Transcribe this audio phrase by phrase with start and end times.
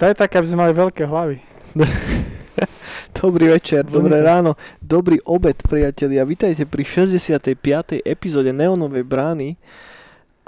[0.00, 1.44] To je také, aby sme mali veľké hlavy.
[3.20, 6.24] Dobrý večer, dobré ráno, dobrý obed, priatelia.
[6.24, 8.00] Vítajte pri 65.
[8.08, 9.60] epizóde Neonovej brány.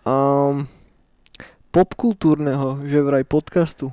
[0.09, 0.65] Um,
[1.69, 3.93] popkultúrneho, že vraj podcastu,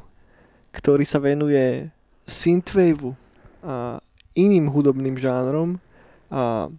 [0.71, 1.91] ktorý sa venuje
[2.23, 3.19] synthwaveu
[3.59, 3.99] a
[4.39, 5.75] iným hudobným žánrom.
[6.31, 6.71] A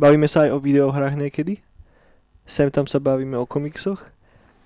[0.00, 1.60] bavíme sa aj o videohrách niekedy.
[2.48, 4.00] Sem tam sa bavíme o komiksoch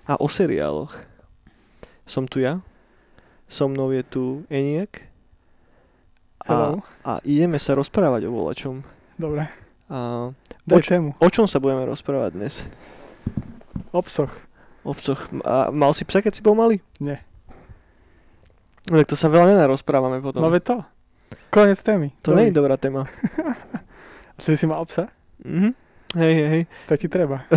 [0.07, 0.95] a o seriáloch.
[2.07, 2.63] Som tu ja,
[3.53, 5.05] so mnou je tu Eniak.
[6.41, 6.81] A, Hello.
[7.03, 8.81] a ideme sa rozprávať o volačom.
[9.15, 9.47] Dobre.
[9.87, 10.33] A
[10.65, 11.13] Daj Poč- tému.
[11.15, 12.55] o čom sa budeme rozprávať dnes?
[13.91, 14.33] Obsoch.
[14.83, 15.29] O psoch.
[15.43, 16.81] A mal si psa, keď si bol malý?
[16.99, 17.21] Nie.
[18.89, 20.41] No tak to sa veľa nenarozprávame potom.
[20.41, 20.83] No ve to.
[21.49, 22.11] Konec témy.
[22.19, 23.07] to nie je dobrá téma.
[24.43, 25.13] Ty si mal psa?
[25.39, 25.71] Mhm.
[26.15, 26.63] Hej, hej, hej.
[26.89, 27.45] Tak ti treba.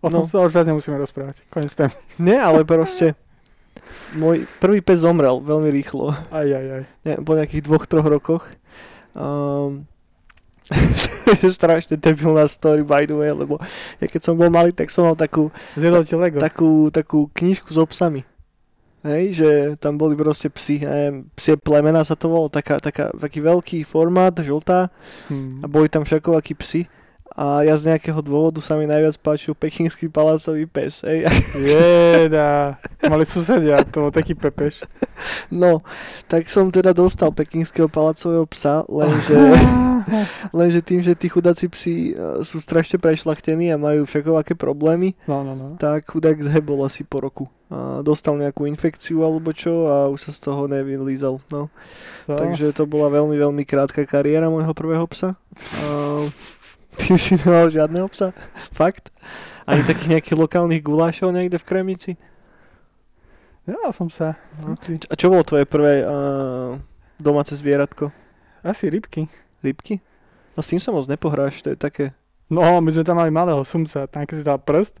[0.00, 0.28] O tom No.
[0.28, 1.48] sa už viac nemusíme rozprávať.
[1.48, 1.92] Konec témy.
[2.18, 3.16] Nie, ale proste
[4.14, 6.14] môj prvý pes zomrel veľmi rýchlo.
[6.30, 6.82] Aj, aj, aj.
[7.06, 8.44] Ne, po nejakých dvoch, troch rokoch.
[9.14, 9.86] Um,
[11.44, 13.60] je strašne debilná story by the way, lebo
[14.00, 16.40] ja keď som bol malý, tak som mal takú Zjedol ti Lego.
[16.40, 18.24] takú, takú knižku s obsami.
[19.04, 23.44] Hej, že tam boli proste psi, neviem, psie plemena sa to volalo, taká, taká, taký
[23.44, 24.88] veľký formát, žltá
[25.28, 25.60] Hmm.
[25.60, 26.88] a boli tam všakovakí psi
[27.34, 31.26] a ja z nejakého dôvodu sa mi najviac páčil pekingský palácový pes, hej.
[31.66, 32.78] Jeda.
[33.02, 34.86] Mali susedia, to bol taký pepeš.
[35.50, 35.82] No,
[36.30, 39.34] tak som teda dostal pekingského palácového psa, lenže,
[40.58, 45.42] lenže tým, že tí chudáci psi e, sú strašne prešlachtení a majú všakovaké problémy, No,
[45.42, 45.66] no, no.
[45.74, 47.50] tak chudák zhebol asi po roku.
[47.66, 51.42] A dostal nejakú infekciu alebo čo a už sa z toho nevylízal.
[51.50, 51.66] No.
[52.30, 52.36] no.
[52.38, 55.34] Takže to bola veľmi, veľmi krátka kariéra môjho prvého psa.
[55.82, 55.86] A
[56.98, 58.30] ty si nemal žiadneho psa?
[58.70, 59.10] Fakt?
[59.64, 62.12] Ani takých nejakých lokálnych gulášov niekde v Kremnici?
[63.64, 64.36] Ja som sa.
[64.60, 64.76] No.
[65.08, 66.76] A čo bolo tvoje prvé uh,
[67.16, 68.12] domáce zvieratko?
[68.60, 69.24] Asi rybky.
[69.64, 70.04] Rybky?
[70.52, 72.12] No s tým sa moc nepohráš, to je také...
[72.52, 74.94] No, my sme tam mali malého sumca, tam keď si dal prst,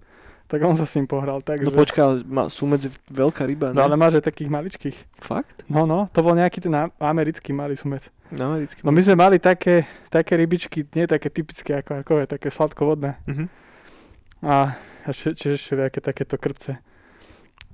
[0.44, 1.40] tak on sa s ním pohral.
[1.40, 1.64] Takže...
[1.64, 3.84] No počkaj, ale má, sú medzi veľká ryba, No ne?
[3.84, 4.96] ale máš aj takých maličkých.
[5.18, 5.64] Fakt?
[5.66, 8.04] No, no, to bol nejaký ten americký malý sumec.
[8.30, 8.82] Americký.
[8.82, 13.16] No my sme mali také, také rybičky, nie také typické ako akové, také sladkovodné.
[13.24, 13.46] Mhm.
[14.44, 16.76] A, a či- čiže všelijaké takéto krpce.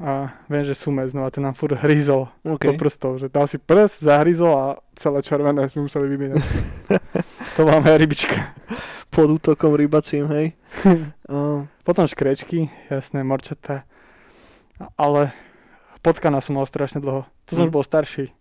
[0.00, 2.62] A viem, že sumec, no a ten nám furt hryzol OK.
[2.62, 4.64] do prstov, že dal si prst, zahryzol a
[4.96, 6.40] celé červené sme museli vymieňať.
[7.56, 8.56] to moja rybička.
[9.12, 10.46] Pod útokom rybacím, hej?
[11.30, 13.86] Uh, Potom škrečky, jasné, morčatá.
[14.98, 15.30] Ale
[16.02, 17.22] potkana som mal strašne dlho.
[17.46, 18.34] To som už bol starší.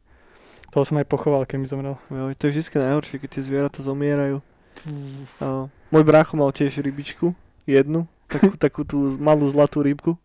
[0.73, 1.95] Toho som aj pochoval, keď mi zomrel.
[2.09, 4.41] jo, to je vždy najhoršie, keď tie zvieratá zomierajú.
[5.37, 7.37] Uh, môj brácho mal tiež rybičku,
[7.69, 10.17] jednu, takú, takú tú malú zlatú rybku,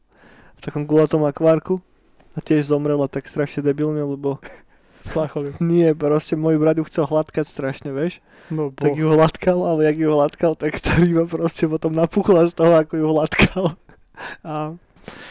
[0.57, 1.85] v takom gulatom akvárku
[2.33, 4.41] a tiež zomrela tak strašne debilne, lebo
[5.05, 5.53] Spláchol ju.
[5.73, 9.97] nie, proste môj brat ju chcel hladkať strašne, vieš, No, tak ju hladkal, ale jak
[10.05, 13.65] ju hladkal, tak tá ryba proste potom napuchla z toho, ako ju hladkal.
[14.45, 14.77] A,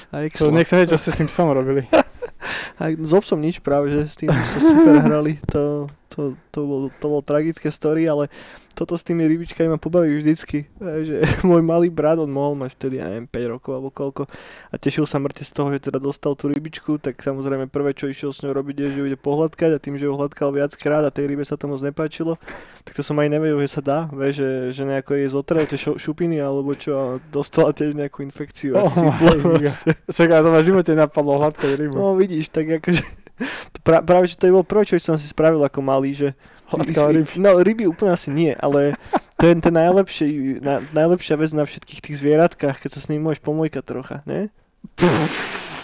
[0.10, 1.86] a To nechcem vedieť, čo ste s tým psom robili.
[2.82, 6.82] A s obsom nič práve, že s tým sa super hrali, to, to, to, bol,
[6.92, 8.28] to bol tragické story, ale
[8.74, 13.00] toto s tými rybičkami ma pobaví vždycky, že môj malý brat, on mohol mať vtedy,
[13.00, 14.24] ja neviem, 5 rokov alebo koľko
[14.70, 18.10] a tešil sa mŕte z toho, že teda dostal tú rybičku, tak samozrejme prvé, čo
[18.10, 21.06] išiel s ňou robiť, je, že ju ide pohľadkať a tým, že ju hladkal viackrát
[21.06, 22.42] a tej rybe sa to moc nepáčilo,
[22.84, 25.78] tak to som aj nevedel, že sa dá, vie, že, že nejako jej zotrel tie
[25.78, 28.74] šupiny alebo čo a dostala tiež nejakú infekciu.
[28.76, 28.90] Oh.
[30.14, 31.96] Však to ma v živote napadlo hladkať rybu.
[31.96, 33.24] No vidíš, tak akože
[33.86, 36.30] pra, práve, že to je bol prvé, čo som si spravil ako malý, že
[36.74, 37.32] Hladkala ryby.
[37.38, 38.98] No ryby úplne asi nie, ale
[39.38, 43.24] to je ten najlepší, na, najlepšia vec na všetkých tých zvieratkách, keď sa s ním
[43.30, 44.50] môžeš pomojkať trocha, ne?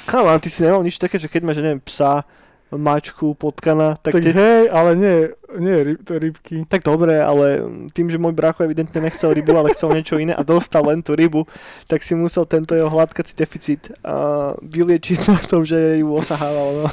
[0.09, 2.25] On, ty si nemal nič také, že keď máš, neviem, psa,
[2.73, 5.15] mačku, potkana, tak, Tak tie, hej, ale nie,
[5.57, 6.55] nie ryb, to rybky.
[6.69, 10.45] tak dobre, ale tým, že môj brácho evidentne nechcel rybu, ale chcel niečo iné a
[10.45, 11.49] dostal len tú rybu,
[11.89, 16.85] tak si musel tento jeho hladkací deficit uh, vyliečiť na tom, že ju osahával.
[16.85, 16.87] No.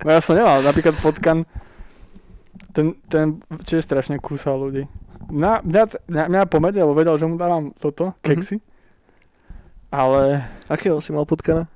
[0.00, 1.44] No ja som nemal, napríklad potkan,
[2.72, 4.86] ten, ten tiež strašne kúsal ľudí.
[5.30, 8.58] Mňa, mňa, mňa, mňa pomedel, lebo vedel, že mu dávam toto, keksy.
[9.90, 11.66] Ale Akého si mal potkana?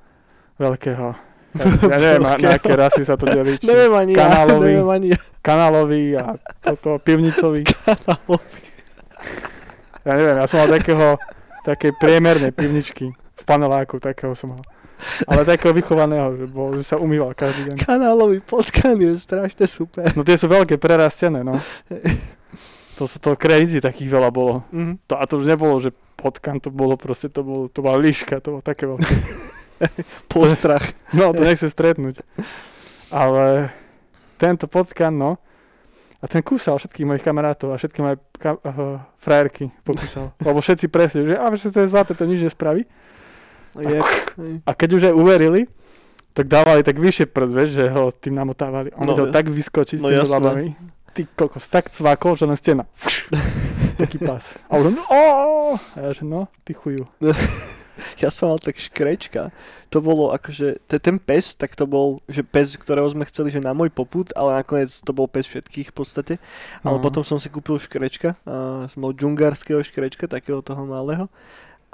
[0.59, 1.15] veľkého.
[1.55, 3.55] Ja, ja neviem, na, na aké rasy sa to delí.
[3.63, 4.75] Neviem ani ja, kanálový.
[4.75, 5.19] neviem ani ja.
[5.39, 7.63] Kanálový a toto, pivnicový.
[10.05, 11.17] Ja neviem, ja som mal takého,
[11.65, 14.61] takej priemernej pivničky v paneláku, takého som mal.
[15.29, 17.77] Ale takého vychovaného, že, bol, že sa umýval každý deň.
[17.83, 20.09] Kanálový potkan je strašne super.
[20.17, 21.57] No tie sú veľké, prerastené, no.
[22.95, 24.63] To sú to kreníci, takých veľa bolo.
[24.71, 25.11] Mhm.
[25.11, 28.39] To, a to už nebolo, že potkan, to bolo proste, to, bolo, to bola líška,
[28.39, 29.11] to bolo také veľké.
[30.31, 30.87] Postrach.
[31.19, 32.23] No, to nechce stretnúť.
[33.11, 33.75] Ale
[34.39, 35.43] tento potkan, no,
[36.23, 40.33] a ten kúsal všetkých mojich kamarátov a všetky moje ka- uh, frajerky pokúsal.
[40.41, 42.89] Lebo všetci presne, že a že to je zlaté, to nič nespraví.
[43.77, 43.99] Je,
[44.63, 45.67] A keď už aj uverili,
[46.31, 48.91] tak dávali tak vyššie prst, vieš, že ho tým namotávali.
[48.95, 50.35] On No, vedel tak vyskočiť s no tými jasné.
[50.35, 50.67] labami.
[51.11, 52.85] Ty kokos, tak cvakol, že len stena.
[53.95, 54.43] Taký pas.
[54.67, 55.19] A on, no, a
[55.97, 57.07] ja, že no, ty chuju.
[58.19, 59.55] ja som mal tak škrečka.
[59.89, 63.63] To bolo akože, te- ten pes, tak to bol, že pes, ktorého sme chceli, že
[63.63, 66.35] na môj poput, ale nakoniec to bol pes všetkých v podstate.
[66.83, 67.03] Ale No.
[67.03, 71.31] potom som si kúpil škrečka, a som mal džungarského škrečka, takého toho malého.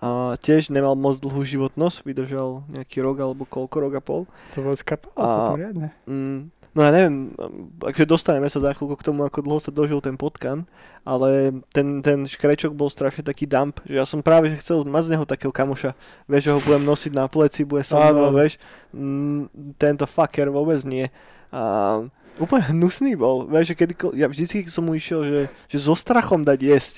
[0.01, 4.25] A tiež nemal moc dlhú životnosť, vydržal nejaký rok alebo koľko, rok a pol.
[4.57, 5.89] To bol skapal, A- potom riadne.
[6.09, 7.37] Mm, no ja neviem,
[7.85, 10.65] takže dostaneme sa za chvíľku k tomu, ako dlho sa dožil ten potkan,
[11.05, 15.13] ale ten, ten škrečok bol strašne taký dump, že ja som práve chcel mať z
[15.13, 15.93] neho takého kamoša,
[16.25, 18.57] vieš, že ho budem nosiť na pleci, bude so mnou, vieš,
[18.97, 21.13] mm, tento fucker vôbec nie.
[21.53, 22.01] A
[22.41, 26.41] úplne hnusný bol, vieš, že kedy, ja vždycky som mu išiel, že, že so strachom
[26.41, 26.95] dať jesť,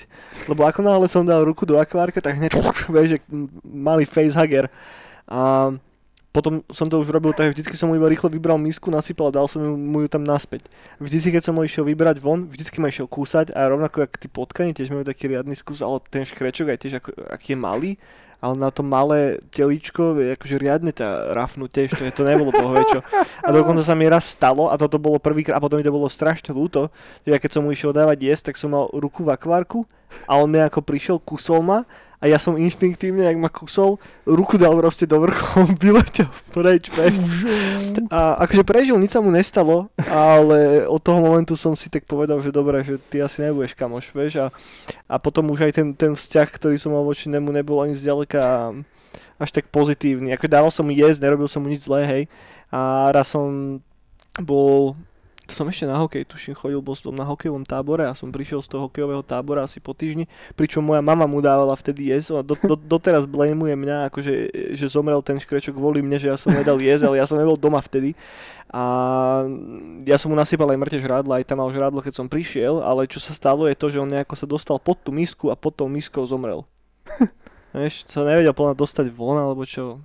[0.47, 2.55] lebo ako náhle som dal ruku do akvárka, tak hneď,
[2.95, 3.17] vieš, že
[3.67, 4.71] malý facehugger.
[5.27, 5.71] A
[6.33, 9.37] potom som to už robil tak, vždycky som mu iba rýchlo vybral misku, nasypal a
[9.37, 10.65] dal som mu ju tam naspäť.
[10.97, 14.27] Vždycky, keď som ho išiel vybrať von, vždycky ma išiel kúsať a rovnako ako tí
[14.33, 17.91] potkani, tiež majú taký riadny skús, ale ten škrečok aj tiež ako, aký je malý,
[18.43, 22.99] ale na to malé teličko akože riadne ťa rafnú tiež, to, nebolo toho čo.
[23.39, 26.11] A dokonca sa mi raz stalo, a toto bolo prvýkrát, a potom mi to bolo
[26.11, 26.91] strašne ľúto,
[27.23, 29.87] že ja keď som mu išiel dávať jesť, tak som mal ruku v akvárku
[30.27, 31.87] a on mi ako prišiel, kusol ma
[32.23, 37.19] a ja som inštinktívne, jak ma kusol, ruku dal proste do vrchu, vyletel preč, vieš.
[38.07, 42.39] A akože prežil, nič sa mu nestalo, ale od toho momentu som si tak povedal,
[42.39, 44.39] že dobre, že ty asi nebudeš kamoš, vieš.
[44.39, 44.47] A,
[45.11, 48.71] a potom už aj ten, ten vzťah, ktorý som mal voči nemu, nebol ani zďaleka
[49.35, 50.31] až tak pozitívny.
[50.31, 52.23] Ako dával som mu jesť, nerobil som mu nič zlé, hej.
[52.71, 53.83] A raz som
[54.39, 54.95] bol
[55.43, 58.63] to som ešte na hokej, tuším, chodil, bol som na hokejovom tábore a som prišiel
[58.63, 62.41] z toho hokejového tábora asi po týždni, pričom moja mama mu dávala vtedy jesť a
[62.41, 64.33] do, do, doteraz blameuje mňa, akože,
[64.79, 67.59] že zomrel ten škrečok kvôli mne, že ja som nedal jesť, ale ja som nebol
[67.59, 68.15] doma vtedy
[68.73, 68.83] a
[70.07, 73.05] ja som mu nasypal aj mŕte žrádla, aj tam mal žrádlo, keď som prišiel, ale
[73.05, 75.77] čo sa stalo je to, že on nejako sa dostal pod tú misku a pod
[75.77, 76.65] tou miskou zomrel.
[77.73, 80.01] Vieš, sa nevedel plne dostať von, alebo čo.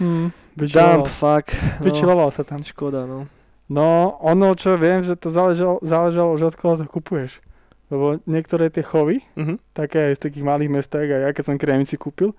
[0.00, 1.50] Hmm, Dump, fuck.
[1.78, 2.62] No, vyčiloval sa tam.
[2.62, 3.26] škoda, no.
[3.70, 7.38] No, ono, čo viem, že to záležalo, záležalo že od koho to kupuješ.
[7.86, 9.58] Lebo niektoré tie chovy, Mhm.
[9.72, 12.34] také aj v takých malých mestách, a ja keď som kremici kúpil,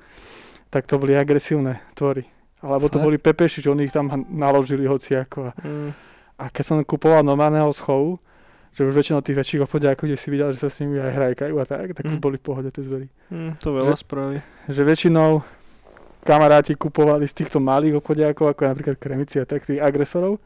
[0.68, 2.28] tak to boli agresívne tvory.
[2.60, 3.06] Alebo to Fakt?
[3.06, 5.50] boli pepeši, že oni ich tam naložili hociako.
[5.50, 5.92] A, Mm.
[6.38, 8.20] a keď som kupoval normálneho z chovu,
[8.72, 11.56] že už väčšinou tých väčších obchodiakov, kde si videl, že sa s nimi aj hrajkajú
[11.60, 12.24] a tak, tak už Mm.
[12.24, 13.08] boli v pohode tie zvery.
[13.28, 14.38] Mm, to veľa spraví.
[14.72, 15.44] Že väčšinou
[16.24, 20.40] kamaráti kupovali z týchto malých obchodiakov, ako napríklad kremici a tak, tých agresorov,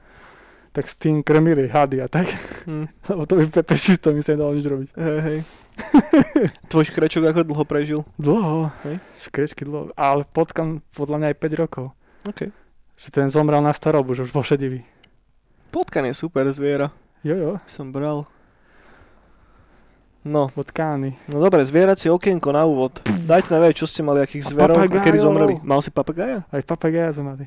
[0.75, 2.27] tak s tým krmili hady a tak,
[2.66, 2.92] Mm.
[3.10, 4.89] lebo to by pepeši, to mi sa nedalo nič robiť.
[4.92, 5.39] Hej, hej.
[6.72, 8.00] Tvoj škrečok ako dlho prežil?
[8.16, 8.98] Dlho, Hej.
[9.24, 11.86] škrečky dlho, ale potkan podľa mňa aj 5 rokov.
[12.24, 12.50] OK.
[12.95, 14.81] Že ten zomrel na starobu, že už vo šedivý.
[15.69, 16.89] Potkan je super zviera.
[17.21, 18.24] Jo, jo, Som bral.
[20.25, 21.13] No, potkány.
[21.30, 22.98] no dobre, zvieracie okienko na úvod.
[23.06, 25.62] Dajte na vedieť, čo ste mali, akých zverov a kedy zomreli.
[25.62, 26.50] Mal si papagája?
[26.50, 27.45] Aj papagája sme mali.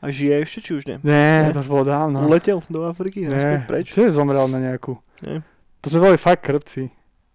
[0.00, 0.96] A žije ešte, či už nie?
[1.02, 1.52] Nie, Ne?
[1.52, 2.24] to už bolo dávno.
[2.24, 3.24] Uletel do Afriky?
[3.24, 3.92] Nie, Preč?
[3.92, 4.96] čo je zomrel na nejakú?
[5.20, 5.44] Nie.
[5.80, 6.88] To sme boli fakt krpci.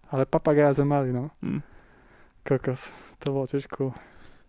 [0.06, 1.30] Ale papagája sme mali, no.
[1.40, 1.62] Hm.
[2.42, 3.90] Kokos, to bolo ťažko.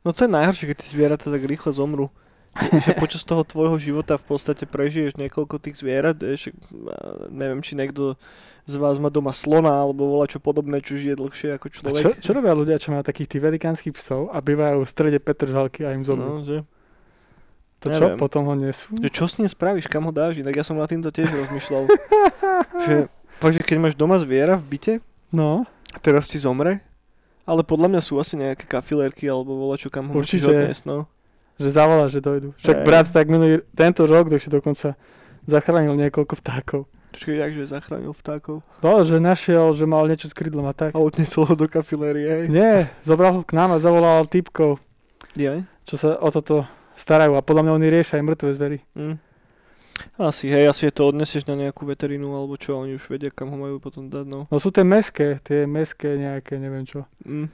[0.01, 2.13] No to je najhoršie, keď tie zvieratá tak rýchle zomrú.
[2.57, 6.53] Že počas toho tvojho života v podstate prežiješ niekoľko tých zvierat, vieš,
[6.89, 6.97] a
[7.29, 8.17] neviem, či niekto
[8.65, 12.01] z vás má doma slona alebo volá čo podobné, čo žije dlhšie ako A človek.
[12.01, 15.86] čo, čo robia ľudia, čo majú takých tých velikánskych psov a bývajú v strede Petržalky
[15.86, 16.41] a im zomrú?
[16.41, 16.65] No, že,
[17.77, 18.89] to čo, potom ho nesú?
[19.07, 21.84] čo s ním spravíš, kam ho dáš, tak ja som na týmto tiež rozmýšľal.
[22.86, 22.96] že,
[23.38, 24.93] fakt, že keď máš doma zviera v byte
[25.29, 26.79] No, a teraz ti zomre,
[27.43, 30.48] ale podľa mňa sú asi nejaké kafilérky alebo volá čo kam ho Určite.
[30.48, 31.03] odniesť, no.
[31.60, 32.55] že zavolá, že dojdu.
[32.60, 32.86] Však Hej.
[32.88, 34.96] brat tak minulý, tento rok ešte dokonca
[35.43, 36.81] zachránil niekoľko vtákov.
[37.07, 40.91] Počkej, jakže zachránil vtákov No, že našiel, že mal niečo s krydlom a tak.
[40.91, 42.46] a odniesol ho do kafilérie, hej.
[42.51, 44.77] Nie, zobral ho k nám a zavolal typkov,
[45.34, 45.63] Je?
[45.88, 46.67] čo sa o toto
[46.98, 48.80] starajú a podľa mňa oni riešia aj mŕtve zvery.
[48.92, 49.16] Mm.
[50.18, 53.50] Asi, hej, asi je to odnesieš na nejakú veterínu alebo čo, oni už vedia, kam
[53.50, 54.46] ho majú potom dať, no.
[54.46, 57.06] No sú tie meské, tie meské nejaké, neviem čo.
[57.22, 57.50] Mm.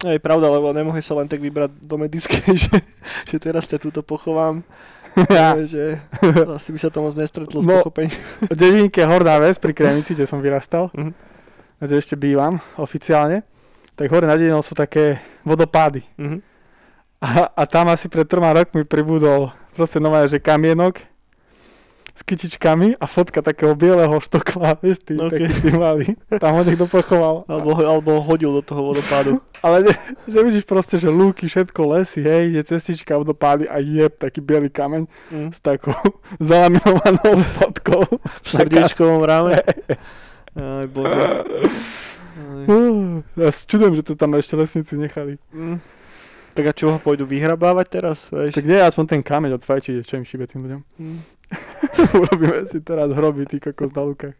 [0.00, 2.76] Hej, pravda, lebo nemohli sa len tak vybrať do medickej, že,
[3.26, 4.62] že teraz ťa túto pochovám.
[5.26, 5.58] Ja.
[5.58, 5.98] že
[6.48, 7.82] asi by sa to moc nestretlo s No.
[7.82, 8.14] pochopením.
[8.46, 11.10] V dedinke Horná Ves pri Kremici, kde som vyrastal, Mhm.
[11.82, 13.42] kde ešte bývam oficiálne,
[13.98, 16.06] tak hore na dedinou sú také vodopády.
[16.14, 16.38] Mhm.
[17.20, 21.04] A, a tam asi pred troma rokmi pribudol proste nová, že kamienok
[22.10, 25.28] s kytičkami a fotka takého bieleho štokla, vieš, ty, Ok.
[25.28, 25.48] okay.
[25.48, 26.06] taký ty malý.
[26.36, 27.48] Tam ho niekto pochoval.
[27.48, 29.40] Alebo, alebo ho hodil do toho vodopádu.
[29.64, 29.92] Ale ne,
[30.28, 34.68] že vidíš proste, že lúky, všetko lesy, hej, je cestička vodopády a je taký biely
[34.68, 35.48] kameň Mm.
[35.52, 35.96] s takou
[36.40, 38.04] zalaminovanou fotkou.
[38.20, 39.60] V srdiečkovom ráme.
[40.56, 41.24] Aj bože.
[41.40, 42.64] Aj.
[43.36, 45.36] Ja čudujem, že to tam ešte lesníci nechali.
[45.52, 45.78] Mm.
[46.50, 48.26] Tak a čo ho pôjdu vyhrabávať teraz?
[48.26, 48.58] Vieš?
[48.58, 50.82] Tak kde je aspoň ten kameň od fajči, čo im šíbe tým ľuďom?
[50.98, 51.20] Mm.
[52.20, 54.38] Urobíme si teraz hroby, ty kokos na lukách.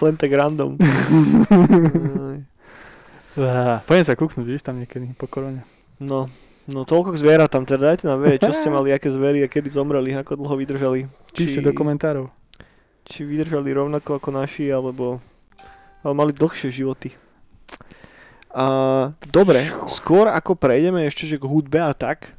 [0.00, 0.76] Len tak random.
[3.88, 5.64] Poďme sa kúknúť, vidíš tam niekedy po korone.
[5.96, 6.28] No,
[6.68, 9.72] no toľko k zvieratám, teda dajte nám vedieť, čo ste mali, aké zvery a kedy
[9.72, 11.08] zomreli, ako dlho vydržali.
[11.32, 12.28] Píšte do komentárov.
[13.08, 15.24] či vydržali rovnako ako naši, alebo,
[16.04, 17.16] alebo mali dlhšie životy.
[19.32, 22.36] Dobre, skôr ako prejdeme ešte že k hudbe a tak,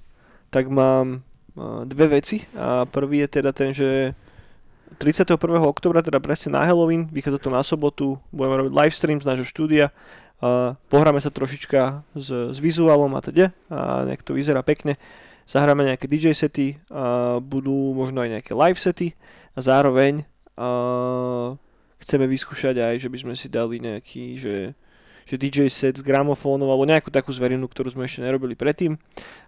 [0.53, 1.25] tak mám
[1.57, 2.45] a, dve veci.
[2.53, 4.13] A prvý je teda ten, že
[5.01, 5.37] 31.
[5.65, 9.47] oktobra, teda presne na Halloween, vychádza to na sobotu, budeme robiť live stream z nášho
[9.47, 9.89] štúdia,
[10.43, 14.99] a pohráme sa trošička s, s vizuálom a teda, a nejak to vyzerá pekne.
[15.47, 19.17] Zahráme nejaké DJ sety, a budú možno aj nejaké live sety
[19.55, 20.69] a zároveň a
[22.03, 24.77] chceme vyskúšať aj, že by sme si dali nejaký, že,
[25.23, 28.99] že DJ set s gramofónom alebo nejakú takú zverinu, ktorú sme ešte nerobili predtým,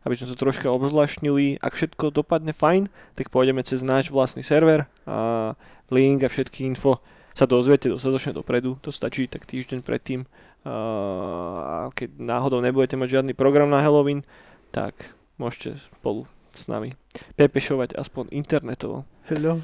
[0.08, 1.60] aby sme to troška obzvláštnili.
[1.60, 5.54] Ak všetko dopadne fajn, tak pôjdeme cez náš vlastný server a
[5.92, 7.04] link a všetky info
[7.36, 10.24] sa dozviete dostatočne dopredu, to stačí tak týždeň predtým.
[10.66, 14.24] A keď náhodou nebudete mať žiadny program na Halloween,
[14.72, 14.96] tak
[15.36, 16.96] môžete spolu s nami
[17.36, 19.04] pepešovať aspoň internetovo.
[19.28, 19.60] Hello.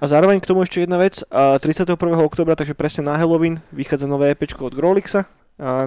[0.00, 1.20] A zároveň k tomu ešte jedna vec.
[1.28, 1.98] A 31.
[2.22, 5.28] oktobra, takže presne na Halloween, vychádza nové EP od Grolixa,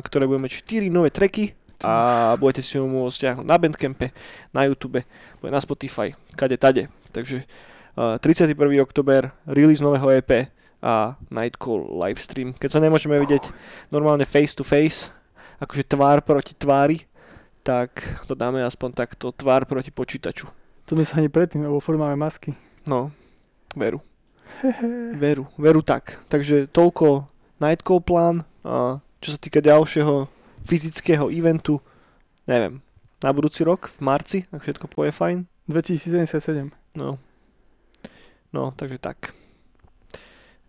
[0.05, 4.11] ktoré bude mať 4 nové tracky a budete si ho môcť stiahnuť na Bandcampe,
[4.51, 4.99] na YouTube,
[5.39, 6.91] bude na Spotify, kade tade.
[7.15, 7.47] Takže
[7.95, 8.53] a, 31.
[8.83, 10.51] oktober, release nového EP
[10.83, 12.51] a Nightcall livestream.
[12.55, 13.47] Keď sa nemôžeme vidieť
[13.91, 15.11] normálne face to face,
[15.59, 17.08] akože tvár proti tvári,
[17.63, 20.47] tak to dáme aspoň takto tvár proti počítaču.
[20.89, 22.57] To sme sa ani predtým, lebo furt máme masky.
[22.89, 23.13] No,
[23.77, 24.01] veru.
[25.13, 26.17] Veru, veru tak.
[26.27, 27.29] Takže toľko
[27.61, 28.35] Nightcall plán.
[28.65, 30.25] A čo sa týka ďalšieho
[30.65, 31.79] fyzického eventu,
[32.49, 32.81] neviem,
[33.19, 35.37] na budúci rok, v marci, ak všetko pôjde fajn.
[35.69, 36.73] 2077.
[36.97, 37.21] No,
[38.49, 39.35] no takže tak.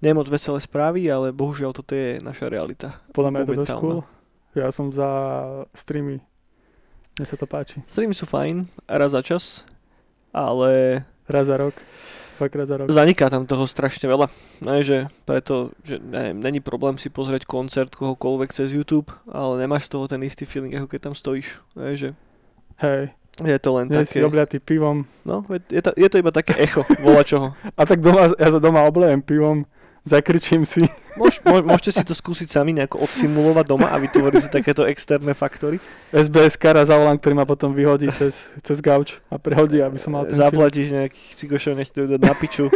[0.00, 3.00] Nemoc veselé správy, ale bohužiaľ toto je naša realita.
[3.12, 4.00] Podľa mňa je to dosť cool.
[4.56, 5.08] Ja som za
[5.76, 6.24] streamy.
[7.20, 7.84] Mne sa to páči.
[7.84, 9.68] Streamy sú fajn, raz za čas,
[10.32, 11.76] ale Raz za rok.
[12.40, 12.86] Dvakrát za rok.
[12.88, 14.32] Zaniká tam toho strašne veľa.
[14.64, 19.92] Ne, že preto, že neviem, není problém si pozrieť koncert kohokoľvek cez YouTube, ale nemáš
[19.92, 21.60] z toho ten istý feeling, ako keď tam stojíš.
[21.76, 22.16] Ne, že
[22.80, 23.12] Hej,
[23.44, 25.04] je to len si také, obliatý pivom.
[25.28, 27.52] no, je, je, to, je to iba také echo, vola čoho.
[27.78, 29.68] A tak doma, ja sa doma oblejem pivom,
[30.04, 30.86] zakričím si.
[31.18, 35.34] Môž, môž, môžete si to skúsiť sami nejako odsimulovať doma a vytvoriť si takéto externé
[35.34, 35.82] faktory.
[36.14, 40.24] SBS kara zavolám, ktorý ma potom vyhodí cez, cez gauč a prehodí, aby som mal
[40.24, 40.46] ten film.
[40.46, 42.70] Zaplatíš nejakých cigošov, nech to idú na piču.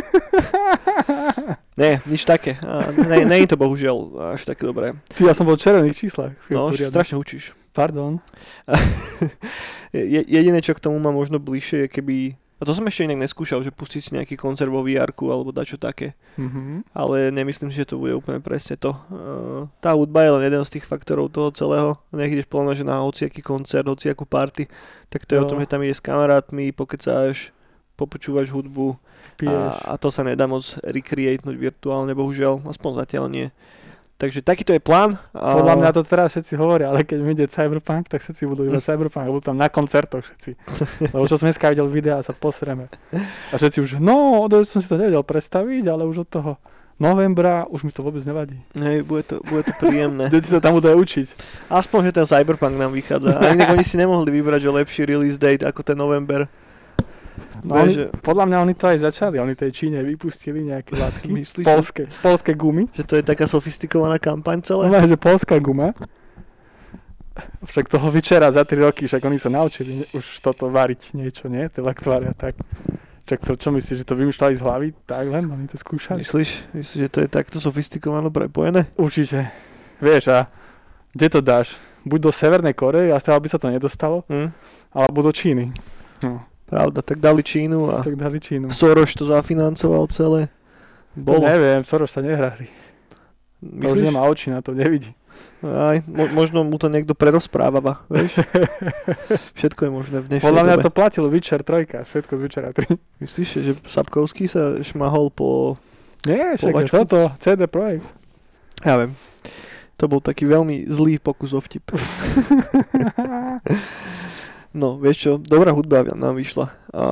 [1.74, 2.54] Nie, nič také.
[2.62, 3.96] A ne, nie je to bohužiaľ
[4.38, 4.94] až také dobré.
[5.10, 6.38] Ty, ja som bol v červených číslach.
[6.46, 6.86] No, Poriadne.
[6.86, 7.50] strašne učíš.
[7.74, 8.22] Pardon.
[9.94, 12.16] Je, jediné, čo k tomu má možno bližšie, je keby...
[12.54, 15.74] A to som ešte inak neskúšal, že pustiť si nejaký koncert vo vr alebo dačo
[15.74, 16.14] také.
[16.38, 16.86] Mhm.
[16.94, 18.94] Ale nemyslím si, že to bude úplne presne to.
[19.10, 21.98] Uh, tá hudba je len jeden z tých faktorov toho celého.
[22.14, 24.70] Nech ideš podľa mňa, že na hociaký koncert, hociakú party,
[25.10, 25.50] tak to je o Jo.
[25.50, 27.50] tom, že tam ideš s kamarátmi, pokecáš,
[27.98, 28.98] popočúvaš hudbu
[29.42, 33.46] a, a to sa nedá moc recreatenúť virtuálne, bohužiaľ, aspoň zatiaľ nie.
[34.14, 35.18] Takže takýto je plán.
[35.34, 39.26] Podľa mňa to teraz všetci hovoria, ale keď ide Cyberpunk, tak všetci budú iba Cyberpunk,
[39.26, 40.50] budú tam na koncertoch všetci.
[41.10, 42.86] Lebo čo som dneska videl videa, sa posreme.
[43.50, 46.52] A všetci už, no, som si to nevedel predstaviť, ale už od toho
[46.94, 48.54] novembra už mi to vôbec nevadí.
[48.78, 50.30] Nej, bude to, bude to príjemné.
[50.34, 51.26] Deti sa tam budú aj učiť.
[51.66, 53.34] Aspoň, že ten Cyberpunk nám vychádza.
[53.34, 56.46] A inak oni si nemohli vybrať, že lepší release date ako ten november.
[57.64, 61.26] No, oni, že, podľa mňa oni to aj začali, oni tej Číne vypustili nejaké látky.
[61.28, 62.86] Myslíš, že- Polské, polské gumy.
[62.92, 64.86] že to je taká sofistikovaná kampaň celé?
[64.86, 65.90] No, že polská guma.
[67.64, 71.66] Však toho včera za 3 roky, však oni sa naučili už toto variť niečo, nie?
[71.66, 72.54] Tie laktvary a tak.
[73.26, 74.88] Však to, čo myslíš, že to vymýšľali z hlavy?
[75.02, 76.22] Tak len, oni to skúšali.
[76.22, 78.86] Myslíš, myslíš, že to je takto sofistikovano prepojené?
[78.94, 79.50] Určite.
[79.98, 80.46] Vieš, a
[81.10, 81.74] kde to dáš?
[82.04, 84.52] Buď do Severnej Korei, a stále by sa to nedostalo, Hm?
[84.92, 85.72] alebo do Číny.
[86.22, 88.74] No, Pravda, tak dali Čínu a tak dali Čínu.
[88.74, 90.50] Soros to zafinancoval celé.
[91.14, 91.46] To Bolo.
[91.46, 92.66] neviem, Soros sa nehrári.
[93.62, 94.06] To už Myslíš?
[94.10, 95.14] nemá oči na to, nevidí.
[95.62, 98.42] Aj, mo- možno mu to niekto prerozpráva, vieš?
[99.58, 100.84] Všetko je možné v dnešnej Podľa mňa dobe.
[100.84, 103.22] to platilo Witcher 3, všetko z Witchera 3.
[103.22, 105.78] Myslíš, že Sapkovský sa šmahol po...
[106.26, 106.94] Nie, však je Povačku?
[107.06, 108.04] toto, CD Projekt.
[108.82, 109.14] Ja viem.
[109.96, 111.86] To bol taký veľmi zlý pokus o vtip.
[114.74, 116.66] No, vieš čo, dobrá hudba nám vyšla.
[116.90, 117.02] A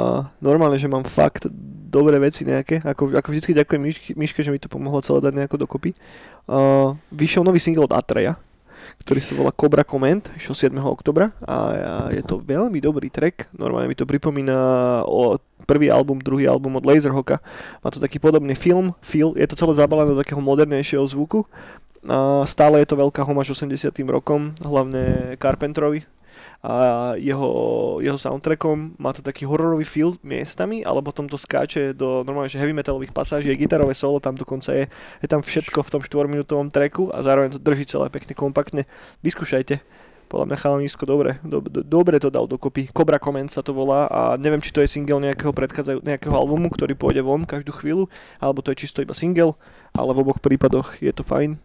[0.42, 1.46] normálne, že mám fakt
[1.92, 2.82] dobré veci nejaké.
[2.82, 3.82] Ako, ako vždycky ďakujem
[4.18, 5.94] Miške, že mi to pomohlo celé dať nejako dokopy.
[6.50, 8.34] A vyšiel nový single od Atreja,
[9.06, 10.74] ktorý sa volá Cobra Comment, išiel 7.
[10.82, 11.78] oktobra a
[12.10, 13.54] je to veľmi dobrý track.
[13.54, 14.58] Normálne mi to pripomína
[15.06, 17.38] o prvý album, druhý album od Laserhawka.
[17.78, 21.46] Má to taký podobný film, feel, je to celé zabalené do takého modernejšieho zvuku.
[22.10, 26.02] A stále je to veľká homáž 80 rokom, hlavne Carpenterovi
[26.62, 26.72] a
[27.18, 27.50] jeho,
[27.98, 28.94] jeho soundtrackom.
[29.02, 33.10] Má to taký hororový feel miestami, ale potom to skáče do normálne že heavy metalových
[33.10, 34.86] pasáží, je gitarové solo, tam dokonca je,
[35.18, 38.82] je tam všetko v tom 4-minútovom tracku a zároveň to drží celé pekne kompaktne.
[39.26, 39.82] Vyskúšajte.
[40.30, 42.88] Podľa mňa chalanisko dobre, do, do, dobre to dal dokopy.
[42.88, 46.72] Cobra Comment sa to volá a neviem, či to je single nejakého predchádzajú, nejakého albumu,
[46.72, 48.08] ktorý pôjde von každú chvíľu,
[48.40, 49.60] alebo to je čisto iba single,
[49.92, 51.60] ale v oboch prípadoch je to fajn.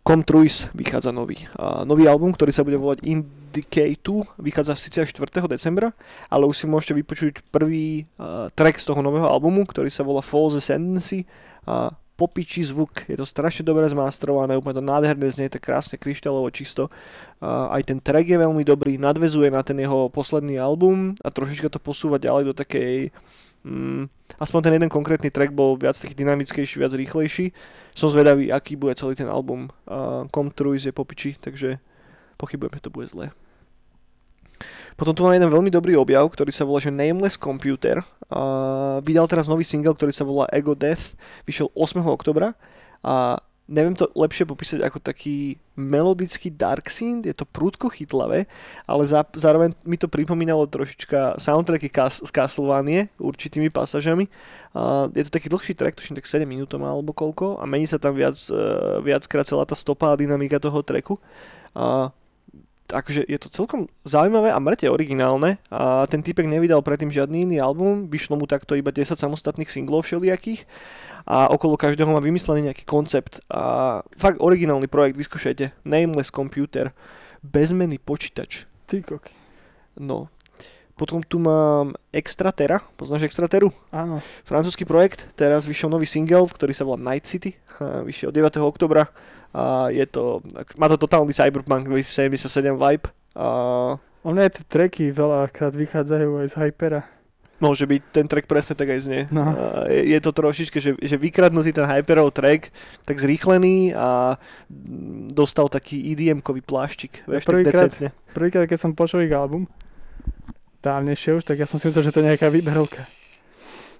[0.00, 1.44] Comtruis vychádza nový.
[1.60, 4.00] A nový album, ktorý sa bude volať Indicate,
[4.40, 5.44] vychádza síce až 4.
[5.44, 5.92] decembra,
[6.32, 10.24] ale už si môžete vypočuť prvý uh, track z toho nového albumu, ktorý sa volá
[10.24, 11.28] False Ascendancy
[11.68, 16.52] a popičí zvuk, je to strašne dobre zmasterované, úplne to nádherné znie, tak krásne kryštálovo
[16.52, 16.92] čisto.
[17.40, 21.72] Uh, aj ten track je veľmi dobrý, nadvezuje na ten jeho posledný album a trošička
[21.72, 23.08] to posúva ďalej do takej
[23.64, 24.04] mm,
[24.40, 27.52] aspoň ten jeden konkrétny track bol viac taký dynamickejší, viac rýchlejší.
[27.94, 29.68] Som zvedavý, aký bude celý ten album.
[29.84, 31.82] Uh, Comtruis je popiči, takže
[32.38, 33.34] pochybujem, že to bude zlé.
[34.96, 38.04] Potom tu mám jeden veľmi dobrý objav, ktorý sa volá že Nameless Computer.
[38.28, 41.16] Uh, vydal teraz nový single, ktorý sa volá Ego Death.
[41.48, 42.04] Vyšiel 8.
[42.04, 42.52] oktobra
[43.00, 43.40] a
[43.70, 48.50] neviem to lepšie popísať ako taký melodický dark synth, je to prúdko chytlavé,
[48.84, 54.26] ale zá, zároveň mi to pripomínalo trošička soundtracky Cas- z Castlevanie určitými pasažami.
[54.74, 58.02] Uh, je to taký dlhší track, tuším tak 7 minút alebo koľko a mení sa
[58.02, 61.22] tam viac, uh, viackrát celá tá stopa a dynamika toho tracku.
[61.70, 62.10] Uh,
[62.90, 67.56] takže je to celkom zaujímavé a mŕte originálne a ten typek nevydal predtým žiadny iný
[67.62, 70.66] album, vyšlo mu takto iba 10 samostatných singlov všelijakých
[71.26, 76.92] a okolo každého má vymyslený nejaký koncept a fakt originálny projekt, vyskúšajte Nameless Computer,
[77.44, 79.32] bezmenný počítač Ty koky.
[80.00, 80.28] no
[81.00, 83.72] potom tu mám Extratera, poznáš Extrateru?
[83.88, 84.20] Áno.
[84.44, 88.60] Francúzsky projekt, teraz vyšiel nový single, ktorý sa volá Night City, vyšiel 9.
[88.60, 89.08] oktobra
[89.56, 90.44] a je to,
[90.76, 96.54] má to totálny Cyberpunk 2077 vibe a O mne tie tracky veľakrát vychádzajú aj z
[96.60, 97.08] Hypera.
[97.60, 99.22] Môže byť ten track presne tak aj znie.
[99.28, 99.52] No.
[99.86, 102.72] Je, je to trošičke, že, že vykradnutý ten Hyperov track,
[103.04, 104.40] tak zrýchlený a
[105.30, 108.12] dostal taký EDM-kový pláštik, vieš, tak prvýkrát-.
[108.32, 109.68] Prvýkrát, keď som počul ich album,
[110.80, 113.04] dávnejšie už, tak ja som si myslel, že to je nejaká výberovka.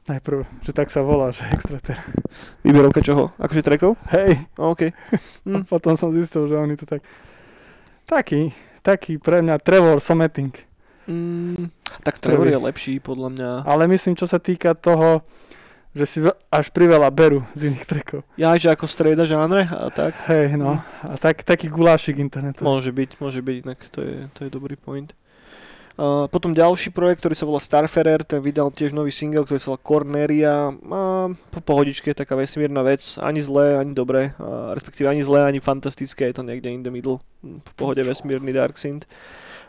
[0.09, 2.01] Najprv, že tak sa volá, že Extrater.
[2.65, 3.37] Výberovka čoho?
[3.37, 4.01] Akože trackov?
[4.17, 4.89] Hej, OK.
[4.91, 5.69] a Hm.
[5.69, 7.05] potom som zistil, že oni to tak...
[8.09, 8.51] Taký,
[8.83, 10.51] taký pre mňa Trevor Someting.
[11.11, 11.75] Mm,
[12.07, 13.51] tak Trevor je lepší, podľa mňa.
[13.67, 15.27] Ale myslím, čo sa týka toho,
[15.91, 16.19] že si
[16.55, 18.23] až priveľa berú z iných trackov.
[18.39, 20.15] Ja, že ako strieda žánre a tak.
[20.31, 20.79] Hej, no.
[21.03, 22.63] A tak, taký gulášik internetu.
[22.63, 25.11] Môže byť, môže byť, inak to je, to je dobrý point.
[26.01, 29.69] Uh, potom ďalší projekt, ktorý sa volá Starfarer, ten vydal tiež nový single, ktorý sa
[29.75, 30.71] volá Corneria.
[30.73, 35.61] Uh, po pohodičke, taká vesmírna vec, ani zlé, ani dobré, uh, respektíve ani zlé, ani
[35.61, 39.05] fantastické, je to niekde in the middle, hm, v pohode vesmírny Dark Synth.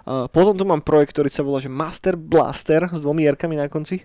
[0.05, 4.01] Potom tu mám projekt, ktorý sa volá že Master Blaster s dvomi jerkami na konci.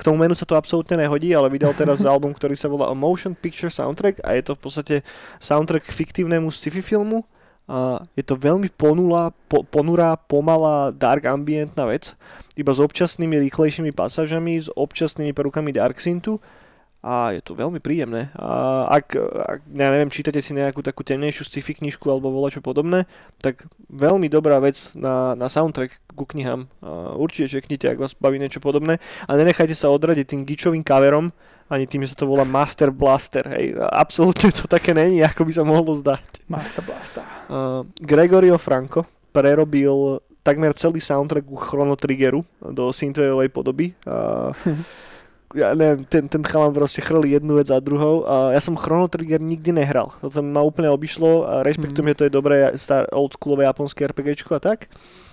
[0.00, 3.36] K tomu menu sa to absolútne nehodí, ale vydal teraz album, ktorý sa volá Motion
[3.36, 4.96] Picture Soundtrack a je to v podstate
[5.38, 7.28] soundtrack k fiktívnemu sci-fi filmu.
[7.70, 12.18] A je to veľmi ponulá, po, ponurá, pomalá, dark ambientná vec,
[12.58, 16.42] iba s občasnými rýchlejšími pasážami, s občasnými prvkami dark synthu
[17.00, 18.28] a je to veľmi príjemné.
[18.36, 19.16] A ak,
[19.56, 23.08] ak ja neviem, čítate si nejakú takú temnejšiu sci-fi knižku alebo čo podobné,
[23.40, 26.68] tak veľmi dobrá vec na, na soundtrack ku knihám.
[26.84, 31.32] A určite čeknite, ak vás baví niečo podobné a nenechajte sa odradiť tým gičovým coverom,
[31.70, 33.46] ani tým, že sa to volá Master Blaster.
[33.46, 33.78] Hej.
[33.78, 36.44] Absolútne to také není, ako by sa mohlo zdať.
[36.50, 37.22] Master Blasta.
[37.46, 43.94] Uh, Gregorio Franco prerobil takmer celý soundtrack ku Chrono Triggeru do synthwaveovej podoby.
[44.02, 44.50] Uh,
[45.52, 48.22] ja neviem, ten, ten chalan proste chrli jednu vec za druhou.
[48.22, 50.14] A ja som Chrono Trigger nikdy nehral.
[50.20, 52.10] To tam ma úplne obišlo a rešpektujem, Mhm.
[52.12, 54.86] že to je dobré star, oldschoolové japonské RPGčko a tak.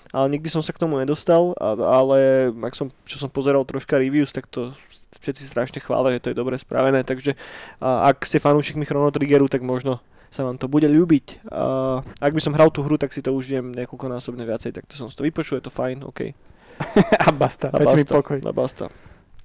[0.07, 3.99] ale nikdy som sa k tomu nedostal, a, ale ak som, čo som pozeral troška
[3.99, 4.71] reviews, tak to
[5.19, 7.35] všetci strašne chvália, že to je dobre spravené, takže
[7.83, 9.99] a, ak ste fanúšikmi Chrono Triggeru, tak možno
[10.31, 11.51] sa vám to bude ľúbiť.
[11.51, 14.95] A, ak by som hral tú hru, tak si to užijem niekoľkonásobne viacej, tak to
[14.95, 16.31] som si to vypočul, je to fajn, OK.
[17.27, 18.39] a basta, A veď mi basta, pokoj.
[18.39, 18.85] a basta.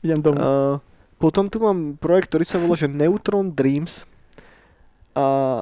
[0.03, 0.43] Idem domov.
[0.43, 0.79] A,
[1.23, 4.03] potom tu mám projekt, ktorý sa volá, že Neutron Dreams.
[5.15, 5.61] A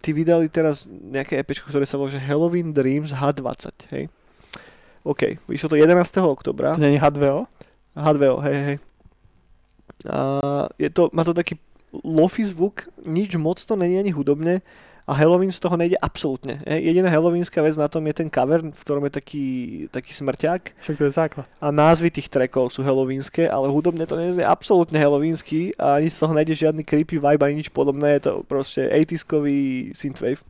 [0.00, 4.08] ty vydali teraz nejaké EPčko, ktoré sa volá, že Halloween Dreams H20, hej?
[5.04, 6.00] OK, vyšlo to 11.
[6.24, 6.80] oktobra.
[6.80, 7.44] To je H2O?
[7.92, 8.76] H2O, hej, hej.
[10.08, 10.18] A
[10.80, 11.60] je to, má to taký
[11.92, 14.64] lofi zvuk, nič moc to není ani hudobne
[15.04, 16.64] a Halloween z toho nejde absolútne.
[16.64, 19.46] Jediná halloweenská vec na tom je ten cover, v ktorom je taký,
[19.92, 21.46] taký smrťák Však to je základ.
[21.60, 26.08] a názvy tých trackov sú halloweenské, ale hudobne to nie je absolútne halloweensky a ani
[26.08, 30.40] z toho nejde žiadny creepy vibe ani nič podobné, je to proste 80 synthwave.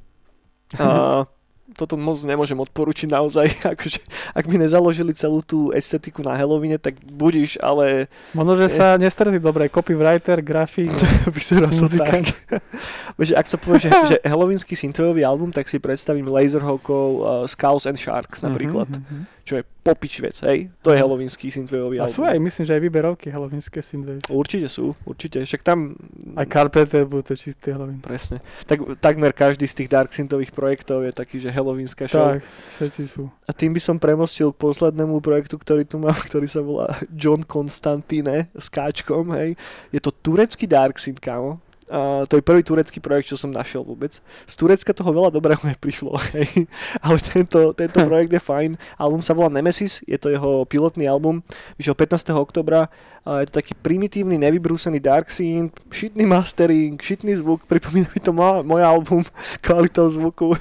[0.79, 0.87] A
[1.75, 4.01] toto moc nemôžem odporučiť naozaj, akože,
[4.33, 9.37] ak mi nezaložili celú tú estetiku na Halloweene, tak budíš, ale Možno, že sa nestretli
[9.37, 9.67] dobre.
[9.67, 10.95] Copywriter, grafik,
[11.37, 12.31] vyzerá to muzikant.
[12.47, 12.63] tak.
[13.19, 17.85] Vieš, ak sa povie, že, že halloweensky synthwaveový album, tak si predstavím Laserhawkov, uh, Skulls
[17.85, 19.23] and Sharks napríklad, Mhm, mhm.
[19.45, 20.73] Čo je popič vec, hej?
[20.81, 22.17] To je halloweensky synthwaveový A album.
[22.17, 24.25] sú aj, myslím, že aj výberovky halloweenské synthwave.
[24.33, 25.45] Určite sú, určite.
[25.45, 25.93] Však tam...
[26.33, 28.01] Aj Carpenter budú to čistý Halloween.
[28.01, 28.41] Presne.
[28.65, 32.41] Tak, takmer každý z tých Dark Synthových projektov je taký, že halloweenská show.
[32.41, 32.41] Tak,
[32.81, 33.29] všetci sú.
[33.45, 37.45] A tým by som premostil k poslednému projektu, ktorý tu mám, ktorý sa volá John
[37.45, 39.53] Constantine s káčkom, hej.
[39.93, 41.61] Je to turecký Dark Synth, kámo.
[41.93, 44.17] A to je prvý turecký projekt, čo som našiel vôbec.
[44.49, 46.65] Z Turecka toho veľa dobrého neprišlo, hej.
[47.05, 48.71] Ale tento, tento projekt je fajn.
[48.97, 51.45] Album sa volá Nemesis, je to jeho pilotný album.
[51.77, 52.33] Vyšiel 15.
[52.33, 52.89] oktobra.
[53.25, 58.37] A je to taký primitívny, nevybrúsený Dark Synth, šitný mastering, šitný zvuk, pripomína mi to
[58.37, 59.25] môj, môj album
[59.65, 60.53] kvalitou zvuku.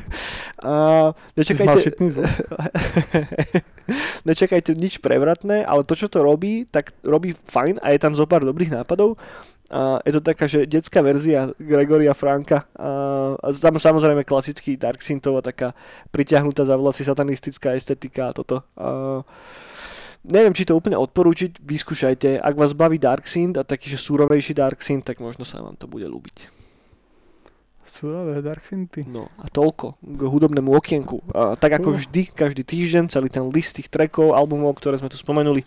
[0.63, 2.23] Mal nečakajte, zvuk.
[4.23, 8.23] nečakajte nič prevratné, ale to, čo to robí, tak robí fajn a je tam zo
[8.23, 9.19] pár dobrých nápadov.
[9.73, 15.41] A je to taká, že detská verzia Gregoria Franka a tam samozrejme klasický Dark Synthov
[15.41, 15.73] a taká
[16.13, 18.61] pritiahnutá za vlasy satanistická estetika a toto.
[18.77, 19.25] A,
[20.21, 22.37] neviem, či to úplne odporúčiť, vyskúšajte.
[22.37, 25.73] Ak vás baví Dark Synth a taký, že súrovejší Dark Synth, tak možno sa vám
[25.73, 26.53] to bude ľúbiť.
[27.97, 29.09] Surové Dark Synthy.
[29.09, 31.17] No a toľko k hudobnému okienku.
[31.33, 31.97] A, tak ako Uh.
[31.97, 35.65] vždy, každý týždeň, celý ten list tých trackov, albumov, ktoré sme tu spomenuli,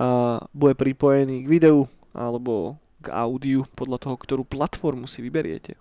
[0.00, 1.84] a, bude pripojený k videu
[2.16, 5.74] alebo k audiu podľa toho, ktorú platformu si vyberiete.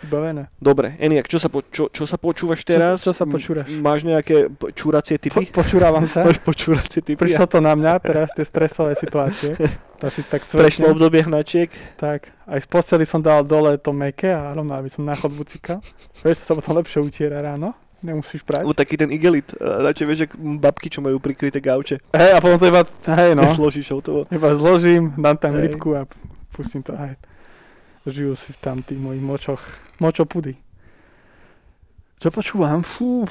[0.00, 0.48] Vybavené.
[0.56, 3.04] Dobre, Eniak, čo sa, po, čo, čo sa počúvaš teraz?
[3.04, 3.68] čo sa počúraš?
[3.68, 5.52] Máš nejaké po- čúracie Po, typy?
[5.52, 6.24] počúravam sa.
[6.24, 7.20] Máš počúracie typy?
[7.20, 9.52] Prišlo to na mňa, teraz tie stresové situácie.
[10.00, 10.92] To si tak Prešlo cvrčne.
[10.96, 11.68] obdobie hnačiek?
[12.00, 15.44] Tak, aj z posteli som dal dole to meké a rovno, aby som na chodbu
[15.44, 15.84] cikal.
[16.24, 17.76] Vieš, to sa potom lepšie utiera ráno.
[18.00, 18.64] Nemusíš prať.
[18.64, 19.52] U taký ten igelit.
[19.60, 22.00] Na čo vieš, že babky, čo majú prikryté gauče.
[22.16, 22.82] Hej, a potom to iba,
[23.12, 24.24] hej no, Složíš hotovo.
[24.32, 25.76] iba zložím, dám tam Hej.
[25.76, 26.08] rybku a
[26.56, 27.20] pustím to, hej.
[28.08, 29.60] Žijú si tam tí moji močoch,
[30.00, 30.56] močopudy.
[32.20, 32.80] Čo počúvam?
[32.80, 33.28] Fú.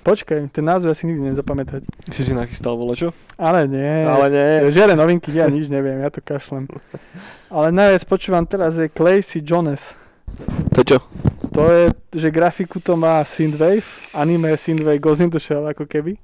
[0.00, 1.82] Počkaj, ten názov asi nikdy nezapamätať.
[2.14, 3.10] Si si nachystal vole, čo?
[3.36, 4.06] Ale nie.
[4.06, 4.70] Ale nie.
[4.72, 6.70] Žiadne novinky, ja nič neviem, ja to kašlem.
[7.50, 9.92] Ale najviac počúvam teraz je Claycy Jones.
[10.70, 10.98] Prečo?
[11.52, 16.20] To je, že grafiku to má Synthwave, anime Synthwave Goes in the Shell ako keby.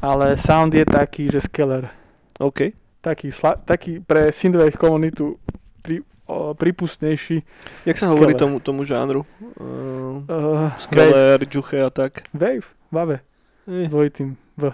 [0.00, 1.92] Ale sound je taký, že skeller.
[2.40, 2.72] OK.
[2.98, 5.36] Taký, sla, taký pre Synthwave komunitu
[5.82, 7.42] pri, o, prípustnejší.
[7.84, 8.40] Jak sa hovorí Skeller.
[8.40, 9.26] tomu, tomu žánru?
[9.58, 12.22] Uh, Uh, wave, Skeller, Juche a tak.
[12.32, 13.20] wave, Vave,
[13.64, 14.72] Eh, dvojitým V.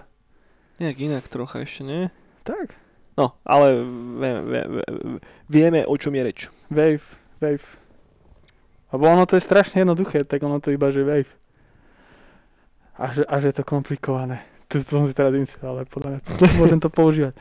[0.79, 2.03] nejak inak trocha ešte, nie?
[2.43, 2.75] Tak,
[3.14, 3.83] No, ale
[4.14, 4.81] vieme, vieme,
[5.51, 6.38] vieme o čom je reč.
[6.71, 7.03] wave,
[7.38, 7.67] wave.
[8.88, 11.33] Lebo ono to je strašne jednoduché, tak ono to iba, že wave.
[12.98, 14.42] A že, a že je to komplikované.
[14.68, 17.37] To, to som si teraz myslel, ale podľa mňa to, môžem to používať.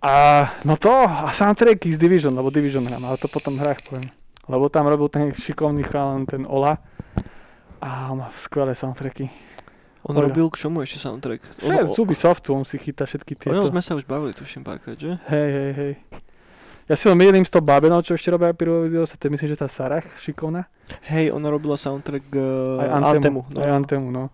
[0.00, 3.82] A no to, a soundtracky z Division, lebo Division hrám, ale to potom v hrách
[3.84, 4.06] poviem.
[4.46, 6.78] Lebo tam robil ten šikovný chalan, ten Ola.
[7.82, 9.26] A má skvelé soundtracky.
[10.06, 10.30] On Oľa.
[10.30, 11.42] robil k čomu ešte soundtrack?
[11.58, 13.74] Všetko, z Ubisoftu, on si chytá všetky O ňom tieto.
[13.74, 15.18] sme sa už bavili, tuším párkrát, že?
[15.26, 15.92] Hej, hej, hej.
[16.86, 19.50] Ja si ho milím s tou babenou, čo ešte robia Pyro Videos, to je myslím,
[19.50, 20.70] že tá Sarah, šikovná.
[21.10, 22.34] Hej, ona robila soundtrack k
[22.78, 23.10] Aj uh, Antemu.
[23.10, 23.40] Antemu.
[23.50, 23.58] No.
[23.58, 24.24] Aj Antemu, no.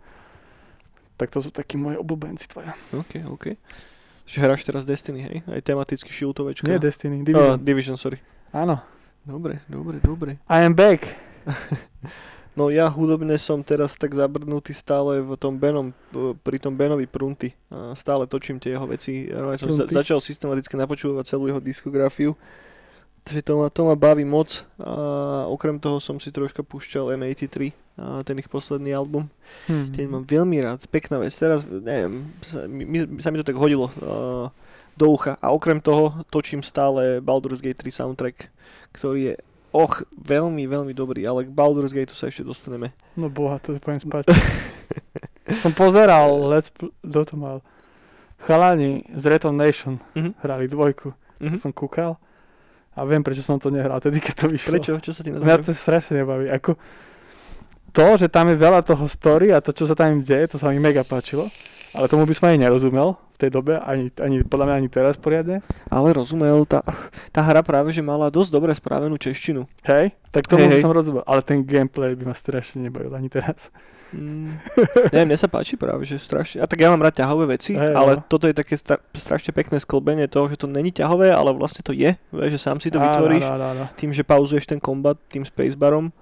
[1.16, 2.76] Tak to sú takí moji obľúbenci tvoja.
[2.92, 3.56] OK, OK.
[4.28, 5.36] Že hráš teraz Destiny, hej?
[5.48, 6.68] Aj tematicky šiltovečka.
[6.68, 7.56] Nie Destiny, Division.
[7.56, 7.56] Division.
[7.56, 8.18] Uh, Division, sorry.
[8.52, 8.84] Áno.
[9.24, 10.30] Dobre, dobre, dobre.
[10.44, 11.08] I am back.
[12.52, 15.96] No ja hudobne som teraz tak zabrdnutý stále v tom Benom,
[16.44, 17.56] pri tom Benovi Prunty.
[17.96, 19.32] Stále točím tie jeho veci.
[19.32, 22.36] Ja som za, začal systematicky napočúvať celú jeho diskografiu.
[23.22, 24.68] Takže to ma, to ma baví moc.
[24.82, 29.28] A okrem toho som si troška púšťal M83, a ten ich posledný album.
[29.68, 29.92] Hmm.
[29.92, 31.32] Ten mám veľmi rád, pekná vec.
[31.36, 34.48] Teraz, neviem, sa mi, mi- sa mi to tak hodilo uh,
[34.96, 35.36] do ucha.
[35.38, 38.36] A okrem toho točím stále Baldur's Gate 3 soundtrack,
[38.96, 39.34] ktorý je
[39.72, 42.92] och, veľmi, veľmi dobrý, ale k Baldur's Gate sa ešte dostaneme.
[43.14, 44.28] No boha, to poviem spať.
[45.62, 47.56] som pozeral Let's Pl- kto to mal?
[48.38, 50.34] Chalani z Return Nation Mhm.
[50.38, 51.12] hrali dvojku.
[51.38, 51.56] Mhm.
[51.58, 52.16] Som kúkal
[52.92, 54.72] a viem, prečo som to nehral tedy, keď to vyšlo.
[54.76, 54.92] Prečo?
[55.00, 56.46] Čo sa ti na Mňa to strašne nebaví.
[56.46, 56.76] Ako
[57.90, 60.56] to, že tam je veľa toho story a to, čo sa tam im deje, to
[60.56, 61.48] sa mi mega páčilo.
[61.92, 65.20] Ale tomu by som ani nerozumel v tej dobe, ani, ani podľa mňa ani teraz
[65.20, 65.60] poriadne.
[65.92, 66.80] Ale rozumel, tá,
[67.28, 69.68] tá hra práve, že mala dosť dobre správenú češtinu.
[69.84, 71.22] Hej, tak tomu Hej, by som rozumel.
[71.28, 73.68] Ale ten gameplay by ma strašne nebavil ani teraz.
[74.12, 74.60] Mm,
[75.12, 76.60] neviem, mne sa páči práve, že strašne.
[76.60, 78.24] A tak ja mám rád ťahové veci, Hej, ale no.
[78.28, 81.96] toto je také stra- strašne pekné sklbenie toho, že to není ťahové, ale vlastne to
[81.96, 83.84] je, že sám si to vytvoríš áno, áno, áno.
[83.96, 86.12] tým, že pauzuješ ten kombat tým spacebarom.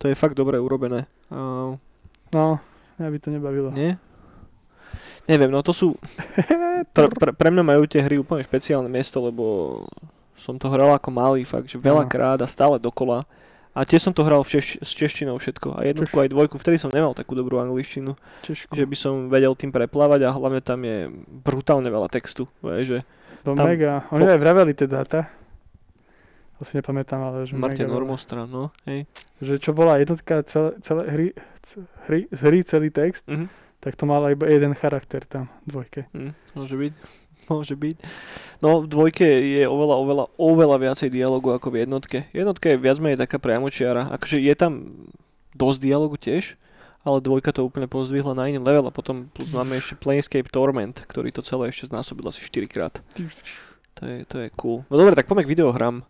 [0.00, 1.08] To je fakt dobre urobené.
[1.28, 1.76] Uh,
[2.30, 2.60] No,
[3.00, 3.68] mňa by to nebavilo.
[3.72, 3.96] nie?
[5.30, 5.94] Neviem, no to sú...
[6.90, 9.44] Pre, pre, pre mňa majú tie hry úplne špeciálne miesto, lebo
[10.34, 13.28] som to hral ako malý, fakt, že veľakrát a stále dokola.
[13.70, 15.76] A tiež som to hral v češ- s češtinou všetko.
[15.76, 18.16] A jednotku aj dvojku, vtedy som nemal takú dobrú angličtinu.
[18.42, 18.72] Češku.
[18.72, 21.06] že by som vedel tým preplávať a hlavne tam je
[21.38, 22.50] brutálne veľa textu.
[22.58, 22.98] Vieš, že
[23.44, 24.08] To tam- mega.
[24.08, 25.28] Oni po- aj vraveli tie dáta.
[26.56, 27.94] To si nepamätám, ale že Martin mega veľa.
[27.94, 29.04] Normostra, no, hej.
[29.38, 31.26] Že čo bola jednotka celé, celé hry,
[32.04, 33.46] hry, hry celý text, Mhm.
[33.80, 36.00] Tak to mala iba jeden charakter tam, v dvojke.
[36.12, 36.94] Hm, môže byť.
[37.50, 37.96] Môže byť.
[38.62, 42.18] No v dvojke je oveľa, oveľa, oveľa viacej dialogu ako v jednotke.
[42.30, 44.12] Jednotka je viac menej taká priamočiara.
[44.12, 44.94] Akože je tam
[45.56, 46.54] dosť dialogu tiež,
[47.02, 50.94] ale dvojka to úplne pozdvihla na iný level a potom plus máme ešte Planescape Torment,
[51.08, 52.94] ktorý to celé ešte znásobil asi 4 krát.
[54.00, 54.80] To je, to je cool.
[54.88, 56.00] No dobre, tak poďme k videohrám.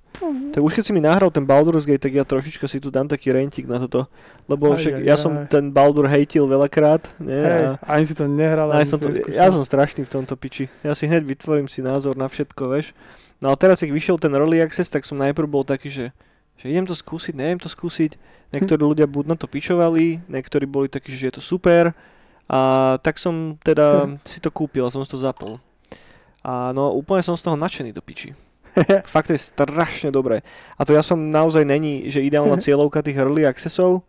[0.54, 3.10] Tak už keď si mi nahral ten Baldur's Gate, tak ja trošička si tu dám
[3.10, 4.06] taký rentík na toto.
[4.46, 5.22] Lebo Aj, však aj, ja aj.
[5.22, 7.02] som ten Baldur hejtil veľakrát.
[7.18, 7.42] Nie?
[7.42, 10.38] Hej, A, ani si to nehral, ani ja, som to, ja som strašný v tomto
[10.38, 10.70] piči.
[10.86, 12.94] Ja si hneď vytvorím si názor na všetko, vieš.
[13.42, 16.06] No a teraz, keď vyšiel ten Early Access, tak som najprv bol taký, že,
[16.62, 18.14] že idem to skúsiť, neviem to skúsiť.
[18.54, 21.90] Niektorí ľudia buď na to pičovali, niektorí boli takí, že je to super.
[22.46, 22.60] A
[23.02, 25.58] tak som teda si to kúpil a som si to zapol.
[26.40, 28.32] A no úplne som z toho nadšený do piči.
[29.12, 30.46] Fakt to je strašne dobré.
[30.78, 34.06] A to ja som naozaj není, že ideálna cieľovka tých early accessov,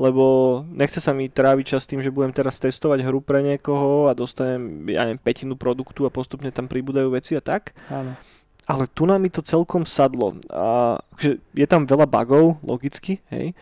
[0.00, 0.24] lebo
[0.72, 4.88] nechce sa mi tráviť čas tým, že budem teraz testovať hru pre niekoho a dostanem,
[4.88, 7.76] ja neviem, petinu produktu a postupne tam pribúdajú veci a tak.
[7.92, 8.16] Áno.
[8.62, 10.38] Ale tu nám mi to celkom sadlo.
[10.48, 13.52] A, že je tam veľa bugov, logicky, hej.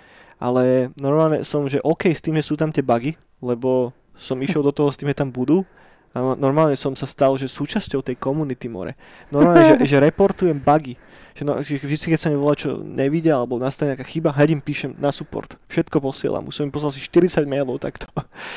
[0.40, 4.62] Ale normálne som, že OK s tým, že sú tam tie bugy, lebo som išiel
[4.62, 5.64] do toho s tým, že tam budú.
[6.10, 8.98] A normálne som sa stal, že súčasťou tej komunity more.
[9.30, 10.98] Normálne, že, že reportujem bugy.
[11.38, 14.58] Že no, že vždy, keď sa mi volá, čo nevidia, alebo nastane nejaká chyba, hneď
[14.58, 15.54] im píšem na support.
[15.70, 16.50] Všetko posielam.
[16.50, 18.10] Už som im poslal si 40 mailov takto.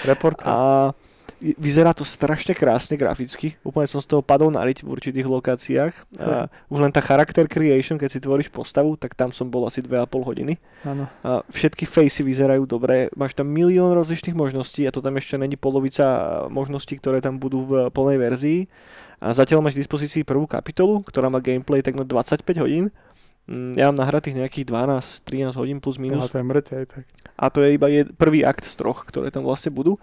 [0.09, 0.41] Report.
[0.41, 0.89] A
[1.59, 3.59] vyzerá to strašne krásne graficky.
[3.67, 5.93] Úplne som z toho padol na riť v určitých lokáciách.
[6.23, 9.83] A už len tá character creation, keď si tvoríš postavu, tak tam som bol asi
[9.83, 10.55] 2,5 hodiny.
[10.87, 11.11] Áno.
[11.19, 13.11] A všetky facey vyzerajú dobre.
[13.19, 17.67] Máš tam milión rozličných možností a to tam ešte není polovica možností, ktoré tam budú
[17.67, 18.59] v plnej verzii.
[19.23, 22.91] A zatiaľ máš k dispozícii prvú kapitolu, ktorá má gameplay tak na 25 hodín.
[23.43, 26.27] Mm, Ja mám nahratých nejakých 12-13 hodín plus Minus.
[26.27, 26.31] minus.
[26.31, 27.03] to je mŕte tak.
[27.35, 29.99] A to je iba jed, prvý akt z troch, ktoré tam vlastne budú.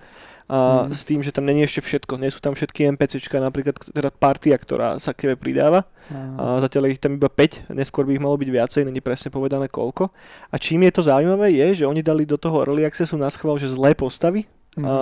[0.50, 0.92] A Mhm.
[0.92, 2.18] s tým, že tam není ešte všetko.
[2.18, 5.86] Nie sú tam všetky NPCčka, napríklad teda partia, ktorá sa k tebe pridáva.
[6.10, 6.36] Áno.
[6.36, 9.70] A zatiaľ ich tam iba 5, neskôr by ich malo byť viacej, není presne povedané
[9.70, 10.10] koľko.
[10.50, 13.56] A čím je to zaujímavé je, že oni dali do toho Early Accessu na schvál,
[13.56, 14.44] že zlé postavy,
[14.76, 14.84] Mhm.
[14.84, 14.92] a,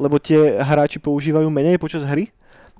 [0.00, 2.32] lebo tie hráči používajú menej počas hry,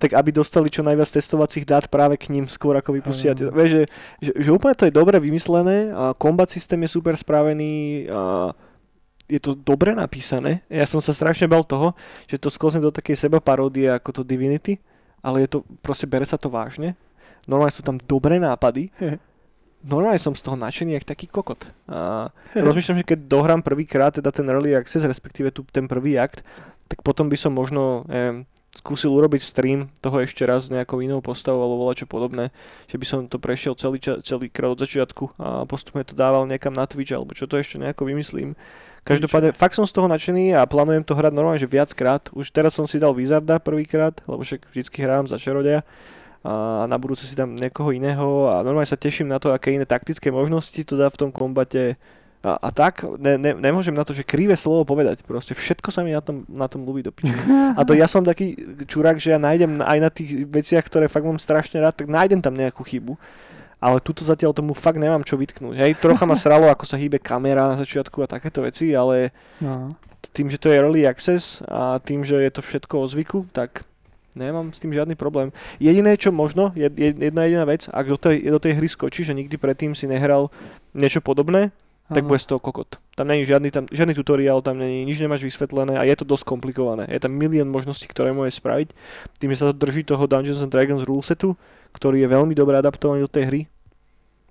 [0.03, 3.39] tak aby dostali čo najviac testovacích dát práve k ním skôr ako vypustia.
[3.39, 3.83] Vieš, že,
[4.19, 8.51] že, že úplne to je dobre vymyslené, a kombat systém je super spravený, a
[9.31, 10.67] je to dobre napísané.
[10.67, 11.95] Ja som sa strašne bal toho,
[12.27, 14.83] že to sklzne do takej seba paródie ako to Divinity,
[15.23, 16.99] ale je to, proste bere sa to vážne.
[17.47, 18.91] Normálne sú tam dobré nápady.
[19.87, 21.63] Normálne som z toho nadšený jak taký kokot.
[21.87, 26.43] A rozmýšľam, že keď dohrám prvýkrát teda ten Early Access, respektíve tu ten prvý akt,
[26.91, 31.61] tak potom by som možno eh, skúsil urobiť stream toho ešte raz nejakou inou postavou
[31.61, 32.49] alebo volať čo podobné,
[32.89, 36.49] že by som to prešiel celý, ča- celý krát od začiatku a postupne to dával
[36.49, 38.57] niekam na Twitch alebo čo to ešte nejako vymyslím.
[39.03, 42.31] Každopádne, fakt som z toho nadšený a plánujem to hrať normálne, že viackrát.
[42.33, 45.83] Už teraz som si dal Wizarda prvýkrát, lebo však vždycky hrám za čarodeja
[46.43, 49.87] a na budúce si dám niekoho iného a normálne sa teším na to, aké iné
[49.87, 51.95] taktické možnosti to dá v tom kombate
[52.43, 56.03] a, a tak, ne, ne, nemôžem na to, že krivé slovo povedať, proste všetko sa
[56.03, 57.31] mi na tom, na tom ľúbi do piči.
[57.79, 61.23] A to ja som taký čurák, že ja nájdem aj na tých veciach, ktoré fakt
[61.23, 63.15] mám strašne rád, tak nájdem tam nejakú chybu.
[63.83, 65.75] ale tuto zatiaľ tomu fakt nemám čo vytknúť.
[65.75, 69.91] Hej, trocha ma sralo, ako sa hýbe kamera na začiatku a takéto veci, ale No.
[70.31, 73.83] tým, že to je early access a tým, že je to všetko o zvyku, tak
[74.39, 75.51] nemám s tým žiadny problém.
[75.83, 79.27] Jediné, čo možno, je, je jedna jediná vec, ak do tej, do tej hry skočí,
[79.27, 80.47] že nikdy predtým si nehral
[80.95, 81.75] niečo podobné,
[82.11, 82.99] tak bude z toho kokot.
[83.15, 86.45] Tam není žiadny, tam, žiadny tutoriál, tam není, nič nemáš vysvetlené a je to dosť
[86.45, 87.07] komplikované.
[87.07, 88.89] Je tam milión možností, ktoré môžeš spraviť.
[89.39, 91.55] Tým, že sa to drží toho Dungeons and Dragons rulesetu,
[91.95, 93.61] ktorý je veľmi dobre adaptovaný do tej hry.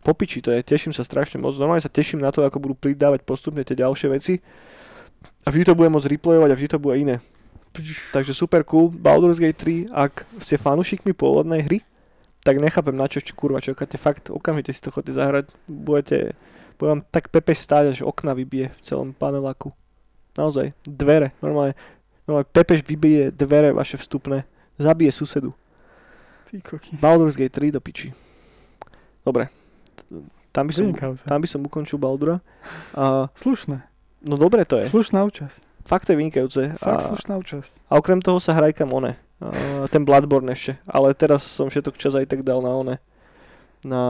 [0.01, 1.53] Popiči to je, teším sa strašne moc.
[1.59, 4.41] Normálne sa teším na to, ako budú pridávať postupne tie ďalšie veci.
[5.45, 7.21] A vždy to bude môcť replayovať a vždy to bude iné.
[8.09, 8.89] Takže super cool.
[8.89, 11.79] Baldur's Gate 3, ak ste fanúšikmi pôvodnej hry,
[12.41, 14.01] tak nechápem na čo kurva čakáte.
[14.01, 15.53] Fakt, okamžite si to chodíte zahrať.
[15.69, 16.33] Budete,
[16.81, 19.69] bude vám tak pepe stáť, že okna vybije v celom paneláku.
[20.33, 21.77] Naozaj, dvere, normálne,
[22.25, 24.49] normálne Pepeš vybije dvere vaše vstupné.
[24.81, 25.53] Zabije susedu.
[26.49, 26.97] Ty koky.
[26.97, 28.09] Baldur's Gate 3 do piči.
[29.21, 29.53] Dobre.
[30.49, 31.23] Tam by som, Vynikajúce.
[31.23, 32.41] tam by som ukončil Baldura.
[32.91, 33.77] A, Slušné.
[34.25, 34.89] no dobre to je.
[34.89, 35.85] Slušná účasť.
[35.85, 36.61] Fakt to je vynikajúce.
[36.75, 37.71] Fakt A, slušná účasť.
[37.87, 39.15] a okrem toho sa hraj kam one.
[39.39, 39.47] A,
[39.87, 40.75] ten Bloodborne ešte.
[40.83, 42.95] Ale teraz som všetok čas aj tak dal na one.
[43.83, 44.01] Na,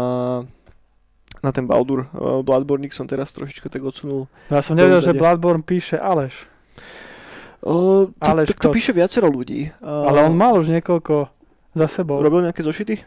[1.42, 2.06] na ten Baldur.
[2.46, 4.26] Bloodborne som teraz trošičku tak odsunul.
[4.48, 5.18] No ja som nevedel, že.
[5.18, 6.48] Bloodborne píše Aleš.
[7.62, 8.74] To, Aleš tak to Kot.
[8.74, 9.70] píše viacero ľudí.
[9.82, 11.30] A, Ale on mal už niekoľko
[11.78, 12.18] za sebou.
[12.18, 12.98] Robil nejaké zošity?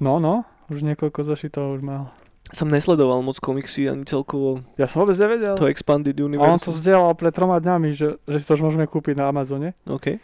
[0.00, 0.48] No, no.
[0.72, 2.12] Už niekoľko zašitov už mal.
[2.48, 5.52] Som nesledoval moc komiksy ani celkovo Ja som vôbec nevedel.
[5.60, 6.64] to Expanded A on Universe.
[6.64, 9.76] to zdieľal pred troma dňami, že, že si to už môžeme kúpiť na Amazone.
[9.84, 10.16] OK.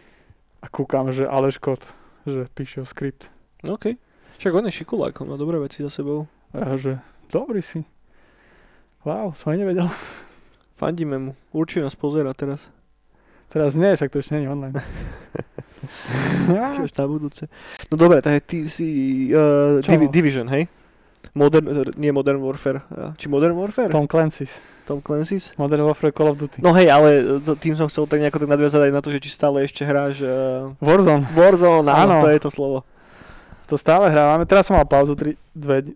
[0.65, 1.85] A kúkam, že Aleš Kot,
[2.25, 3.29] že píše skript.
[3.69, 4.01] OK.
[4.41, 6.25] Však on je šikulák, on má dobré veci za sebou.
[6.57, 6.97] A že
[7.35, 7.83] dobrý si.
[9.03, 9.91] Wow, som aj nevedel.
[10.81, 11.31] Fandíme mu.
[11.51, 12.71] Určite nás pozera teraz.
[13.51, 14.79] Teraz nie, však to ešte nie je online.
[16.49, 17.47] Až na budúce.
[17.87, 18.87] No dobre, tak ty si
[19.31, 19.79] uh?
[19.81, 20.67] Divi- Division, hej?
[21.33, 22.81] Modern, eh, nie Modern Warfare.
[22.89, 23.91] eh, Či Modern Warfare?
[23.91, 24.53] Tom Clancy's.
[24.85, 25.53] Tom Clancy's?
[25.57, 26.61] Modern Warfare Call of Duty.
[26.61, 29.31] No hej, ale tým som chcel tak nejako tak nadviazať aj na to, že či
[29.31, 31.25] stále ešte hráš uh, Warzone.
[31.33, 32.23] Warzone, áno, Áno.
[32.23, 32.85] to je to slovo.
[33.75, 34.47] To stále hrávame.
[34.47, 35.35] Teraz som mal pauzu 3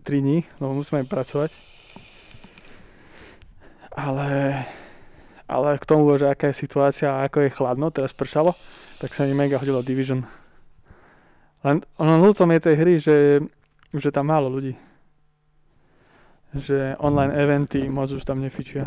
[0.03, 1.51] dní, no musíme aj pracovať.
[3.95, 4.27] Ale,
[5.47, 8.51] ale k tomu, že aká je situácia a ako je chladno, teraz pršalo,
[8.99, 10.27] tak sa mi mega hodilo Division.
[11.63, 13.47] Len ono ľúto mi je tej hry, že,
[13.95, 14.75] že tam málo ľudí.
[16.59, 18.83] Že online eventy moc už tam nefičia.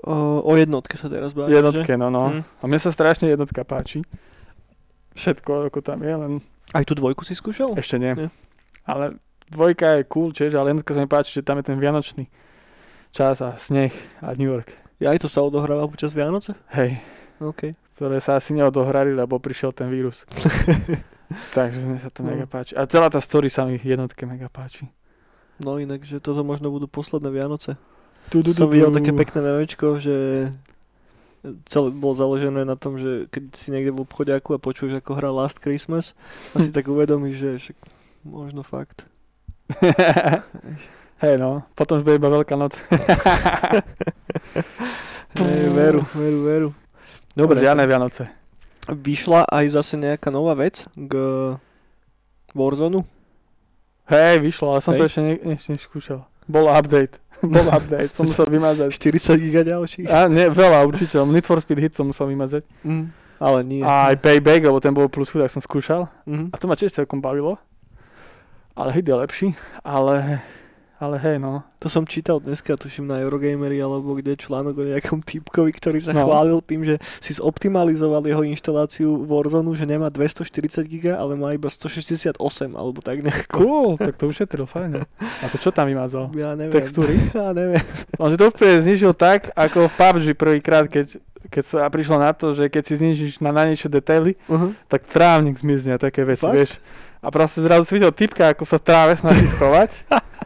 [0.00, 2.32] O, o jednotke sa teraz bavíme, Jednotke, no no.
[2.32, 2.40] Hm.
[2.40, 4.00] A mne sa strašne jednotka páči.
[5.12, 6.32] Všetko, ako tam je, len
[6.70, 7.74] Aj tú dvojku si skúšal?
[7.74, 8.12] ešte nie.
[8.14, 8.28] Nie.
[8.84, 9.16] Ale
[9.48, 12.28] dvojka je cool tiež, ale jednotka sa mi páči, že tam je ten vianočný
[13.08, 14.68] čas a sneh a New York.
[14.98, 16.52] Ja aj to sa odohráva počas Vianoce?
[16.74, 16.98] Hej,
[17.38, 17.72] OK.
[17.94, 20.26] ktoré sa asi neodohrali, lebo prišiel ten vírus.
[21.56, 22.32] Takže mne sa to No.
[22.32, 22.72] mega páči.
[22.74, 24.88] A celá tá story sa mi jednotke mega páči.
[25.60, 27.76] No inak, že toto možno budú posledné Vianoce.
[28.28, 30.48] Tu, tu, tu, Som videl také pekné memečko, že
[31.66, 35.30] celé bolo založené na tom, že keď si niekde v obchodiaku a počuješ, ako hrá
[35.30, 36.12] Last Christmas,
[36.54, 37.76] a si tak uvedomíš, že však
[38.26, 39.06] možno fakt.
[41.22, 42.78] Hej no, potom už bude iba veľká noc.
[45.38, 46.70] Hej, veru, veru, veru.
[47.34, 48.26] Dobre, Žiadne Vianoce.
[48.90, 51.12] vyšla aj zase nejaká nová vec k
[52.54, 53.06] Warzone.
[54.08, 55.10] Hej, vyšlo, ale som to Hej.
[55.12, 56.20] ešte ne, ešte neskúšal.
[56.48, 57.20] Bol update.
[57.42, 58.90] Bol update, som musel vymazať.
[58.90, 60.06] 40 giga ďalších.
[60.10, 61.22] A nie, veľa určite.
[61.22, 62.66] Need for Speed Hit som musel vymazať.
[62.82, 63.82] Mm, ale nie.
[63.86, 66.10] A aj Payback, lebo ten bol plus tak som skúšal.
[66.26, 66.50] Mhm.
[66.50, 67.58] A to ma tiež celkom bavilo.
[68.78, 69.48] Ale hit je lepší.
[69.82, 70.38] Ale,
[70.98, 71.62] ale hej no.
[71.78, 76.10] To som čítal dneska, tuším na Eurogamery alebo kde článok o nejakom typkovi, ktorý sa
[76.10, 76.26] No.
[76.26, 80.50] chválil tým, že si zoptimalizoval jeho inštaláciu Warzone, že nemá 240
[80.84, 82.34] giga, ale má iba 168
[82.72, 83.54] alebo tak nejako.
[83.54, 85.06] Cool, tak to ušetril, fajn.
[85.38, 86.34] A to čo tam vymazal?
[86.34, 86.74] Ja neviem.
[86.74, 87.14] Textúry?
[87.32, 87.78] Ja neviem.
[88.16, 91.14] On si to úplne znižil tak, ako v PUBG prvýkrát, keď,
[91.46, 94.74] keď sa prišlo na to, že keď si znižíš na najnižšie detaily, Uh-huh.
[94.86, 96.56] tak trávnik zmizne a také veci, Fakt?
[96.56, 96.72] vieš.
[97.18, 99.90] A proste zrazu si videl typka, ako sa tráve snaží schovať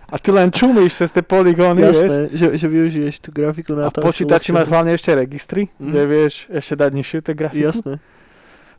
[0.06, 2.00] a ty len čumíš cez tie poligóny, vieš.
[2.00, 3.98] Jasné, že, že využiješ tú grafiku na A to.
[3.98, 5.84] v počítači máš hlavne ešte registry, Mhm.
[5.84, 7.64] kde vieš ešte dať nižšie tie grafiky.
[7.66, 7.94] Jasné.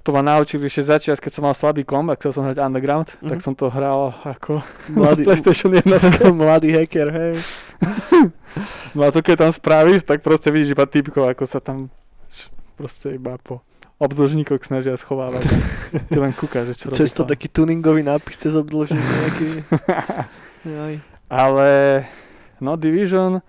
[0.03, 3.07] To ma naučili ešte začiať, keď som mal slabý kom a chcel som hrať Underground,
[3.15, 3.29] Mhm.
[3.29, 5.87] tak som to hral ako Mladý, PlayStation 1.
[6.35, 7.33] mladý hacker, hej.
[8.91, 11.89] No a to keď tam spravíš, tak proste vidíš iba typkov, ako sa tam
[12.73, 13.61] proste iba po
[14.01, 15.45] obdĺžníkoch snažia schovávať.
[16.09, 19.49] Ty len kúkaš, že čo robí Cez to taký tuningový nápis cez obdĺžnik nejaký.
[21.29, 22.03] Ale
[22.59, 23.41] no Division,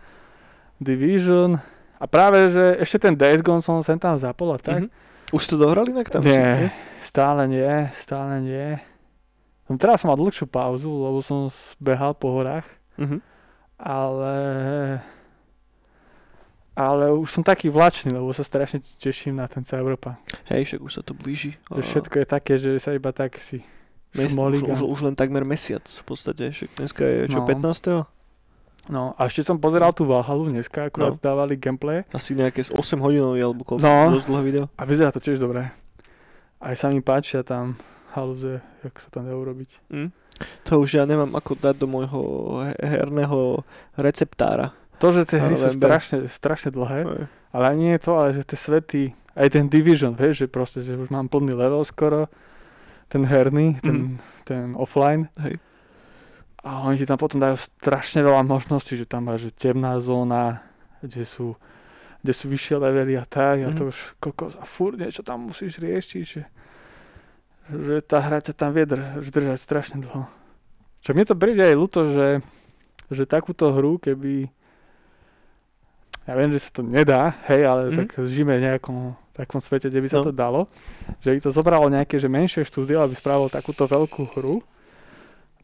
[0.80, 1.56] Division
[1.96, 4.84] a práve, že ešte ten Days Gone som sem tam zapol a tak.
[4.84, 4.90] Mhm.
[5.32, 6.22] Už to dohrali inak tam?
[6.22, 6.30] Nie.
[6.30, 6.68] si, nie?
[7.04, 8.78] Stále nie, stále nie.
[9.64, 11.48] No teraz som mal dlhšiu pauzu, lebo som
[11.80, 13.18] behal po horách Mhm.
[13.74, 14.34] ale
[16.74, 20.18] ale už som taký vlačný, lebo sa strašne teším na ten Cyberpunk.
[20.46, 21.54] Hej, však už sa to blíži.
[21.68, 23.62] Že všetko je také, že sa iba tak si
[24.12, 26.50] Mes, už, už, už, len takmer mesiac v podstate.
[26.50, 27.46] Však dneska je čo, No.
[27.46, 28.06] 15.
[28.84, 31.18] No a ešte som pozeral tú Valhalu dneska, akurát No.
[31.18, 34.12] dávali gameplay Asi nejaké 8 hodinový alebo koľko, No.
[34.12, 34.64] dosť dlhé video.
[34.70, 35.66] a vyzerá to tiež dobre.
[36.60, 37.74] Aj sa mi páčia tam
[38.12, 39.70] halúze, jak sa tam dá urobiť.
[39.90, 40.10] Hm?
[40.64, 42.20] To už ja nemám ako dať do môjho
[42.62, 43.62] he- herného
[43.96, 44.74] receptára.
[44.98, 47.24] To, že tie hry sú strašne, strašne dlhé, Hej.
[47.50, 49.02] ale nie je to, ale že tie svety,
[49.34, 52.30] aj ten Division, vieš, že proste, že už mám plný level skoro,
[53.10, 55.26] ten herný, ten, ten offline.
[55.42, 55.58] Hej.
[56.64, 60.64] A oni ti tam potom dajú strašne veľa možností, že tam máš že temná zóna,
[61.04, 61.52] kde sú,
[62.24, 63.90] kde sú vyššie levely a tak, a to Mhm.
[63.92, 66.42] už kokos, a furt niečo tam musíš riešiť, že,
[67.68, 70.24] že tá hra ťa tam vie drž- držať strašne dlho.
[71.04, 72.40] Čo mne to príde aj ľúto, že,
[73.12, 74.48] že takúto hru, keby
[76.24, 77.96] ja viem, že sa to nedá, hej, ale Mhm.
[77.96, 78.96] tak žijeme v nejakom
[79.32, 80.24] takom svete, kde by sa No.
[80.24, 80.70] to dalo,
[81.18, 84.62] že by to zobralo nejaké že menšie štúdio, aby spravilo takúto veľkú hru,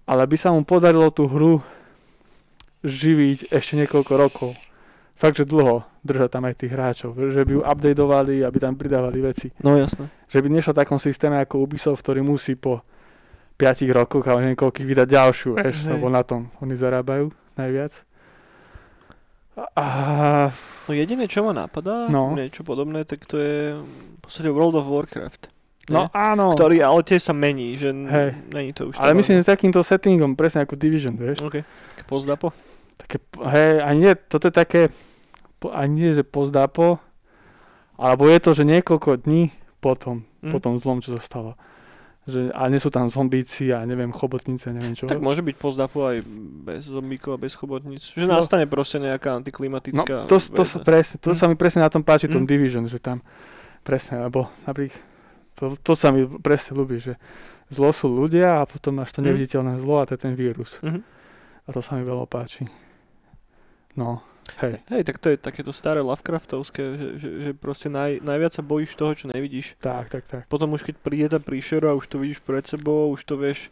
[0.05, 1.63] ale by sa mu podarilo tú hru
[2.83, 4.51] živiť ešte niekoľko rokov.
[5.15, 9.21] Fakt, že dlho držať tam aj tých hráčov, že by ju updateovali, aby tam pridávali
[9.21, 9.53] veci.
[9.61, 10.09] No jasné.
[10.27, 12.81] Že by nešlo v takom systéme ako Ubisoft, ktorý musí po
[13.55, 17.93] 5 rokoch a niekoľkých vydať ďalšiu, vieš, lebo na tom oni zarábajú najviac.
[19.71, 19.85] A
[20.85, 22.35] No jediné, čo ma napadá, No.
[22.35, 25.47] niečo podobné, tak to je v podstate World of Warcraft.
[25.89, 26.07] no Nie?
[26.13, 28.31] áno, Ktorý ale tiež sa mení, že n- Hej.
[28.49, 31.41] není to už ale myslím, že s takýmto settingom, presne ako Division, vieš.
[31.41, 31.63] OK.
[32.05, 32.51] Pozdapo?
[32.97, 33.17] Také,
[33.49, 34.83] hej, a nie, toto je také,
[35.65, 36.99] a nie, že pozdápo,
[37.97, 40.51] alebo je to, že niekoľko dní potom, Mhm.
[40.51, 41.51] po tom zlom, čo sa stalo.
[42.31, 45.05] Že, a nie sú tam zombíci a neviem, chobotnice, neviem čo.
[45.05, 46.23] Tak môže byť pozdapo aj
[46.63, 48.13] bez zombíkov a bez chobotníc.
[48.13, 48.39] Že No.
[48.39, 50.69] nastane proste nejaká no, antiklimatická to, to, vec.
[50.69, 51.37] sa presne, to Mhm.
[51.37, 52.49] sa mi presne na tom páči, tom Mhm.
[52.49, 53.19] Division, že tam,
[53.81, 55.03] presne, lebo napríklad,
[55.55, 57.19] to, to sa mi presne ľúbi, že
[57.67, 59.27] zlo sú ľudia a potom máš to Mhm.
[59.27, 60.79] neviditeľné zlo a to je ten vírus.
[60.81, 61.03] Mhm.
[61.61, 62.65] A to sa mi veľmi páči.
[63.93, 64.23] No,
[64.59, 64.75] hej.
[64.91, 68.99] Hej, tak to je takéto staré Lovecraftovské, že, že, že proste naj, najviac sa bojíš
[68.99, 69.79] toho, čo nevidíš.
[69.79, 70.43] Tak, tak, tak.
[70.51, 73.71] Potom už keď príde tá príšera a už to vidíš pred sebou, už to vieš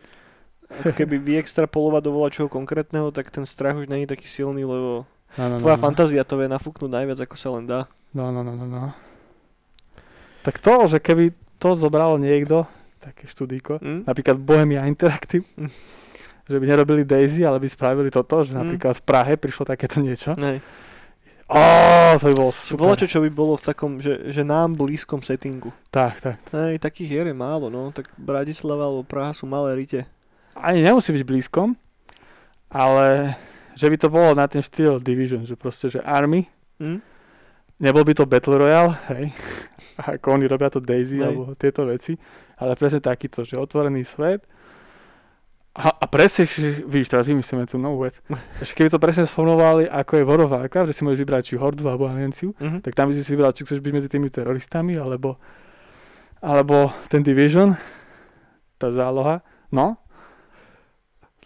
[0.70, 5.45] ako keby vyextrapolovať do čoho konkrétneho, tak ten strach už není taký silný, lebo No,
[5.45, 5.83] no, no, tvoja no.
[5.85, 7.85] fantázia to vie nafúknúť najviac, ako sa len dá.
[8.16, 8.97] No, no, no, no, no.
[10.41, 12.64] Tak to, že keby to zobral niekto,
[12.97, 14.09] také študíko, Hm?
[14.09, 15.68] napríklad Bohemia Interactive, Mm.
[16.49, 18.59] Že by nerobili Daisy, ale by spravili toto, že Mm.
[18.59, 20.32] napríklad v Prahe prišlo takéto niečo.
[20.34, 20.59] Nej.
[21.46, 21.61] Ó,
[22.18, 22.76] to by bolo Super.
[22.78, 25.72] Bola čo, čo by bolo v takom, že, že nám blízkom settingu.
[25.88, 26.36] Tak, tak.
[26.51, 27.88] Hej, takých hier je málo, no.
[27.88, 30.05] Tak Bratislava alebo Praha sú malé rite.
[30.53, 31.72] Ani nemusí byť blízkom,
[32.68, 33.32] ale
[33.72, 36.44] že by to bolo na ten štýl Division, že proste, že Army,
[36.76, 37.01] Hm?
[37.78, 39.32] nebol by to Battle Royale, hej,
[40.12, 41.24] ako oni robia to Daisy Hej.
[41.24, 42.14] alebo tieto veci,
[42.55, 44.42] ale presne takýto, že otvorený svet
[45.79, 46.45] a, a presne,
[46.85, 48.18] vidíš, teraz vymyslíme tú novú vec,
[48.61, 52.05] že keby to presne sformovali, ako je Warcraft, že si môžeš vybrať či Hordu alebo
[52.05, 52.83] Alienciu, Mhm.
[52.83, 55.39] tak tam by si si vybral, či chceš byť medzi tými teroristami, alebo,
[56.41, 57.79] alebo ten Division,
[58.74, 59.95] tá záloha, no,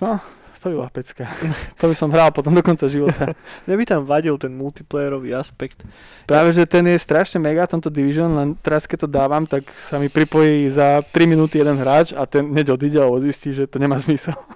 [0.01, 0.17] no,
[0.63, 1.27] to by bola pecka.
[1.79, 3.35] to by som hral potom do konca života.
[3.67, 5.83] Mne by tam vadil ten multiplayerový aspekt.
[6.23, 9.99] Práve, že ten je strašne mega, tento Division, len teraz keď to dávam, tak sa
[9.99, 13.77] mi pripojí za 3 minúty jeden hráč a ten hneď odíde, alebo zistí, že to
[13.77, 14.39] nemá zmysel.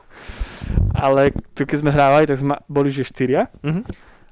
[0.96, 3.82] Ale tu keď sme hrávali, tak sme boli že štyria Mhm.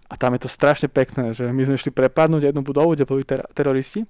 [0.05, 3.23] a tam je to strašne pekné, že my sme šli prepadnúť jednu budovu, kde boli
[3.23, 4.07] ter- teroristi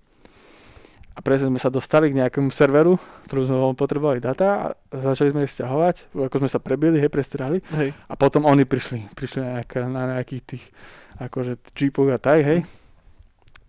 [1.14, 2.98] a presne sme sa dostali k nejakému serveru,
[3.30, 7.62] ktorú sme potrebovali data a začali sme ich stiahovať, ako sme sa prebili, hej, prestrali
[7.70, 7.94] Hej.
[7.94, 10.64] a potom oni prišli, prišli na, nejaká, na nejakých tých
[11.22, 12.60] akože jeepoch a tak, hej.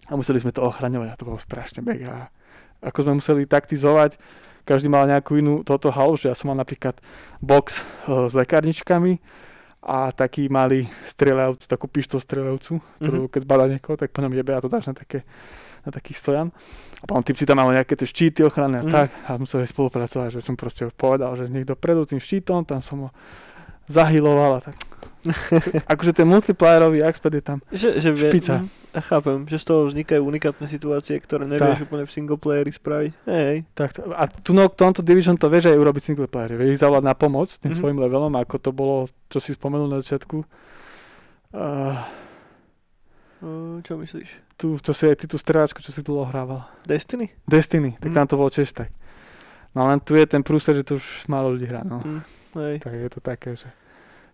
[0.09, 2.33] A museli sme to ochraňovať a to bolo strašne mega.
[2.81, 4.17] Ako sme museli taktizovať,
[4.65, 6.97] každý mal nejakú inú toto halu, že ja som mal napríklad
[7.45, 9.21] box eh, s lekárničkami
[9.85, 14.57] a taký malý strieľajúci, takú pištol strieľajúcu, ktorú keď zbada niekoho, tak po ňom jebe
[14.57, 15.21] a to dáš na, také,
[15.85, 16.49] na taký stojan.
[16.97, 18.91] A potom typci tam mali nejaké tie štíty ochranné a Mhm.
[18.91, 22.97] tak a museli spolupracovať, že som proste povedal, že niekto predu tým štítom, tam som
[22.99, 23.09] ho
[23.85, 24.75] zahyloval a tak.
[25.89, 27.57] akože ten multiplayerový aspekt je tam.
[27.71, 28.61] Že, že vie, Špica.
[28.93, 33.11] Ja chápem, že z toho vznikajú unikátne situácie, ktoré nevieš úplne v singleplayeri spraviť.
[33.25, 36.53] Hej, Tak, a tu no, tomto Division to vieš aj urobiť single player.
[36.53, 37.77] Vieš zavolať na pomoc tým Mhm.
[37.77, 38.95] svojim levelom, ako to bolo,
[39.27, 40.45] čo si spomenul na začiatku.
[41.51, 41.97] Uh,
[43.81, 44.44] čo myslíš?
[44.55, 46.63] Tu, čo si aj ty tú stráčku, čo si tu hrával.
[46.83, 47.31] Destiny?
[47.43, 48.15] Destiny, tak Mhm.
[48.15, 48.87] tam to bolo tiež tak.
[49.71, 51.99] No len tu je ten prúser, že to už málo ľudí hrá, no.
[51.99, 52.21] Mm,
[52.57, 52.75] hej.
[52.79, 53.67] Tak je to také, že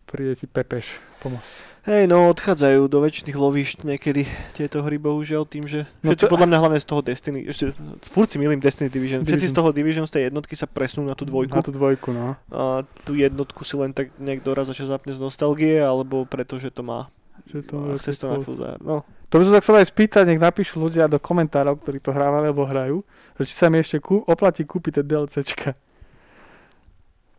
[0.04, 0.86] príde ti Pepeš
[1.18, 1.52] pomôcť.
[1.84, 4.22] Hej, no odchádzajú do väčšných lovišť niekedy
[4.54, 7.74] tieto hry, bohužiaľ, tým, že No všetci to- podľa mňa hlavne z toho Destiny, ešte
[8.04, 9.50] furt si milím Destiny Division, všetci Division.
[9.50, 12.38] z toho Division z tej jednotky sa presunú na tú dvojku Na tú dvojku, no.
[12.54, 12.64] a
[13.02, 17.10] tú jednotku si len tak niekto raz začal zapne z nostalgie, alebo pretože to má
[17.48, 18.38] Že to, a chce to na.
[18.78, 18.96] No,
[19.32, 22.46] to by som sa chcel aj spýtať, nech napíšu ľudia do komentárov, ktorí to hrávali
[22.46, 23.00] alebo hrajú,
[23.36, 25.72] že či sa mi ešte kú, oplatí kúpiť tie DLCčka.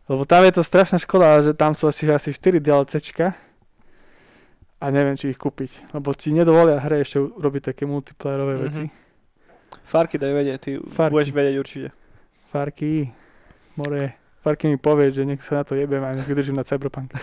[0.03, 3.37] Lebo tam je to strašná škoda, že tam sú asi, asi 4 DLCčka
[4.75, 5.93] a neviem, či ich kúpiť.
[5.93, 8.63] Lebo ti nedovolia hre ešte robiť také multiplayerové Mhm.
[8.63, 8.85] veci.
[9.83, 11.13] Farky daj vedieť, ty Farky.
[11.13, 11.87] budeš vedieť určite.
[12.47, 13.09] Farky,
[13.75, 17.15] more, Farky mi povie, že nech sa na to jebem a nech vydržím na Cyberpunk.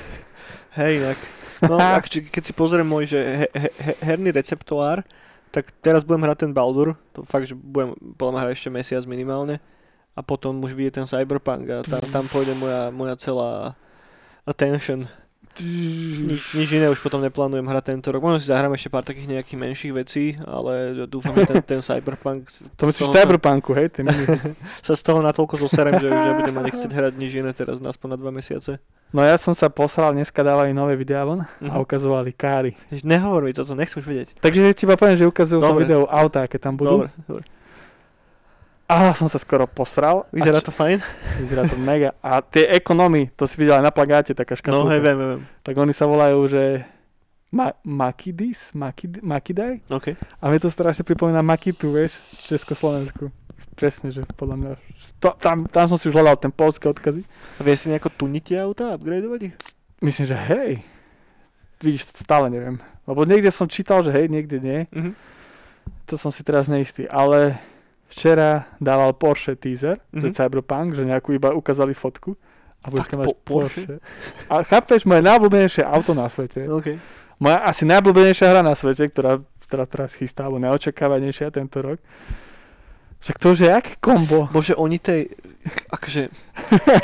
[0.73, 1.19] Hej, inak.
[1.65, 5.05] No, ak, keď si pozriem môj že he, he, he, herný receptoár,
[5.51, 9.59] tak teraz budem hrať ten Baldur, to fakt, že budem podľa hrať ešte mesiac minimálne
[10.15, 13.75] a potom už vyjde ten Cyberpunk a tam, tam pôjde moja, moja celá
[14.47, 15.11] attention.
[15.59, 18.23] Nič, nič iné už potom neplánujem hrať tento rok.
[18.23, 22.47] Možno si zahrám ešte pár takých nejakých menších vecí, ale dúfam, že ten, ten Cyberpunk
[22.79, 23.91] To myslíš v Cyberpunku, hej?
[23.99, 24.25] Mini.
[24.87, 27.91] sa, z toho natoľko zoserem, že už nebudem mať chcieť hrať nič iné teraz na
[27.91, 28.79] aspoň na dva mesiace.
[29.11, 31.83] No ja som sa posral, dneska dávali nové videá von a Mhm.
[31.83, 32.79] ukazovali káry.
[32.89, 34.29] Jež, Nehovor mi toto, nechcem už vedieť.
[34.39, 35.83] Takže ti iba poviem, že ukazujú to Dobre.
[35.83, 37.05] video auta, aké tam budú.
[37.05, 37.43] Dobre, dobre.
[38.91, 40.27] A som sa skoro posral.
[40.35, 40.99] Vyzerá a to fajn?
[41.47, 42.11] vyzerá to mega.
[42.19, 44.83] A tie ekonomy, to si videl aj na plagáte, taká škatulka.
[44.83, 45.41] No hej, viem, viem.
[45.63, 46.83] Tak oni sa volajú, že
[47.51, 48.75] Ma- Makidis?
[48.75, 49.87] Makid- Makidaj?
[49.91, 50.15] OK.
[50.15, 53.25] A mne to strašne pripomína Makitu, vieš, v Československu.
[53.75, 54.71] Presne, že podľa mňa...
[55.19, 57.23] To, tam, tam som si už hľadal ten polské odkazy.
[57.59, 59.55] A vie si nejako tuniť auta, upgradeovať ich?
[59.99, 60.71] Myslím, že hej.
[61.79, 62.77] Vidíš, stále neviem.
[63.07, 64.79] Lebo niekde som čítal, že hej, niekde nie.
[64.91, 65.15] Mhm.
[66.07, 67.07] To som si teraz neistý.
[67.07, 67.59] Ale
[68.11, 70.21] včera dával Porsche teaser, mm-hmm.
[70.21, 70.29] že.
[70.35, 72.35] Cyberpunk, že nejakú iba ukázali fotku.
[72.81, 74.01] A budeš tam mať po- Porsche?
[74.49, 76.65] A chápeš, moje najobľúbenejšie auto na svete.
[76.65, 76.97] OK.
[77.39, 82.01] Moja asi najobľúbenejšia hra na svete, ktorá, ktorá teraz chystá, alebo neočakávanejšia tento rok.
[83.21, 84.49] Však to už je aké kombo.
[84.49, 85.29] Bože, oni tej,
[85.93, 86.33] akože,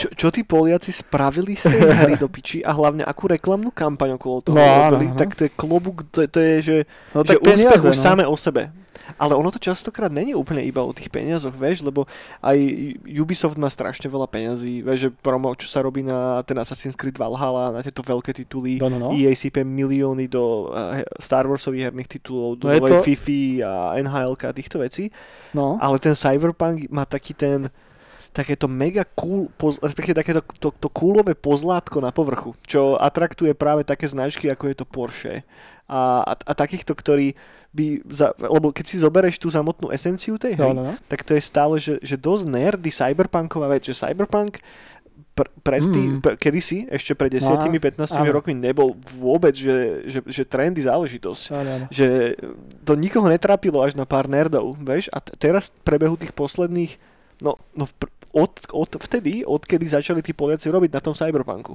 [0.01, 4.17] čo, čo tí Poliaci spravili z tej hry do piči a hlavne akú reklamnú kampaň
[4.17, 5.19] okolo toho No, robili, áno.
[5.21, 6.77] tak to je klobúk, to, je- to je, že,
[7.13, 8.01] No že tak úspech už no.
[8.01, 8.73] same o sebe.
[9.15, 12.05] Ale ono to častokrát není úplne iba o tých peniazoch, vieš, lebo
[12.41, 12.59] aj
[13.07, 17.15] Ubisoft má strašne veľa peňazí, vieš, že promo, čo sa robí na ten Assassin's Creed
[17.15, 19.09] Valhalla, na tieto veľké tituly, No, no, no.
[19.11, 24.37] EA sype milióny do uh, Star Warsových herných titulov, do No to- Fifi a NHL
[24.37, 25.09] a týchto vecí.
[25.53, 25.79] no.
[25.79, 27.69] Ale ten Cyberpunk má taký ten
[28.37, 33.81] takéto mega cool, poz, respektíve takéto to, to coolové pozlátko na povrchu, čo atraktuje práve
[33.81, 35.35] také značky, ako je to Porsche.
[35.87, 37.33] A, a, a takýchto, ktorí
[37.71, 40.95] by, za, lebo keď si zobereš tú samotnú esenciu tej hry, No, no, no.
[41.07, 44.61] tak to je stále, že, že dosť nerdy cyberpunková vec, že cyberpunk
[45.33, 46.19] pr- pred tý, Mm.
[46.19, 48.33] pr- kedysi, ešte pred 10-15 áno.
[48.35, 51.87] rokmi nebol vôbec, že, že, že trendy záležitosť Áno, áno.
[51.89, 52.35] že
[52.83, 56.97] to nikoho netrápilo až na pár nerdov, vieš, a t- teraz prebehu tých posledných,
[57.41, 57.93] no, no v
[58.37, 61.73] od, od vtedy, odkedy začali tí Poliaci robiť na tom cyberpunku.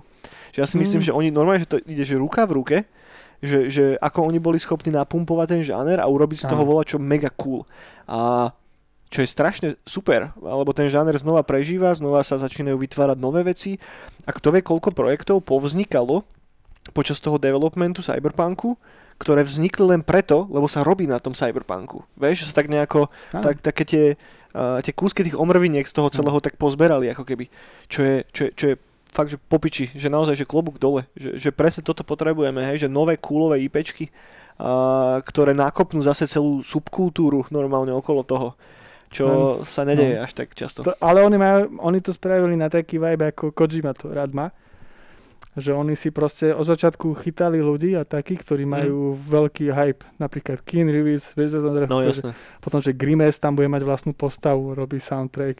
[0.53, 1.05] Že ja si myslím, Mm.
[1.09, 2.78] že oni normálne, že to ide, že ruka v ruke,
[3.41, 7.01] že, že ako oni boli schopní napumpovať ten žáner a urobiť z toho vola čo
[7.01, 7.66] mega cool.
[8.05, 8.53] A
[9.09, 13.82] čo je strašne super, lebo ten žáner znova prežíva, znova sa začínajú vytvárať nové veci
[14.24, 16.24] a kto vie, koľko projektov povznikalo
[16.93, 18.78] počas toho developmentu cyberpunku,
[19.22, 22.01] ktoré vznikli len preto, lebo sa robí na tom cyberpunku.
[22.17, 24.05] Vieš, že sa tak nejako, tak, také tie,
[24.57, 27.45] uh, tie kúsky tých omrviniek z toho celého tak pozberali, ako keby.
[27.86, 28.76] Čo je, čo je, čo je
[29.13, 32.89] fakt, že popiči, že naozaj, že klobúk dole, že, že presne toto potrebujeme, hej, že
[32.89, 38.57] nové coolové IPčky, uh, ktoré nakopnú zase celú subkultúru normálne okolo toho,
[39.11, 40.24] čo sa nedeje no.
[40.26, 40.88] až tak často.
[40.88, 44.49] To, ale oni, majú, oni to spravili na taký vibe, ako Kojima to rád má.
[45.52, 50.08] Že oni si proste od začiatku chytali ľudí a takých, ktorí majú veľký hype.
[50.16, 51.28] Napríklad Keanu Reeves,
[51.91, 52.32] No jasné.
[52.64, 55.60] potom, že Grimes tam bude mať vlastnú postavu, robí soundtrack.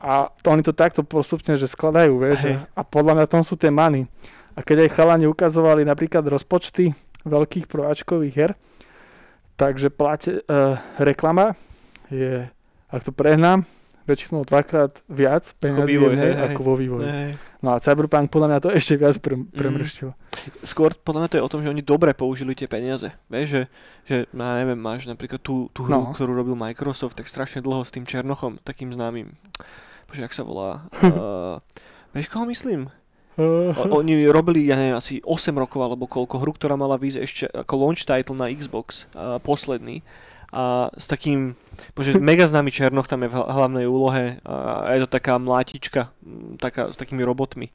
[0.00, 2.40] A to, oni to takto postupne, že skladajú, vieš.
[2.44, 2.56] Hej.
[2.76, 4.04] A podľa mňa tom sú tie many.
[4.52, 6.92] A keď aj chalani ukazovali napríklad rozpočty
[7.24, 8.52] veľkých prváčkových her,
[9.56, 11.52] takže plate, uh, reklama
[12.08, 12.48] je,
[12.88, 13.64] ak to prehnám,
[14.10, 17.06] väčšinou dvakrát viac peniazí vývoj, v nej, hej, ako vo vývoji.
[17.06, 17.30] Hej.
[17.60, 19.52] No a Cyberpunk podľa mňa to ešte viac pre, Mhm.
[19.52, 20.10] premrštil.
[20.64, 23.12] Skôr podľa mňa to je o tom, že oni dobre použili tie peniaze.
[23.28, 23.62] Vieš, že,
[24.04, 26.10] že ja neviem, máš napríklad tú, tú hru, No.
[26.10, 29.36] ktorú robil Microsoft tak strašne dlho s tým Černochom, takým známym.
[30.08, 30.88] Bože, jak sa volá?
[31.04, 31.60] uh,
[32.16, 32.88] vieš, koho myslím?
[33.40, 37.44] O, oni robili, ja neviem, asi 8 rokov alebo koľko hru, ktorá mala výsť ešte
[37.48, 40.00] ako launch title na Xbox, uh, posledný.
[40.50, 41.54] A s takým,
[41.94, 46.12] bože, mega známy Černoch tam je v hla- hlavnej úlohe a je to taká mlátička,
[46.22, 47.72] mm, taká, s takými robotmi.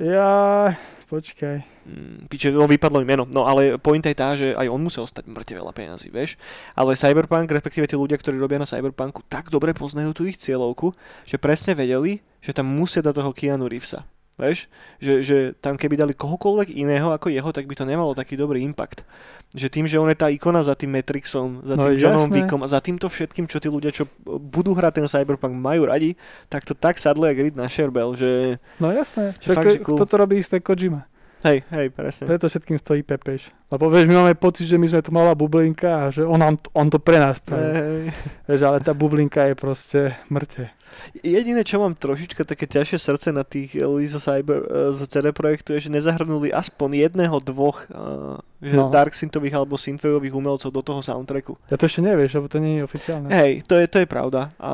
[0.00, 0.72] Ja,
[1.12, 1.62] počkaj.
[1.84, 3.28] Mm, Piče, no vypadlo mi meno.
[3.28, 6.40] No ale pointa je tá, že aj on musel stať mŕte veľa peniazy, vieš.
[6.72, 10.96] Ale Cyberpunk, respektíve tí ľudia, ktorí robia na Cyberpunku, tak dobre poznajú tú ich cieľovku,
[11.28, 14.08] že presne vedeli, že tam musia dať toho Keanu Reevesa.
[14.32, 14.64] Vieš,
[14.96, 18.64] že, že tam keby dali kohokoľvek iného ako jeho, tak by to nemalo taký dobrý
[18.64, 19.04] impact.
[19.52, 22.36] Že tým, že on je tá ikona za tým Matrixom, za No tým Johnom jasné.
[22.40, 26.16] Wickom a za týmto všetkým, čo tí ľudia, čo budú hrať ten Cyberpunk, majú radi,
[26.48, 29.36] tak to tak sadlo jak ryt na šerbel, že No jasné.
[29.36, 30.00] Že fakt, že cool.
[30.00, 31.04] Toto robí isté Kojima.
[31.44, 32.24] hej, hej, presne.
[32.24, 33.52] Preto všetkým stojí Pepeš.
[33.68, 36.40] Lebo vieš, my máme pocit, že my sme tu malá bublinka a že on,
[36.72, 37.68] on to pre nás spraví.
[37.68, 38.02] Hej.
[38.48, 40.00] Vieš, ale tá bublinka je proste
[40.32, 40.72] mŕte.
[41.16, 45.30] Jediné, čo mám trošička také ťažšie srdce na tých ľudí zo, Cyber, eh, zo CD
[45.30, 48.88] Projektu je, že nezahrnuli aspoň jedného, dvoch uh, že No.
[48.88, 51.58] Dark Synthových alebo Synthwaveových umelcov do toho soundtracku.
[51.66, 53.26] Ja to ešte nevieš, lebo to nie je oficiálne.
[53.26, 54.54] Hej, to je, to je pravda.
[54.56, 54.70] A,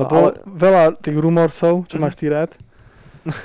[0.00, 2.02] Lebo ale, veľa tých rumorsov, čo Mhm.
[2.02, 2.50] máš ty rád,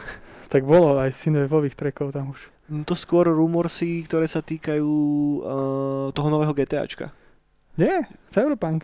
[0.47, 2.39] tak bolo aj synthwaveových trackov tam už.
[2.67, 5.43] mm, to skôr rumorsy, ktoré sa týkajú uh,
[6.11, 7.11] toho nového GTAčka.
[7.73, 8.83] Nie, Cyberpunk.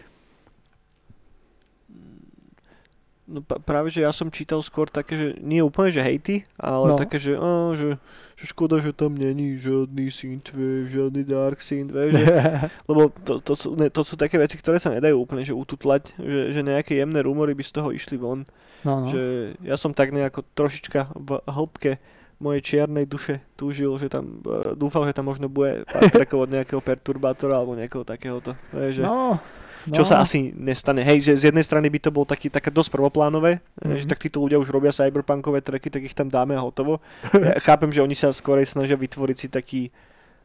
[3.27, 6.95] No, práve, že ja som čítal skôr také, že nie úplne, že hejty, ale No.
[6.95, 7.99] také, že, á, že,
[8.39, 12.31] že škoda, že tam není žiadny synthwave, žiadny dark synth, vieš, že
[12.89, 16.15] Lebo to, to, sú, ne, to sú také veci, ktoré sa nedajú úplne že ututlať,
[16.15, 18.47] že, že nejaké jemné rumory by z toho išli von.
[18.87, 19.07] no, no.
[19.11, 19.21] Že
[19.59, 21.99] ja som tak nejako trošička v hĺbke
[22.39, 26.05] mojej čiernej duše túžil, že tam, e, dúfal, že tam možno bude pár
[26.45, 28.53] od nejakého perturbátora alebo nejakého takéhoto.
[28.71, 29.41] Vieš, že, no,
[29.89, 30.99] čo sa asi nestane.
[30.99, 33.95] Hej, že z jednej strany by to bol taký, také dosť prvoplánové, mm-hmm.
[33.95, 34.09] že Mhm.
[34.09, 36.99] tak títo ľudia už robia cyberpunkové tracky, tak ich tam dáme a hotovo.
[37.31, 39.81] Ja chápem, že oni sa skorej snažia vytvoriť si taký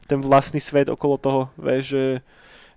[0.02, 2.04] ten vlastný svet okolo toho, vieš, že,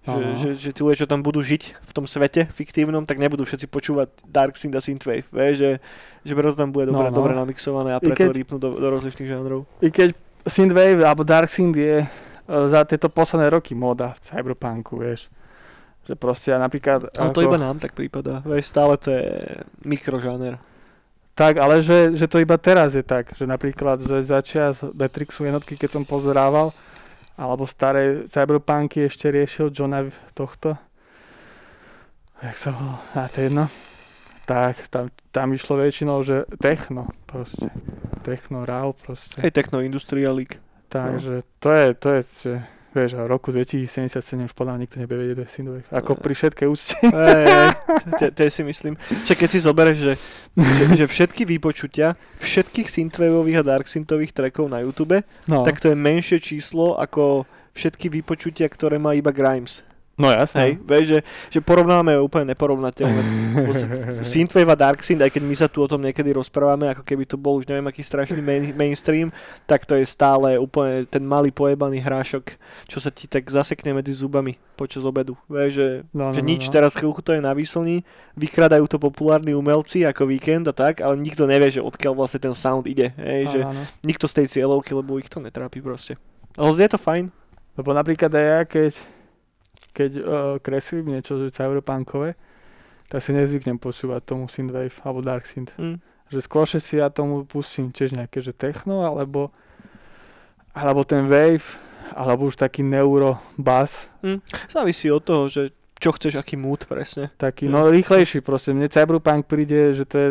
[0.03, 0.38] že, Aha.
[0.38, 3.66] že, že tí ľudia, čo tam budú žiť v tom svete fiktívnom, tak nebudú všetci
[3.66, 5.72] počúvať Dark Synth a Synthwave, vieš, že,
[6.22, 7.18] že preto tam bude dobre, No, no.
[7.18, 9.66] dobre namixované a I preto keď- rýpnú do, do rozličných žánrov.
[9.82, 10.13] I keď
[10.45, 12.07] Synthwave alebo Dark Synth je e,
[12.45, 15.26] za tieto posledné roky móda v Cyberpunku, vieš.
[16.06, 17.10] Že proste ja napríklad...
[17.18, 19.26] Ale to iba nám tak prípada, vieš, stále to je
[19.82, 20.62] mikrožáner.
[21.36, 25.76] Tak, ale že, že to iba teraz je tak, že napríklad, že začias Matrixu jednotky,
[25.76, 26.72] keď som pozerával,
[27.36, 30.80] alebo staré Cyberpunky ešte riešil Johna tohto,
[32.39, 33.66] jak sa volal, a to je jedno,
[34.47, 37.68] tak tam, tam išlo väčšinou, že techno, proste,
[38.24, 39.41] techno, raw, proste.
[39.41, 40.62] Hej, Techno Industrial League.
[40.88, 42.53] Takže to je, to je, že,
[42.96, 45.86] vieš, a roku 2077 už podľa mňa nikto nebude vedieť, kto je Synthwave.
[45.91, 46.22] Ako Ne.
[46.24, 46.96] pri všetkej úcte.
[48.32, 48.93] To- si myslím.
[48.96, 50.14] Však keď si zoberieš, že,
[50.56, 55.91] že, že všetky výpočutia všetkých synthwaveových a dark synthových trackov na YouTube, No, tak to
[55.91, 57.43] je menšie číslo ako
[57.76, 59.84] všetky výpočutia, ktoré má iba Grimes.
[60.16, 60.59] No jasné.
[60.59, 61.20] Hej, vieš, že,
[61.53, 63.22] že porovnáme úplne neporovnateľné.
[64.26, 67.24] Synthwave a Dark Synth, aj keď my sa tu o tom niekedy rozprávame, ako keby
[67.28, 69.30] to bol už neviem aký strašný main, mainstream,
[69.68, 72.55] tak to je stále úplne ten malý pojebaný hrášok,
[72.88, 75.39] čo sa ti tak zasekne medzi zubami počas obedu.
[75.47, 76.72] Vieš, že, No, že no, no, nič, no.
[76.76, 78.03] teraz chvíľku to je na výslni,
[78.36, 82.51] vykradajú to populárni umelci ako víkend a tak, ale nikto nevie, že odkiaľ vlastne ten
[82.51, 83.16] sound ide.
[83.16, 83.82] Hej, že Áno.
[84.03, 86.20] nikto z tej cieľovky, lebo ich to netrápi proste.
[86.55, 87.32] Ale znie to fajn.
[87.76, 88.91] Lebo napríklad aj ja, keď,
[89.96, 90.24] keď uh,
[90.60, 92.36] kreslím niečo cyberpunkové,
[93.08, 95.72] tak si nezvyknem počúvať tomu Synthwave alebo Dark Synth.
[95.80, 96.04] Hm.
[96.28, 99.54] Že skôršie si ja tomu pustím tiež nejaké, že techno, alebo,
[100.74, 101.64] alebo ten wave,
[102.12, 104.10] alebo už taký neuro bass,
[104.70, 107.32] Závisí od toho, že čo chceš, aký mood presne.
[107.39, 107.72] taký, Mm.
[107.72, 108.74] no rýchlejší proste.
[108.76, 110.30] Mne cyberpunk príde, že to je,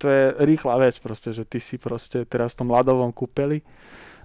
[0.00, 3.60] to je rýchla vec proste, že ty si proste teraz v tom ľadovom kúpeli,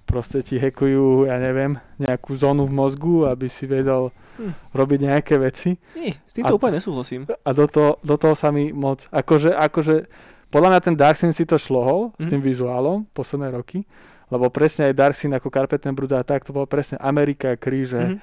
[0.05, 4.09] proste ti hekujú, ja neviem, nejakú zónu v mozgu, aby si vedel
[4.39, 4.51] Hm.
[4.71, 5.75] robiť nejaké veci.
[5.93, 7.27] Nie, s týmto A- úplne nesúhlasím.
[7.27, 10.07] A do toho, do toho sa mi moc, akože, akože,
[10.47, 12.29] podľa mňa ten Darksin si to šlohol s Mhm.
[12.29, 13.83] tým vizuálom posledné roky,
[14.27, 18.17] lebo presne aj Darksin ako Carpeten Brut a tak, to bolo presne Amerika, kríže Mhm.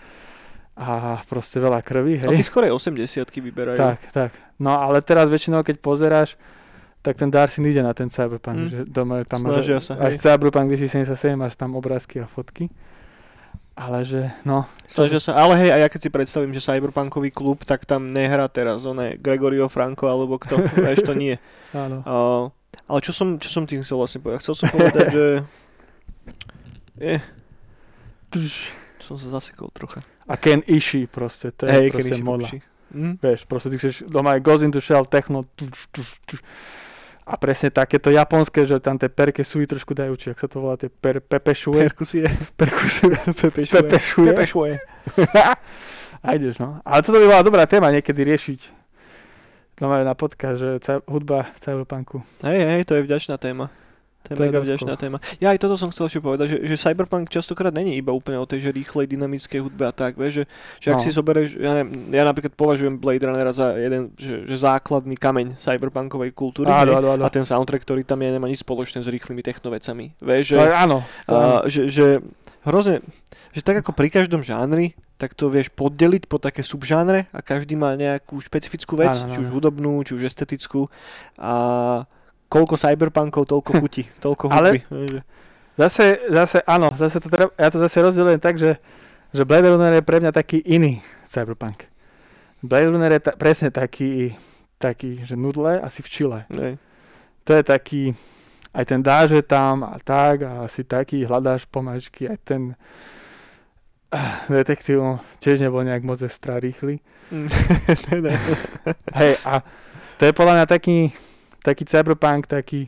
[0.74, 0.88] a
[1.22, 2.44] proste veľa krvi, tí hej.
[2.44, 3.76] skôr aj 80 vyberajú.
[3.76, 4.30] Tak, tak.
[4.56, 6.36] No ale teraz väčšinou, keď pozeráš,
[7.00, 8.68] tak ten Darksin ide na ten Cyberpunk, Mhm.
[8.68, 10.16] že doma je tam Snažia že, sa, hej.
[10.16, 12.66] Cyberpunk 2077 máš tam obrázky a fotky.
[13.76, 17.60] Ale že, no, Snažia sa, ale hej, a ja keď si predstavím, že Cyberpunkový klub,
[17.68, 21.36] tak tam nehrá teraz oné Gregorio Franco alebo kto, vieš, to nie.
[21.76, 22.00] áno.
[22.08, 22.44] Uh,
[22.88, 24.40] ale čo som, čo som tým chcel vlastne povedať?
[24.40, 25.24] Chcel som povedať, že...
[26.96, 27.16] Je,
[29.02, 30.00] som sa zasekol trocha.
[30.26, 32.48] A Ken Ishii proste, to je Hej, proste moda.
[32.48, 32.58] Popuši.
[32.96, 33.14] Hm?
[33.20, 36.40] Vieš, proste ty chceš, doma je Goes into Shell, techno, tuš, tuš, tuš.
[37.26, 40.62] A presne takéto japonské, že tam tie perke sú trošku dajú, či ak sa to
[40.62, 42.26] volá, tie per, pepešuje, Perkusie.
[42.60, 43.82] perkusuje, Pepešuje.
[43.82, 44.30] pepešuje.
[44.30, 44.74] Pepešuje.
[46.24, 46.78] a ideš, no.
[46.86, 48.60] Ale toto by bola dobrá téma niekedy riešiť.
[49.82, 52.16] No na podcast, že hudba v cyberpunku.
[52.46, 53.68] Hej, hej, to je vďačná téma.
[54.26, 55.18] To je mega vďačná téma.
[55.38, 58.46] Ja aj toto som chcel ešte povedať, že, že Cyberpunk častokrát není iba úplne o
[58.46, 60.44] tej že rýchlej dynamickej hudbe a tak, vieš, že,
[60.82, 61.04] že ak No.
[61.04, 65.54] si zoberieš, ja, neviem, ja napríklad považujem Blade Runnera za jeden, že, že základný kameň
[65.56, 67.22] cyberpunkovej kultúry Áno, áno, áno.
[67.22, 70.16] a ten soundtrack, ktorý tam je, nemá nič spoločné s rýchlymi technovecami.
[70.18, 70.98] Vieš, že, To je, áno.
[71.26, 72.06] To je, a, že, že
[72.66, 73.04] hrozne,
[73.54, 77.72] že tak ako pri každom žánri, tak to vieš poddeliť po také subžánre a každý
[77.72, 80.92] má nejakú špecifickú vec, Áno, áno, či už hudobnú, či už estetickú
[81.40, 81.52] a
[82.48, 85.20] koľko cyberpunkov, toľko chutí, toľko Ale- hudby.
[85.20, 85.24] že-
[85.76, 88.80] Zase, zase, áno, zase to treba, ja to zase rozdielujem tak, že,
[89.28, 91.84] že Blade Runner je pre mňa taký iný cyberpunk.
[92.64, 94.32] Blade Runner je ta, presne taký,
[94.80, 96.40] taký, že nudle asi v Chile.
[96.48, 96.80] hej.
[97.44, 98.02] To je taký,
[98.72, 102.62] aj ten dáž je tam a tak a asi taký, hľadáš pomažky, aj ten
[104.08, 107.04] ah, detektív tiež nebol nejak moc extra rýchly.
[107.28, 107.52] Mm.
[109.20, 109.60] Hej, a
[110.16, 111.12] to je podľa mňa taký,
[111.66, 112.86] taký cyberpunk, taký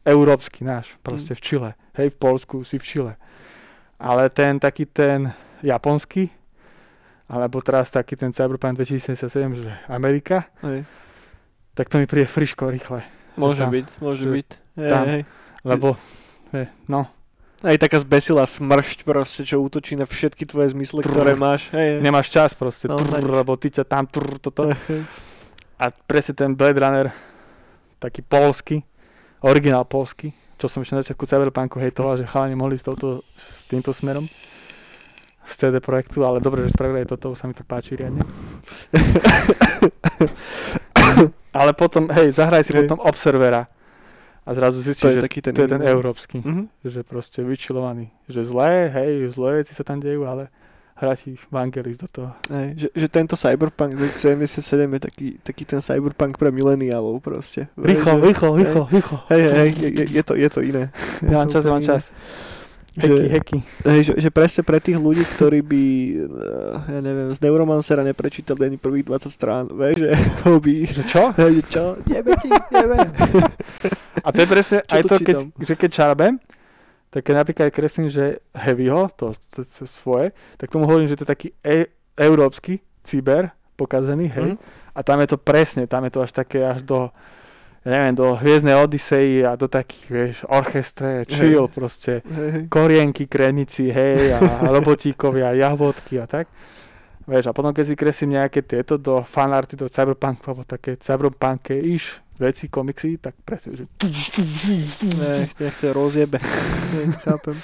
[0.00, 1.70] európsky náš, proste v Čile.
[1.92, 3.12] Hej, v Polsku si v Čile.
[3.96, 6.30] Ale ten taký ten japonský,
[7.26, 10.86] alebo teraz taký ten cyberpunk 2077, že Amerika, Hej.
[11.72, 13.02] tak to mi príde friško, rýchle.
[13.34, 14.48] Môže tam- byť, môže že byť.
[14.76, 15.04] Hej, tam.
[15.06, 15.22] hej.
[15.62, 15.88] Lebo,
[16.50, 17.06] je, no,
[17.62, 21.70] Aj taká zbesila smršť proste, čo útočí na všetky tvoje zmysle, ktoré máš.
[21.70, 22.02] Hej, hej.
[22.02, 23.22] nemáš čas proste, No, nič.
[23.22, 24.66] lebo ty ťa tam, trrr, toto.
[24.66, 25.06] Hej.
[25.78, 27.14] A presne ten Blade Runner,
[28.02, 28.82] taký polský,
[29.40, 33.62] originál polský, čo som ešte na začiatku Cyberpunku hejtoval, že chalani mohli s, touto, s
[33.70, 34.26] týmto smerom
[35.42, 38.22] z CD projektu, ale dobre, že spravili aj toto, už sa mi to páči riadne.
[41.52, 42.86] ale potom, hej, zahraj si Hej.
[42.86, 43.66] potom Observera
[44.42, 45.54] a zrazu zistíš, že taký ten...
[45.54, 46.70] to je ten európsky, Mhm.
[46.82, 50.50] že proste vyčilovaný, že zlé, hej, zlé veci sa tam dejú, ale
[51.02, 52.30] hrá ti Vangelis do toho.
[52.46, 57.66] Hej, že, že tento Cyberpunk 2077 je taký, taký ten Cyberpunk pre mileniálov proste.
[57.74, 59.16] Rýchlo, Že- rýchlo, rýchlo, rýchlo.
[59.28, 60.94] Hej, hej, je, je, to, je to iné.
[61.26, 62.02] Ja mám to čas, mám čas.
[62.92, 63.58] Heky, Že, heky.
[63.88, 68.68] hej, že, že presne pre tých ľudí, ktorí by, eh, ja neviem, z Neuromancera neprečítali
[68.68, 70.10] ani prvých 20 strán, vieš, že
[70.44, 70.74] ho by...
[70.84, 71.22] Že čo?
[71.40, 71.84] Hej, čo?
[72.04, 72.96] Jebe ti, jebe.
[74.20, 76.36] A to je presne Čo aj to, keď, že keď čarbem,
[77.12, 81.28] tak keď napríklad kreslím, že heavyho, to, to, to svoje, tak tomu hovorím, že to
[81.28, 84.56] je taký e- európsky cyber pokazený, hej.
[84.56, 84.58] Mhm.
[84.96, 87.12] A tam je to presne, tam je to až také až do,
[87.84, 92.20] ja neviem, do Hviezdnej Odisei a do takých, vieš, orchestre, chill proste.
[92.24, 92.62] Hej, hej.
[92.68, 96.48] Korienky, krenici, hej, a robotíkovia, jahvodky a tak.
[97.28, 101.76] Vieš, a potom keď si kreslím nejaké tieto do fanarty, do cyberpunku, alebo také cyberpunke
[101.76, 103.86] iš veci, komiksy, tak presne, že
[105.18, 106.38] Nech, nech to rozjebe.
[106.92, 107.56] Hej, chápem.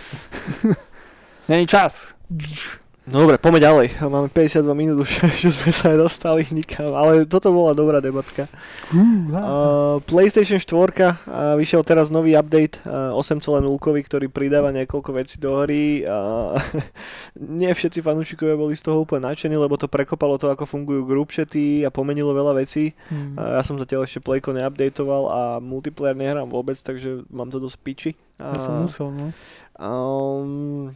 [1.48, 2.14] není čas.
[3.08, 3.86] No dobre, poďme ďalej.
[4.04, 8.44] Máme 52 minút už, že sme sa dostali nikam, ale toto bola dobrá debatka.
[8.92, 15.56] Uh, PlayStation 4 uh, vyšiel teraz nový update uh, 8.0, ktorý pridáva niekoľko vecí do
[15.56, 16.04] hry.
[16.04, 16.52] Uh,
[17.60, 21.32] nie všetci fanúšikovia boli z toho úplne nadšení, lebo to prekopalo to, ako fungujú group
[21.32, 22.92] chaty a pomenilo veľa vecí.
[23.08, 23.40] Hmm.
[23.40, 27.78] Uh, ja som zatiaľ ešte Playko neupdateoval a multiplayer nehrám vôbec, takže mám to dosť
[27.80, 28.12] piči.
[28.36, 29.26] Ja som musel, no.
[29.80, 30.92] Um,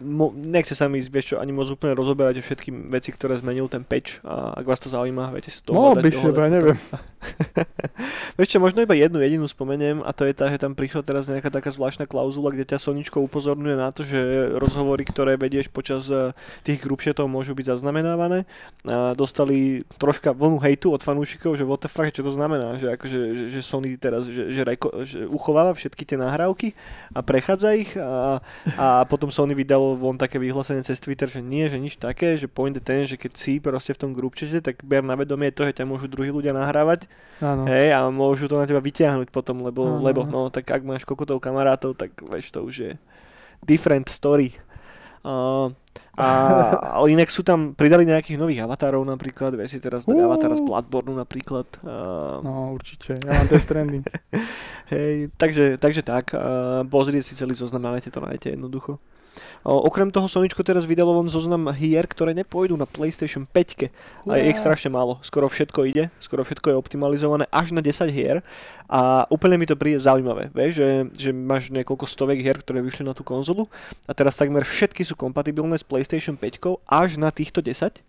[0.00, 3.68] mo, nechce sa mi ísť, vieš čo, ani môcť úplne rozoberať všetky veci, ktoré zmenil
[3.68, 4.24] ten patch.
[4.24, 6.78] A ak vás to zaujíma, viete si to ohľadať- by si, ja neviem.
[8.40, 11.28] Vieš čo, možno iba jednu jedinú spomeniem a to je tá, že tam prišla teraz
[11.28, 14.16] nejaká taká zvláštna klauzula, kde ťa Soničko upozorňuje na to, že
[14.56, 16.32] rozhovory, ktoré vedieš počas eh,
[16.64, 18.48] tých grupšetov môžu byť zaznamenávané.
[18.88, 22.96] A dostali troška vlnu hejtu od fanúšikov, že what the fuck, čo to znamená, že,
[22.96, 26.72] akože, že, že Sony teraz že, že, reko, že uchováva všetky tie nahrávky
[27.12, 28.40] a prechádza ich a,
[28.80, 32.50] a potom Sony vydalo von také vyhlásenie cez Twitter, že nie, že nič také, že
[32.50, 35.64] point je ten, že keď si proste v tom grupčete, tak ber na vedomie to,
[35.66, 37.08] že ťa môžu druhí ľudia nahrávať
[37.40, 37.64] Áno.
[37.64, 41.08] Hej, a môžu to na teba vyťahnuť potom, lebo, Áno, lebo no, tak ak máš
[41.08, 42.92] kokotov kamarátov, tak vieš, to už je
[43.64, 44.52] different story.
[45.20, 45.72] Uh,
[46.16, 46.26] a,
[47.00, 50.28] ale inak sú tam, pridali nejakých nových avatárov napríklad, vieš si teraz dať Uú.
[50.28, 51.68] avatára z Bloodborne napríklad.
[51.80, 54.04] Uh, No určite, ja mám Death Stranding.
[54.92, 59.00] Hej, takže, takže tak, uh, pozrieť si celý zoznam, nájdete to nájdete jednoducho.
[59.64, 63.92] Okrem toho Soničko teraz vydalo von zoznam hier, ktoré nepôjdu na PlayStation 5.
[64.26, 65.20] A je ich strašne málo.
[65.20, 68.40] Skoro všetko ide, skoro všetko je optimalizované až na 10 hier.
[68.90, 73.06] A úplne mi to príde zaujímavé, vieš, že, že máš niekoľko stovek hier, ktoré vyšli
[73.06, 73.70] na tú konzolu
[74.10, 78.02] a teraz takmer všetky sú kompatibilné s PlayStation 5 až na týchto 10.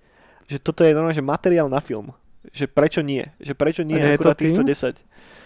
[0.49, 2.17] Že toto je normálne, že materiál na film.
[2.49, 3.21] Že prečo nie?
[3.37, 4.73] Že prečo nie A nie je to akurát týchto tým?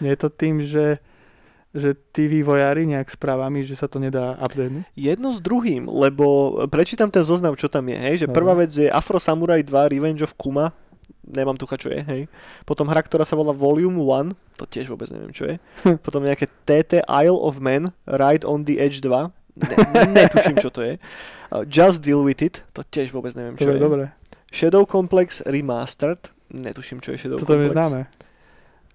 [0.00, 0.86] Nie je to tým, že,
[1.72, 4.86] že tí vývojári nejak správajú, že sa to nedá updatenúť?
[4.92, 8.86] Jedno s druhým, lebo prečítam ten zoznam, čo tam je, hej, že prvá vec je
[8.86, 10.72] Afro Samurai 2 Revenge of Kuma,
[11.26, 12.22] nemám tucha, čo je, hej.
[12.62, 15.56] Potom hra, ktorá sa volá Volume 1, to tiež vôbec neviem, čo je.
[16.06, 19.10] Potom nejaké TT Isle of Man, Ride on the Edge 2,
[19.56, 19.76] ne,
[20.16, 20.96] netuším, čo to je.
[21.66, 23.82] Just Deal With It, to tiež vôbec neviem, To čo je je.
[23.82, 24.04] dobre.
[24.48, 27.74] Shadow Complex Remastered, netuším, čo je Shadow Toto Complex.
[27.74, 28.00] známe.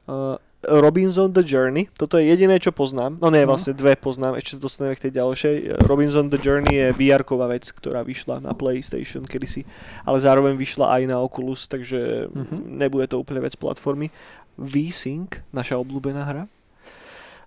[0.09, 3.17] Uh, Robinson The Journey, toto je jediné, čo poznám.
[3.17, 3.53] No nie, No.
[3.53, 5.55] vlastne dve poznám, ešte dostaneme k tej ďalšej.
[5.85, 9.65] Robinson The Journey je VR-ková vec, ktorá vyšla na PlayStation kedysi,
[10.03, 12.77] ale zároveň vyšla aj na Oculus, takže Mhm.
[12.77, 14.13] nebude to úplne vec platformy.
[14.55, 16.43] V-Sync, naša obľúbená hra.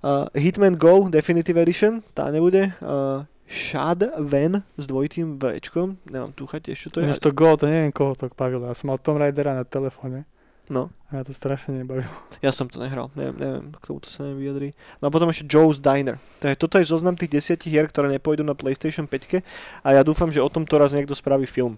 [0.02, 2.76] Uh, Hitman Go Definitive Edition, tá nebude.
[2.78, 7.06] Uh, Shad Ven s dvojitým Včkom, nemám tucha tiež, čo to je.
[7.06, 8.66] Ináč to Go, to neviem koho to bavilo.
[8.66, 10.24] Ja som mal Tomb Raidera na telefóne
[10.72, 10.88] No.
[11.14, 12.10] a mňa to strašne nebavilo.
[12.42, 14.68] Ja som to nehral, neviem, neviem, k tomuto sa neviem vyjadri.
[14.98, 16.16] No a potom ešte Joe's Diner.
[16.40, 19.40] Takže toto je zoznam tých desiatich hier, ktoré nepôjdu na PlayStation 5
[19.84, 21.76] a ja dúfam, že o tomto raz niekto spraví film.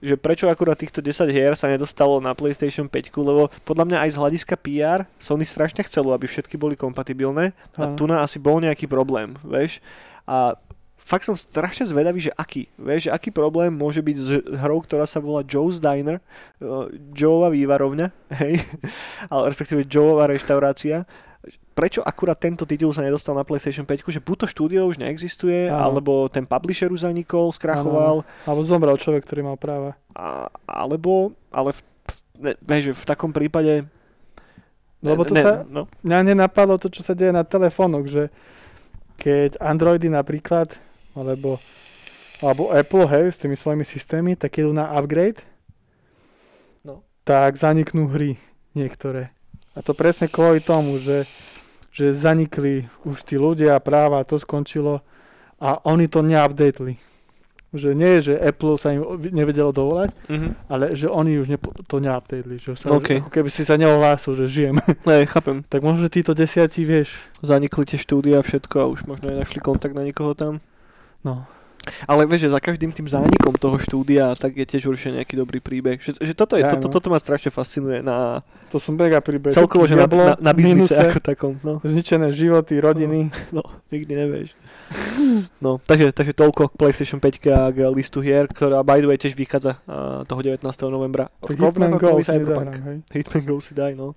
[0.00, 4.10] Že prečo akurát týchto 10 hier sa nedostalo na PlayStation 5, lebo podľa mňa aj
[4.14, 8.62] z hľadiska PR Sony strašne chcelo, aby všetky boli kompatibilné a tu na asi bol
[8.62, 9.82] nejaký problém, vieš.
[10.24, 10.54] A
[11.10, 14.28] fakt som strašne zvedavý, že aký, vieš, že aký problém môže byť s
[14.62, 16.22] hrou, ktorá sa volá Joe's Diner,
[16.62, 18.06] uh, Joeova vývarovňa,
[18.46, 18.62] hej,
[19.26, 21.02] ale respektíve Joeova reštaurácia.
[21.70, 25.66] Prečo akurát tento titul sa nedostal na PlayStation 5, že buď to štúdio už neexistuje,
[25.66, 25.80] Áno.
[25.88, 29.96] alebo ten publisher už zanikol, skrachoval, Alebo zomrel človek, ktorý mal práva.
[30.12, 31.80] a, alebo, ale v,
[32.38, 33.88] ne, vieš, v takom prípade...
[35.00, 38.28] Lebo to ne, sa- No, Mňa nenapadlo to, čo sa deje na telefónoch, že
[39.16, 40.76] keď Androidy napríklad,
[41.14, 41.58] alebo,
[42.40, 45.42] alebo Apple, hej, s tými svojimi systémy, tak idú na upgrade,
[46.86, 47.04] No.
[47.28, 48.40] tak zaniknú hry
[48.72, 49.34] niektoré.
[49.76, 51.28] A to presne kvôli tomu, že,
[51.94, 55.02] že zanikli už tí ľudia, práva, to skončilo
[55.60, 56.98] a oni to neupdateli.
[57.70, 60.48] Že nie, že Apple sa im nevedelo dovolať, mhm.
[60.66, 62.58] ale že oni už nepo, to neupdateli.
[62.58, 63.22] Že sa, OK.
[63.22, 64.82] Ako keby si sa neohlásil, že žijem.
[65.06, 65.62] ne, chápem.
[65.70, 69.46] tak možno, že títo desiatí, vieš, Zanikli tie štúdia a všetko a už možno aj
[69.46, 70.58] našli kontakt na niekoho tam.
[71.24, 71.46] No,
[72.04, 75.58] Ale vieš, že za každým tým zánikom toho štúdia, tak je tiež určite nejaký dobrý
[75.64, 75.96] príbeh.
[76.00, 76.92] Že, že toto, je, Ja, toto, no.
[76.92, 79.50] toto ma strašne fascinuje na to sú mega príbehy.
[79.50, 81.52] celkovo, že na, na, na biznise minuse, ako takom.
[81.66, 83.26] No, Zničené životy, rodiny.
[83.56, 84.54] no, nikdy nevieš.
[85.58, 89.18] No, takže, takže toľko k PlayStation 5 a k listu hier, ktorá by the way
[89.18, 90.62] tiež vychádza uh, toho 19.
[90.86, 91.26] novembra.
[91.42, 92.98] Tak Hitman Go si nezahrám, hej.
[93.10, 94.14] Hitman Go si daj, no.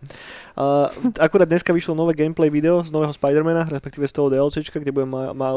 [0.53, 0.85] Uh,
[1.17, 5.09] akurát dneska vyšlo nové gameplay video z nového Spidermana, respektíve z toho DLCčka, kde bude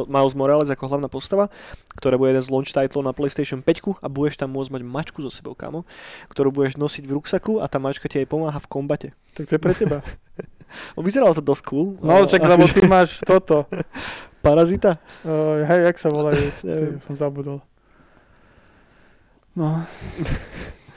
[0.09, 1.53] Miles Morales ako hlavná postava,
[1.97, 5.19] ktoré bude jeden z launch titlov na PlayStation 5 a budeš tam môcť mať mačku
[5.25, 5.89] so sebou, kamo,
[6.29, 9.09] ktorú budeš nosiť v ruksaku a tá mačka ti aj pomáha v kombate.
[9.35, 10.01] Tak to je pre teba.
[10.99, 11.95] No, vyzeralo to dosť cool.
[12.03, 13.71] No, čak, lebo ty máš toto.
[14.45, 14.99] Parazita?
[15.23, 16.43] Uh, hej, jak sa volajú?
[16.67, 16.99] Neviem.
[17.07, 17.63] Som zabudol.
[19.55, 19.87] No.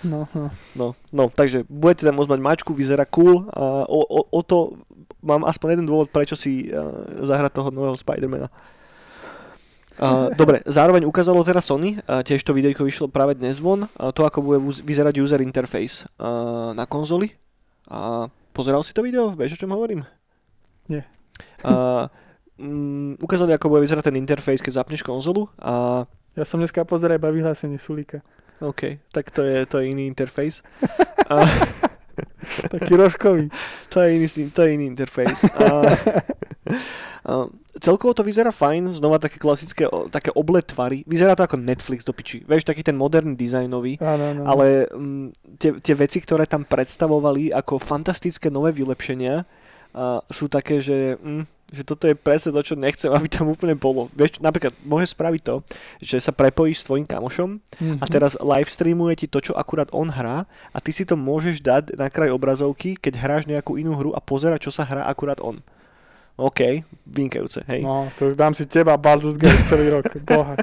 [0.02, 0.50] No, no.
[0.76, 4.80] No, no, takže budete tam môcť mať mačku, vyzerá cool a o, o, o to
[5.20, 8.48] mám aspoň jeden dôvod, prečo si uh, zahrať toho nového Spidermana.
[10.00, 14.16] Uh, dobre, zároveň ukázalo teraz Sony, uh, tiež to videjko vyšlo práve dnes von, uh,
[14.16, 17.36] to ako bude vyzerať user interface uh, na konzoli.
[17.92, 19.36] A pozeral si to video?
[19.36, 20.08] Vieš, o čom hovorím?
[20.88, 21.04] Nie.
[21.68, 22.08] Uh,
[22.56, 26.08] mm, ukázali, ako bude vyzerať ten interface, keď zapneš konzolu a
[26.40, 28.24] Ja som dneska pozeral iba vyhlásenie Sulíka.
[28.64, 30.64] OK, tak to je, to je iný interface.
[31.28, 31.44] A,
[32.74, 33.52] Taký rožkový.
[33.92, 35.48] to, je iný, to je iný interface.
[35.52, 35.84] A,
[37.80, 41.04] celkovo to vyzerá fajn, znova také klasické, také oblé tvary.
[41.08, 42.44] Vyzerá to ako Netflix do piči.
[42.48, 44.00] Vieš, taký ten moderný dizajnový.
[44.00, 44.42] Áno, áno.
[44.48, 45.28] Ale mm,
[45.60, 49.44] tie, tie veci, ktoré tam predstavovali ako fantastické nové vylepšenia,
[49.90, 53.74] a sú také, že, mm, že toto je presne to, čo nechcem, aby tam úplne
[53.74, 54.06] bolo.
[54.14, 55.56] Vieš, napríklad môžeš spraviť to,
[55.98, 57.98] že sa prepojíš s tvojim kamošom Mhm.
[57.98, 61.66] a teraz live streamuje ti to, čo akurát on hrá a ty si to môžeš
[61.66, 65.42] dať na kraj obrazovky, keď hráš nejakú inú hru a pozerať, čo sa hrá akurát
[65.42, 65.58] on.
[66.40, 67.84] OK, vynikajúce, hej.
[67.84, 68.08] No.
[68.16, 70.08] To dám si teba Baldur's Gate celý rok.
[70.30, 70.56] Boha.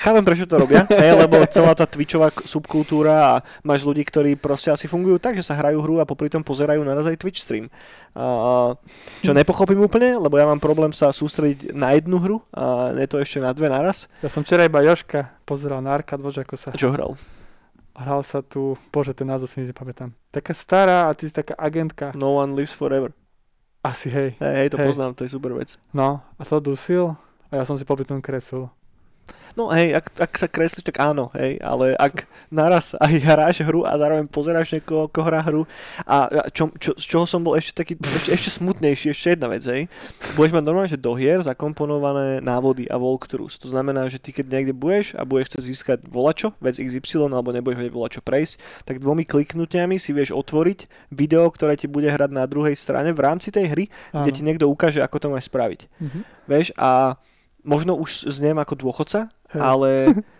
[0.00, 4.72] Chápem, prečo to robia, hej, lebo celá tá Twitchová subkultúra a máš ľudí, ktorí proste
[4.72, 7.68] asi fungujú tak, že sa hrajú hru a popri tom pozerajú naraz aj Twitch stream.
[8.16, 8.72] A,
[9.20, 13.20] čo nepochopím úplne, lebo ja mám problém sa sústrediť na jednu hru a nie to
[13.20, 14.08] ešte na dve naraz.
[14.24, 17.16] Ja som včera iba Joška pozeral na Arcade Watch, ako sa A čo hral?
[17.94, 20.10] hral sa tu, bože, ten názov si nepamätám.
[20.34, 22.10] Taká stará a ty si taká agentka.
[22.18, 23.14] No one lives forever.
[23.84, 24.32] Asi, hej.
[24.40, 24.86] Hej, to Hej.
[24.88, 25.76] poznám, to je super vec.
[25.92, 27.20] No, a to dusil
[27.52, 28.72] a ja som si popri tom kresol.
[29.54, 33.86] No hej, ak, ak sa kreslíš, tak áno, hej, ale ak naraz aj hráš hru
[33.86, 35.62] a zároveň pozeráš niekoho, ako hrá hru
[36.02, 39.62] a čo, čo, z čoho som bol ešte taký, ešte, ešte smutnejší, ešte jedna vec,
[39.62, 39.86] hej.
[40.34, 43.54] Budeš mať normálne, že do hier zakomponované návody a walkthroughs.
[43.62, 47.54] To znamená, že ty keď niekde budeš a budeš chcieť získať volačo, vec XY, alebo
[47.54, 52.34] nebudeš vedieť volačo prejsť, tak dvomi kliknutiami si vieš otvoriť video, ktoré ti bude hrať
[52.34, 54.34] na druhej strane v rámci tej hry, kde Áno.
[54.34, 55.86] ti niekto ukáže, ako to máš spraviť.
[56.02, 56.20] Mhm.
[56.50, 57.14] Vieš, a
[57.64, 59.60] možno už zniem ako dôchodca, Hej.
[59.60, 59.90] ale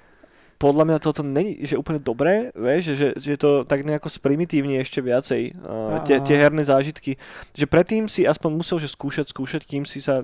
[0.63, 5.03] podľa mňa toto není že úplne dobré, vieš, že, že to tak nejako sprimitívne ešte
[5.03, 7.19] viacej uh, tie, tie herné zážitky.
[7.53, 10.23] Že predtým si aspoň musel že skúšať, skúšať, kým si sa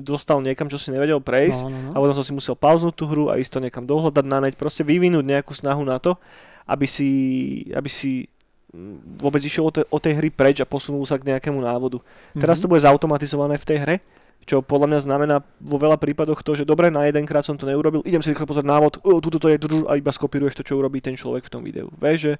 [0.00, 1.66] dostal niekam, čo si nevedel prejsť.
[1.66, 1.92] No, no, no.
[1.92, 4.54] A potom som si musel pauznúť tú hru a ísť to niekam dohľadať na neť,
[4.56, 6.16] proste vyvinúť nejakú snahu na to,
[6.64, 7.10] aby si,
[7.76, 8.24] aby si
[8.72, 12.00] mm, vôbec išiel od, te, od tej hry preč a posunul sa k nejakému návodu.
[12.32, 12.70] Teraz to Mhm.
[12.72, 13.96] bude zautomatizované v tej hre,
[14.44, 18.04] čo podľa mňa znamená vo veľa prípadoch to, že dobre, na jedenkrát som to neurobil,
[18.04, 19.56] idem si rýchlo pozrieť návod, tuto to je,
[19.88, 21.88] a iba skopíruješ to, čo urobí ten človek v tom videu.
[21.96, 22.32] Vieš, že...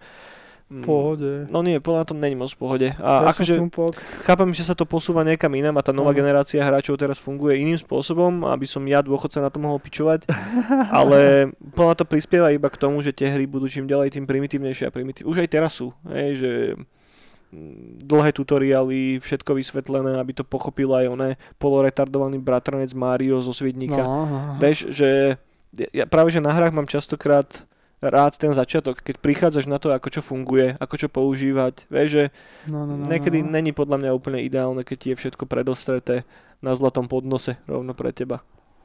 [0.68, 1.32] mm, Pohode.
[1.52, 2.88] No nie, podľa to není moc v pohode.
[2.96, 3.54] Ja A som akože
[4.24, 6.20] chápem, že sa to posúva niekam inám a tá nová Áno.
[6.24, 10.24] generácia hráčov teraz funguje iným spôsobom, aby som ja dôchodca na to mohol pičovať,
[11.04, 14.88] ale podľa to prispieva iba k tomu, že tie hry budú čím ďalej tým primitívnejšie
[14.88, 15.28] a primitívnejšie.
[15.28, 16.50] Už aj teraz sú, hej, že
[18.04, 24.02] dlhé tutoriály, všetko vysvetlené, aby to pochopil aj oné poloretardovaný bratranec Mario zo No, Svidníka.
[24.02, 24.58] aha.
[24.60, 25.38] Vieš, že
[25.90, 27.46] ja, práve že na hrách mám častokrát
[28.04, 31.88] rád ten začiatok, keď prichádzaš na to, ako čo funguje, ako čo používať.
[31.88, 32.24] Vieš, že
[32.68, 33.48] no, no, no, niekedy no.
[33.48, 36.28] není podľa mňa úplne ideálne, keď ti je všetko predostreté
[36.60, 38.44] na zlatom podnose rovno pre teba.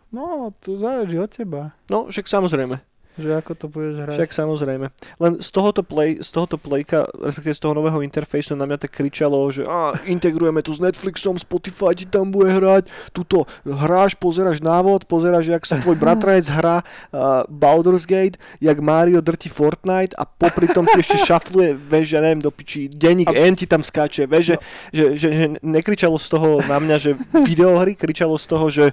[0.10, 2.82] No, tu záleží od teba, No, však samozrejme.
[3.20, 4.16] Že ako to budeš hrať.
[4.16, 4.86] Však samozrejme.
[5.20, 8.96] Len z tohoto, play, z tohoto playka, respektíve z toho nového interfejsu na mňa tak
[8.96, 14.64] kričalo, že á, integrujeme tu s Netflixom, Spotify ti tam bude hrať, tuto hráš, pozeráš
[14.64, 20.24] návod, pozeráš, jak sa tvoj bratranec hrá uh, Baldur's Gate, jak Mario drti Fortnite a
[20.24, 24.26] popri tom ti ešte šafluje, vieš, ja neviem, do piči, denník N ti tam skáče,
[24.26, 24.56] vieš, že,
[24.96, 27.12] že, že, že nekričalo z toho na mňa, že
[27.44, 28.86] videohry, kričalo z toho, že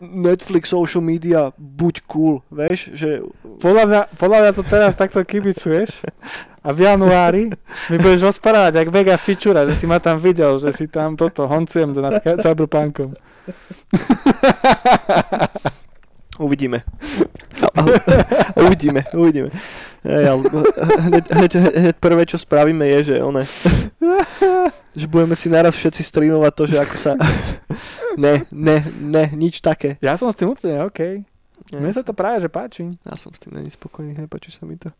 [0.00, 3.20] Netflix, social media, buď cool, vieš, že
[3.60, 5.92] Podľa mňa, podľa mňa to teraz takto kibicuješ
[6.64, 7.52] a v januári
[7.92, 11.44] mi budeš rozprávať, jak mega fičura, že si ma tam videl, že si tam toto,
[11.44, 13.12] honcujem nad cyberpunkom.
[16.40, 16.82] Uvidíme.
[18.56, 19.50] uvidíme, uvidíme.
[20.00, 20.40] Hej, ale
[21.12, 23.44] hneď, hneď, hneď prvé, čo spravíme, je, že one,
[25.00, 27.12] že budeme si naraz všetci streamovať to, že ako sa...
[28.16, 30.00] ne, ne, ne, nič také.
[30.00, 31.20] Ja som s tým úplne OK.
[31.70, 32.96] Mne sa to práve že páči.
[33.04, 34.90] Ja som s tým není spokojný, nepáči sa mi to.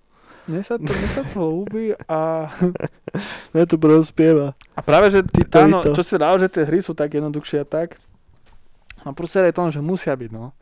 [0.46, 2.48] Mne sa to, mne sa to ľúbi a,
[3.53, 4.53] Mne to prospieva.
[4.76, 5.96] a práve, že Ty to, áno, to.
[5.96, 7.96] čo si dal, že tie hry sú tak jednoduchšie a tak.
[9.01, 10.53] A proste aj tom, že musia byť, no.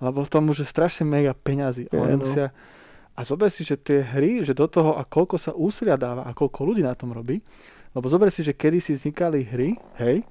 [0.00, 1.86] Lebo v tom už je strašne mega peňazí.
[1.92, 2.24] Je, Oni no.
[2.26, 2.50] musia,
[3.12, 6.32] a zober si, že tie hry, že do toho a koľko sa úsilia dáva a
[6.32, 7.44] koľko ľudí na tom robí.
[7.92, 10.24] Lebo zober si, že kedy si vznikali hry, hej,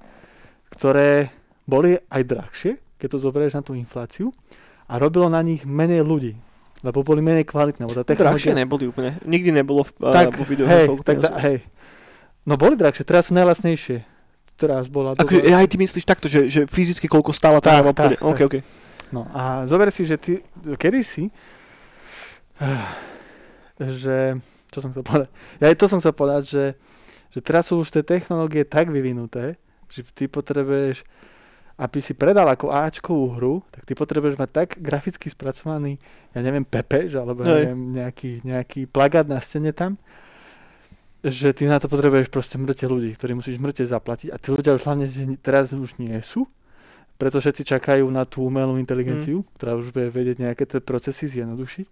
[0.74, 1.30] ktoré
[1.62, 4.34] boli aj drahšie, keď to zoberieš na tú infláciu
[4.90, 6.34] a robilo na nich menej ľudí.
[6.82, 7.86] Lebo boli menej kvalitné.
[7.86, 9.14] Lebo tá Drahšie neboli úplne.
[9.22, 10.66] Nikdy nebolo v, Tak, vo videu.
[10.66, 11.62] hej, tak da, hej.
[12.42, 14.02] No boli drahšie, teraz sú najlasnejšie.
[14.58, 15.22] Teraz bola doba...
[15.22, 18.16] Akože, aj ty myslíš takto, že, že fyzicky koľko stála tá hra v obchode?
[18.18, 18.46] tak, OK, tak.
[18.50, 18.56] OK.
[19.14, 20.42] No a zober si, že ty,
[20.74, 21.61] kedysi, eh,
[24.02, 24.38] že,
[24.72, 25.28] čo som chcel povedať,
[25.60, 26.64] ja to som chcel povedať, že,
[27.32, 29.56] že teraz sú už tie technológie tak vyvinuté,
[29.92, 31.04] že ty potrebuješ,
[31.76, 36.00] aby si predal ako Ačkovú hru, tak ty potrebuješ mať tak graficky spracovaný,
[36.32, 40.00] ja neviem, pepež, alebo ja neviem, nejaký, nejaký plagát na stene tam,
[41.22, 44.74] že ty na to potrebuješ proste mŕte ľudí, ktorí musíš mŕte zaplatiť a tí ľudia
[44.74, 46.50] už hlavne že teraz už nie sú,
[47.14, 51.86] preto všetci čakajú na tú umelú inteligenciu, ktorá už bude vedieť nejaké tie procesy zjednodušiť,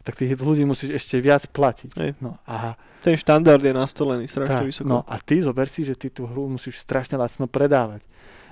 [0.00, 1.90] tak tých ľudí musíš ešte viac platiť.
[2.00, 2.10] Hej.
[2.24, 2.72] No a,
[3.04, 4.88] Ten štandard je nastolený strašne tak, vysoko.
[4.88, 8.00] no a ty zober si, že ty tú hru musíš strašne lacno predávať.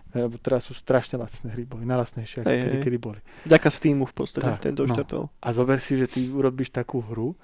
[0.08, 3.20] Lebo teraz sú strašne lacné hry, boli najlacnejšie, ako kedy, kedy boli.
[3.44, 5.28] Vďaka Steamu v podstate, Tak, ten no.
[5.28, 7.36] A zober si, že ty urobíš takú hru,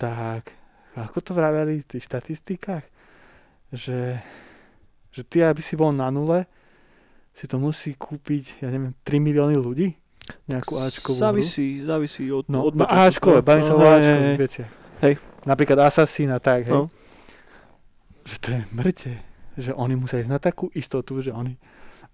[0.00, 0.56] tak
[0.96, 2.88] ako to vraveli v tých štatistikách,
[3.68, 4.16] že,
[5.12, 6.48] že ty, aby si bol na nule,
[7.36, 9.92] si to musí kúpiť, ja neviem, 3 milióny ľudí?
[10.48, 11.24] Nejakú Ačkovú hru?
[11.24, 13.00] Závisí, závisí od, No, od no budžetu.
[13.00, 14.70] Ačkové, bavím sa o No, Ačkových veciach.
[15.04, 15.14] Hej.
[15.44, 16.72] Napríklad Assassin a tak, hej.
[16.72, 16.88] No.
[18.24, 19.12] Že to je mŕte.
[19.60, 21.60] Že oni musia ísť na takú istotu, že oni,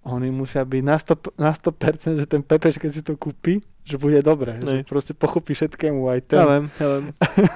[0.02, 3.98] oni musia byť na 100%, na 100% že ten Pepeš, keď si to kúpi, že
[3.98, 4.54] bude dobre.
[4.62, 4.86] Nej.
[4.86, 7.04] Že proste pochopí všetkému aj ten, Ja viem, ja viem.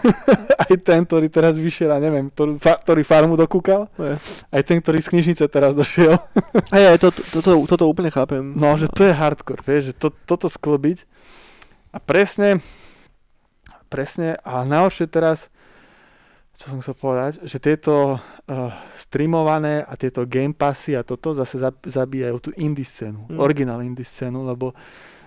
[0.66, 4.18] aj ten, ktorý teraz vyšiel, a neviem, ktorý, fa, ktorý farmu dokúkal, Je.
[4.50, 6.18] aj ten, ktorý z knižnice teraz došiel.
[6.74, 8.42] Hej, hej, to, to, to, toto úplne chápem.
[8.58, 11.06] No, že to je hardcore, vieš, že to, toto sklbiť
[11.94, 12.58] A presne,
[13.86, 15.46] presne, a najhoršie teraz,
[16.58, 21.62] čo som chcel povedať, že tieto uh, streamované a tieto game passy a toto zase
[21.62, 23.38] zab- zabíjajú tú indie scénu, mm.
[23.38, 24.74] originál indie scénu, lebo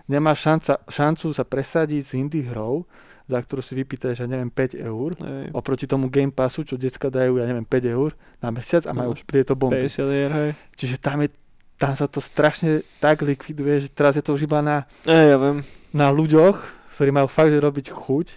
[0.08, 2.88] nemá šanca, šancu sa presadiť s indie hrou,
[3.28, 5.52] za ktorú si vypýtaš, ja neviem, 5 eur, Hej.
[5.52, 9.12] oproti tomu Game Passu, čo decka dajú, ja neviem, 5 eur na mesiac a majú
[9.12, 9.84] máš tieto bomby.
[9.84, 10.52] 50 hier, hej.
[10.80, 11.30] Čiže tam, je,
[11.76, 15.38] tam sa to strašne tak likviduje, že teraz je to už iba na, Ej, ja
[15.44, 15.60] viem.
[15.92, 16.56] na ľuďoch,
[16.96, 18.28] ktorí majú fakt, že robiť chuť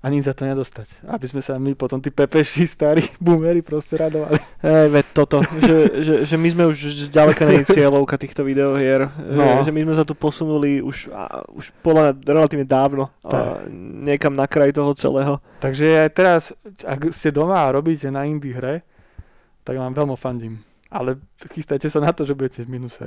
[0.00, 1.04] a nič za to nedostať.
[1.04, 4.40] Aby sme sa my potom tí pepeši, starí boomery proste radovali.
[4.64, 9.12] Hej, veď toto, že, že, že my sme už zďaleka není cieľovka týchto videohier.
[9.12, 9.60] No.
[9.60, 13.60] Že, že my sme sa tu posunuli už, a, už podľa mňa relatívne dávno a
[14.00, 15.36] niekam na kraj toho celého.
[15.60, 16.42] Takže aj teraz,
[16.80, 18.80] ak ste doma a robíte na indie hre,
[19.68, 20.64] tak vám veľmi fandím.
[20.90, 21.22] Ale
[21.54, 23.04] chystajte sa na to, že budete v minuse.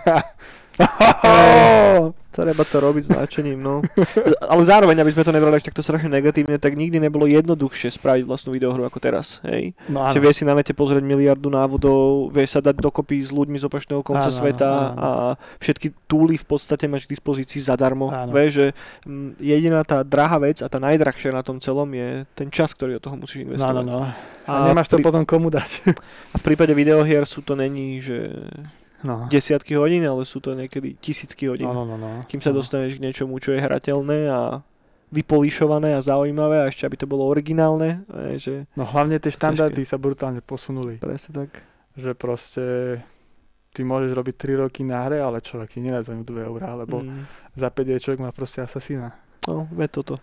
[2.30, 3.82] Treba to robiť s náčením, no.
[4.52, 8.22] Ale zároveň, aby sme to nebrali až takto strašne negatívne, tak nikdy nebolo jednoduchšie spraviť
[8.22, 9.74] vlastnú videohru ako teraz, hej?
[9.84, 10.22] No Že áno.
[10.22, 14.00] vieš si na nete pozrieť miliardu návodov, vieš sa dať dokopy s ľuďmi z opačného
[14.00, 14.94] konca Áno, áno, sveta áno.
[14.96, 15.08] a
[15.58, 18.08] všetky túly v podstate máš k dispozícii zadarmo.
[18.08, 18.30] Áno.
[18.30, 18.72] Že
[19.04, 22.96] mm, jediná tá drahá vec a tá najdrahšia na tom celom je ten čas, ktorý
[22.96, 23.84] do toho musíš No, investovať.
[23.84, 24.00] no, no.
[24.46, 25.82] A, A, nemáš to potom komu dať.
[26.30, 28.38] a v prípade videohier sú to není, že
[29.00, 29.24] No.
[29.26, 31.64] desiatky hodín, ale sú to niekedy tisícky hodín.
[31.64, 32.20] No, no, no, no.
[32.24, 32.60] Kým sa no.
[32.60, 34.60] dostaneš k niečomu, čo je hrateľné a
[35.10, 38.04] vypolíšované a zaujímavé a ešte aby to bolo originálne,
[38.36, 40.96] že No hlavne tie štandardy sa brutálne posunuli.
[40.96, 41.50] presne tak.
[41.96, 42.64] Že proste
[43.70, 46.76] ty môžeš robiť 3 roky na hre, ale človek ti nedá za ňu 2 eurá,
[46.76, 47.26] lebo Mm.
[47.54, 49.14] za 5 je človek má proste asasína.
[49.48, 50.14] No, veď toto.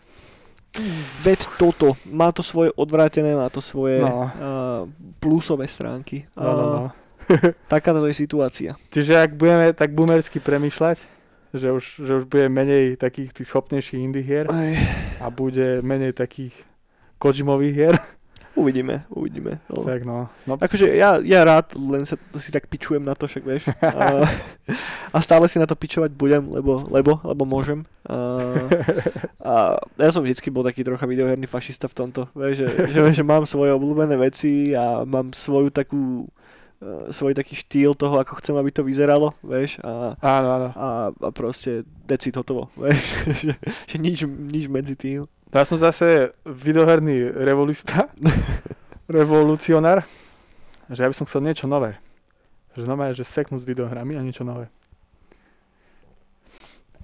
[1.19, 1.97] Veď toto.
[2.05, 4.23] Má to svoje odvrátené, má to svoje No.
[4.23, 4.29] uh,
[5.17, 6.27] plusové stránky.
[6.31, 6.83] No, no, no.
[7.71, 8.71] Takáto je situácia.
[8.91, 10.97] Čiže ak budeme tak boomersky premýšľať,
[11.55, 14.73] že už, že už bude menej takých tých schopnejších indie hier Aj,
[15.23, 16.53] a bude menej takých
[17.17, 17.95] Kojimových hier,
[18.57, 19.61] uvidíme, uvidíme.
[19.69, 19.81] No.
[19.89, 20.29] tak no.
[20.49, 23.69] no Akože ja, ja rád len sa si tak pičujem na to, však vieš.
[23.81, 24.25] A,
[25.13, 27.87] a stále si na to pičovať budem, lebo, lebo, lebo môžem.
[28.03, 28.43] A,
[29.39, 32.27] a ja som vždycky bol taký trocha videoherný fašista v tomto.
[32.35, 36.27] Vieš, že, že, že mám svoje obľúbené veci a mám svoju takú
[37.09, 40.69] svoj taký štýl toho, ako chcem, aby to vyzeralo, vieš, a, áno, áno.
[40.77, 43.01] a, a proste decit hotovo, vieš,
[43.33, 43.53] že,
[43.89, 45.25] že nič, nič medzi tým.
[45.49, 48.11] Ja som zase videoherný revolista,
[49.09, 50.05] revolucionár,
[50.91, 51.97] že ja by som chcel niečo nové.
[52.77, 54.69] Že nové, že seknúť s videohrami a niečo nové.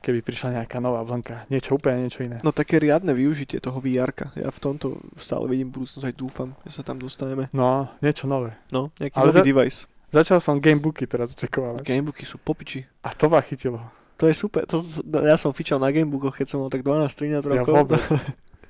[0.03, 2.35] Keby prišla nejaká nová vlnka, niečo úplne niečo iné.
[2.43, 6.75] No také riadne využitie toho vr Ja v tomto stále vidím budúcnosť aj dúfam, že
[6.75, 7.47] sa tam dostaneme.
[7.49, 8.51] No, niečo nové.
[8.67, 9.79] No, nejaký Ale nový za- device.
[10.11, 11.81] Začal som gamebooky teraz očakávať.
[11.81, 12.83] Gamebooky sú popiči.
[13.01, 13.79] A to ma chytilo.
[14.19, 14.61] To je super.
[14.67, 17.73] To, to, ja som fičal na gamebookoch, keď som mal tak 12-13 Ja rokov.
[17.73, 18.03] vôbec.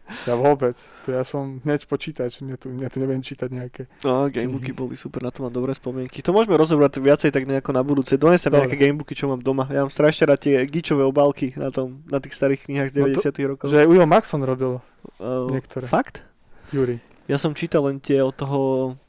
[0.27, 0.75] Ja vôbec.
[1.03, 3.81] To ja som hneď počítač, mne tu, mne tu neviem čítať nejaké.
[4.01, 6.19] No, gamebooky boli super, na to mám dobré spomienky.
[6.19, 8.13] To môžeme rozobrať viacej tak nejako na budúce.
[8.13, 8.67] Donesem Dobre.
[8.67, 9.63] nejaké gamebooky, čo mám doma.
[9.67, 13.07] Ja mám strašne rád tie gičové obálky na, tom, na tých starých knihách z No
[13.09, 13.65] to- 90 rokov.
[13.67, 14.79] Že Ujo Maxon robil
[15.19, 15.83] Uh, niektoré.
[15.83, 16.23] Fakt?
[16.71, 16.95] Yuri.
[17.23, 18.59] Ja som čítal len tie od toho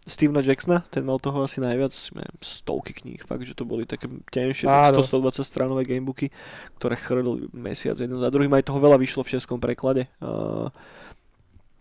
[0.06, 4.06] Stevena Jacksona, ten mal toho asi najviac, neviem, stovky kníh, fakt, že to boli také
[4.30, 5.02] tenšie, tak Áno.
[5.02, 6.30] 100-120 stranové gamebooky,
[6.78, 10.06] ktoré chrlili mesiac jeden za druhým, aj toho veľa vyšlo v českom preklade.
[10.22, 10.70] Uh,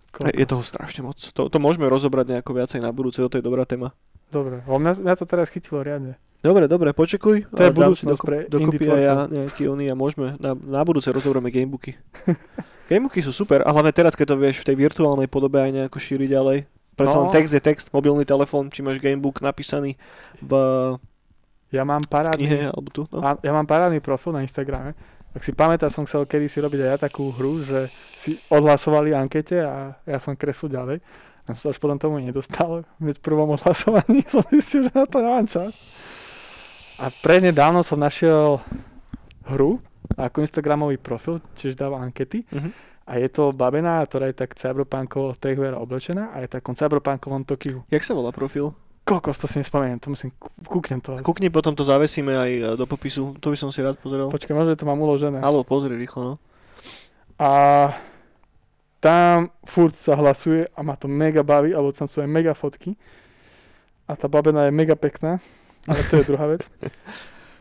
[0.09, 0.34] Koľko?
[0.34, 1.21] je toho strašne moc.
[1.21, 3.93] To, to môžeme rozobrať nejako viacej na budúce, to je dobrá téma.
[4.34, 6.17] Dobre, o mňa, mňa to teraz chytilo riadne.
[6.41, 7.45] Dobre, dobre, počekuj.
[7.53, 11.53] To je budúcnosť pre dokopy aj ja nejaký oný a môžeme, na, na budúce rozoberieme
[11.53, 11.93] gamebooky.
[12.93, 15.97] gamebooky sú super, a hlavne teraz, keď to vieš v tej virtuálnej podobe aj nejako
[15.97, 16.57] šíriť ďalej.
[16.93, 17.33] Preto No.
[17.33, 19.97] text je text, mobilný telefón, či máš gamebook napísaný
[20.37, 20.53] v,
[21.73, 23.09] Ja mám parádny, knihe alebo tu.
[23.09, 23.25] No.
[23.41, 24.93] ja mám parádny profil na Instagrame.
[25.33, 27.89] Ak si pamätáš, som chcel kedy si robiť aj ja takú hru, že
[28.21, 30.97] si odhlasovali ankete a ja som kreslil ďalej.
[31.43, 32.85] A som sa až potom tomu nedostal.
[33.01, 35.73] V prvom odhlasovaní som zistil, že na to nemám čas.
[37.01, 38.61] A prednedávno som našiel
[39.49, 39.81] hru
[40.17, 42.43] ako Instagramový profil, čiže dáva ankety.
[42.51, 42.69] Mhm.
[43.03, 47.84] A je to babená, ktorá je tak cyberpunkovo techwear oblečená a je takom cyberpunkovom Tokiu.
[47.91, 48.71] Jak sa volá profil?
[49.03, 51.19] Kokos, to si nespomeniem, to musím, kú- kúknem to.
[51.19, 54.31] Kukni, potom to zavesíme aj e, do popisu, to by som si rád pozrel.
[54.31, 55.43] Počkaj, možno to mám uložené.
[55.43, 56.35] Halo, pozri rýchlo, no.
[57.35, 57.91] A
[59.03, 62.95] tam furt sa hlasuje a ma to mega baví, alebo tam sú aj mega fotky.
[64.07, 65.43] A tá babena je mega pekná,
[65.84, 66.63] ale to je druhá vec.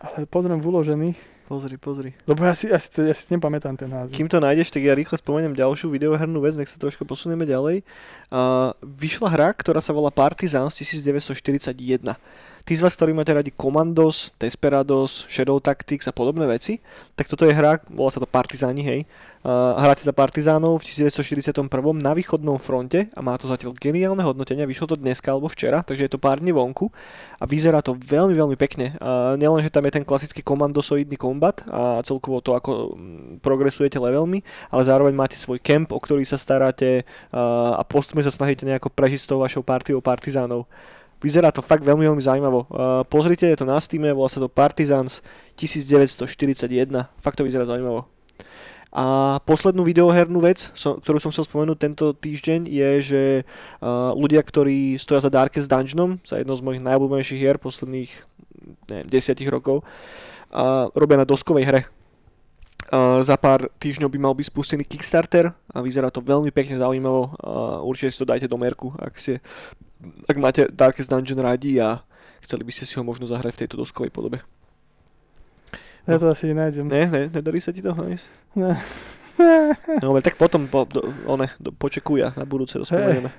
[0.02, 2.10] Ale pozriem v uložených, Pozri, pozri.
[2.24, 4.14] lebo ja si, ja si, ja si nepamätám ten názov.
[4.14, 7.84] Kým to nájdeš, tak ja rýchle spomeniem ďalšiu videohernú vec, nech sa trošku posunieme ďalej.
[8.32, 12.14] Uh, vyšla hra, ktorá sa volá Partizans 1941.
[12.62, 16.78] tí z vás, ktorí máte radi Commandos, Desperados, Shadow Tactics a podobné veci,
[17.18, 19.00] tak toto je hra, volá sa to Partizáni, hej.
[19.42, 21.66] Uh, hráte za partizánov v 1941.
[21.98, 26.06] na východnom fronte a má to zatiaľ geniálne hodnotenia, vyšlo to dneska alebo včera, takže
[26.06, 26.94] je to pár dní vonku
[27.42, 28.94] a vyzerá to veľmi, veľmi pekne.
[29.02, 33.98] Uh, nielen, že tam je ten klasický komandosoidný kombat a celkovo to, ako mm, progresujete
[33.98, 37.02] levelmi, ale zároveň máte svoj kemp, o ktorý sa staráte
[37.34, 40.70] uh, a postupne sa snažíte nejako prežiť s tou vašou partiou partizánov.
[41.22, 42.66] Vyzerá to fakt veľmi, veľmi zaujímavo.
[42.66, 45.22] Uh, pozrite, je to na Steam, volá sa to Partisans
[45.54, 46.90] 1941.
[47.22, 48.10] Fakt to vyzerá zaujímavo.
[48.92, 53.22] A poslednú videohernú vec, ktorú som chcel spomenúť tento týždeň, je, že
[53.80, 58.12] uh, ľudia, ktorí stoja za Darkest Dungeonom, za jednou z mojich najobľúbenejších hier posledných
[58.92, 59.80] neviem, desiatich rokov,
[60.52, 61.80] uh, robia na doskovej hre.
[62.92, 67.32] Uh, za pár týždňov by mal byť spustený Kickstarter a vyzerá to veľmi pekne zaujímavo.
[67.40, 69.40] Uh, určite si to dajte do merku, ak, si,
[70.26, 72.02] ak máte Darkest Dungeon radi a
[72.42, 74.42] chceli by ste si ho možno zahrať v tejto doskovej podobe.
[76.02, 76.90] Ja to asi nenájdem.
[76.90, 78.24] Ne, ne, nedarí sa ti to nájsť?
[78.58, 78.74] Ne.
[80.02, 83.30] No, dobre, tak potom po, do, one, do, počekuj a na budúce to spomenieme.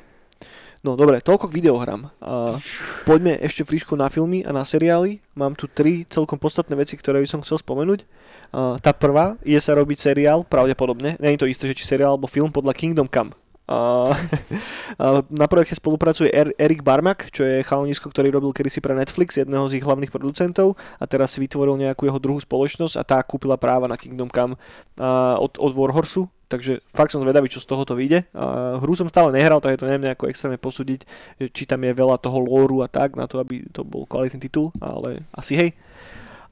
[0.84, 2.12] No dobre, toľko k videohrám.
[2.20, 2.60] A
[3.08, 5.24] poďme ešte friško na filmy a na seriály.
[5.32, 8.04] Mám tu tri celkom podstatné veci, ktoré by som chcel spomenúť.
[8.52, 11.16] A tá prvá je sa robiť seriál, pravdepodobne.
[11.24, 13.32] Je to isté, že či seriál alebo film podľa Kingdom Come.
[13.64, 19.64] Na projekte spolupracuje er, Erik Barmak, čo je chalanisko, ktorý robil kedysi pre Netflix, jedného
[19.72, 23.56] z ich hlavných producentov a teraz si vytvoril nejakú jeho druhú spoločnosť a tá kúpila
[23.56, 24.60] práva na Kingdom Come
[25.40, 28.28] od, od Warhorsu, takže fakt som zvedavý, čo z tohoto vyjde.
[28.36, 31.08] A hru som stále nehral, tak to neviem nejako extrémne posúdiť,
[31.56, 34.76] či tam je veľa toho lóru a tak, na to, aby to bol kvalitný titul,
[34.84, 35.72] ale asi hej.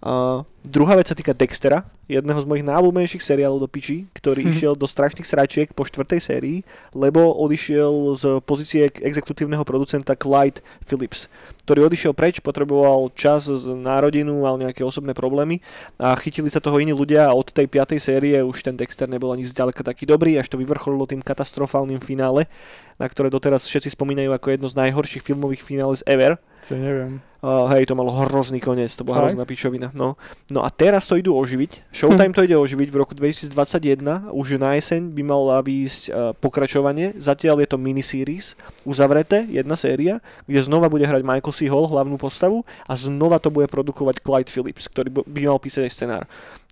[0.01, 4.73] A druhá vec sa týka Dextera, jedného z mojich najobľúbenejších seriálov do piči, ktorý išiel
[4.73, 6.65] do strašných sračiek po štvrtej sérii,
[6.97, 11.29] lebo odišiel z pozície exekutívneho producenta Clyde Phillips,
[11.69, 15.61] ktorý odišiel preč, potreboval čas na rodinu, mal nejaké osobné problémy
[16.01, 19.29] a chytili sa toho iní ľudia a od tej piatej série už ten Dexter nebol
[19.29, 22.49] ani zďaleka taký dobrý, až to vyvrcholilo tým katastrofálnym finále,
[22.97, 26.41] na ktoré doteraz všetci spomínajú ako jedno z najhorších filmových finále ever.
[26.65, 27.21] To neviem.
[27.41, 29.89] Uh, hej, to malo hrozný koniec, to bola hrozná pičovina.
[29.97, 30.13] No.
[30.53, 31.89] no a teraz to idú oživiť.
[31.89, 34.29] Showtime to ide oživiť v roku 2021.
[34.29, 37.17] Už na jeseň by malo výjsť uh, pokračovanie.
[37.17, 38.53] Zatiaľ je to miniseries,
[38.85, 41.65] uzavreté, jedna séria, kde znova bude hrať Michael C.
[41.65, 45.93] Hall hlavnú postavu a znova to bude produkovať Clyde Phillips, ktorý by mal písať aj
[45.97, 46.23] scenár.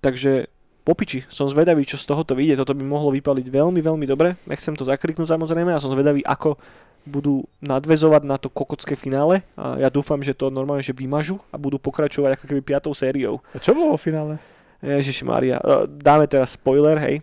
[0.05, 0.53] Takže
[0.89, 2.65] popiči, som zvedavý, čo z tohoto vyjde.
[2.65, 4.33] Toto by mohlo vypaliť veľmi, veľmi dobre.
[4.49, 6.57] Nechcem to zakriknúť samozrejme a som zvedavý, ako
[7.05, 11.55] budú nadvezovať na to kokocké finále a ja dúfam, že to normálne že vymažu a
[11.61, 13.39] budú pokračovať ako keby piatou sériou.
[13.53, 14.41] A čo bolo vo finále?
[14.79, 17.19] Ježiši Maria, e, dáme teraz spoiler, hej.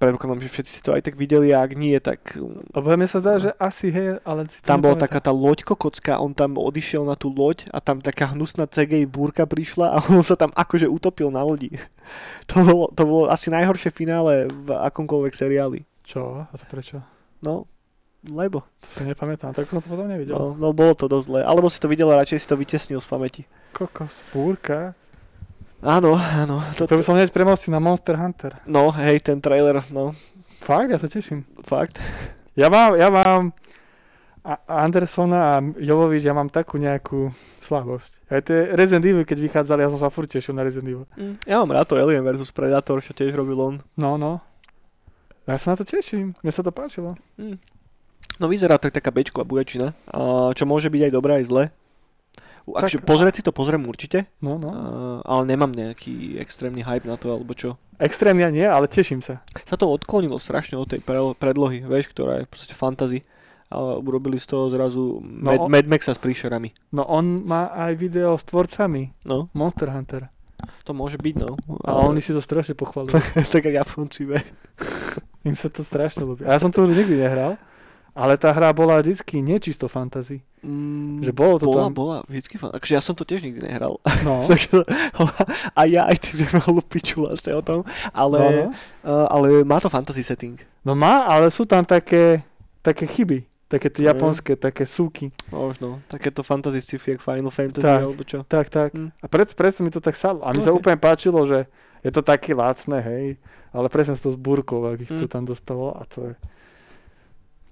[0.00, 2.40] Predpokladám, že všetci si to aj tak videli a ak nie, tak...
[2.72, 4.48] Lebo mne sa zdá, že asi hej, ale...
[4.48, 8.00] Si tam bola taká tá loď kokocká, on tam odišiel na tú loď a tam
[8.00, 11.72] taká hnusná CGI búrka prišla a on sa tam akože utopil na lodi.
[12.52, 15.88] To bolo, to bolo asi najhoršie finále v akomkoľvek seriáli.
[16.04, 16.44] Čo?
[16.44, 17.00] A to prečo?
[17.40, 17.64] No,
[18.28, 18.64] lebo.
[19.00, 20.36] To nepamätám, tak som to potom nevidel.
[20.36, 21.40] No, no bolo to dosť zle.
[21.40, 23.42] Alebo si to videl a radšej si to vytesnil z pamäti.
[23.72, 24.92] Kokos, búrka.
[25.84, 26.64] Áno, áno.
[26.80, 28.56] To, to by som hneď premostil na Monster Hunter.
[28.64, 30.16] No, hej, ten trailer, no.
[30.64, 31.44] Fakt, ja sa teším.
[31.60, 32.00] Fakt.
[32.56, 33.52] Ja mám, ja mám
[34.44, 37.32] a Andersona a Jovovič, ja mám takú nejakú
[37.64, 38.32] slabosť.
[38.32, 41.08] Aj tie Resident Evil, keď vychádzali, ja som sa furt tešil na Resident Evil.
[41.16, 43.74] Mm, ja mám rád to Alien vs Predator, čo tiež robil on.
[43.96, 44.44] No, no.
[45.44, 47.16] Ja sa na to teším, mne sa to páčilo.
[47.40, 47.60] Mm.
[48.40, 49.92] No vyzerá tak taká bečková buječina,
[50.56, 51.64] čo môže byť aj dobré, aj zle.
[52.64, 54.70] Akže, tak, pozrieť si to pozriem určite, no, no.
[54.72, 57.76] Uh, ale nemám nejaký extrémny hype na to, alebo čo.
[58.00, 59.44] Extrémne nie, ale teším sa.
[59.68, 61.04] Sa to odklonilo strašne od tej
[61.36, 63.20] predlohy, vieš, ktorá je podstate fantasy
[63.74, 66.70] ale urobili z toho zrazu no Mad, on, Mad Maxa s príšerami.
[66.94, 69.10] No on má aj video s tvorcami.
[69.26, 69.50] No.
[69.50, 70.30] Monster Hunter.
[70.86, 71.58] To môže byť, no.
[71.82, 72.06] Ale...
[72.06, 73.16] A oni si to strašne pochválili.
[73.52, 74.40] tak ako Japonci, ve.
[75.44, 76.46] Im sa to strašne ľúbi.
[76.46, 77.58] A ja som to nikdy nehral.
[78.14, 80.38] Ale tá hra bola vždycky nečisto fantasy.
[80.62, 81.92] Mm, že bolo to bola, tam...
[81.92, 82.70] bola, vždycky fan...
[82.70, 83.98] Akože ja som to tiež nikdy nehral.
[84.22, 84.46] No.
[85.78, 87.82] a ja aj ty sme malú piču vlastne o tom.
[88.14, 88.66] Ale, no, no.
[89.02, 90.56] Uh, ale má to fantasy setting.
[90.86, 92.46] No má, ale sú tam také,
[92.80, 93.44] také chyby.
[93.66, 94.60] Také tie japonské, mm.
[94.62, 95.34] také súky.
[95.50, 95.98] Možno.
[96.06, 98.46] Takéto fantasy sci-fi, Final Fantasy, tak, alebo čo.
[98.46, 98.94] Tak, tak.
[98.94, 99.10] Mm.
[99.10, 100.46] A pred, predsa mi to tak sadlo.
[100.46, 100.70] A mi okay.
[100.70, 101.66] sa úplne páčilo, že
[102.06, 103.42] je to také lácne, hej.
[103.74, 105.20] Ale presne s tou zbúrkou, akých mm.
[105.24, 106.32] to tam dostalo a to je...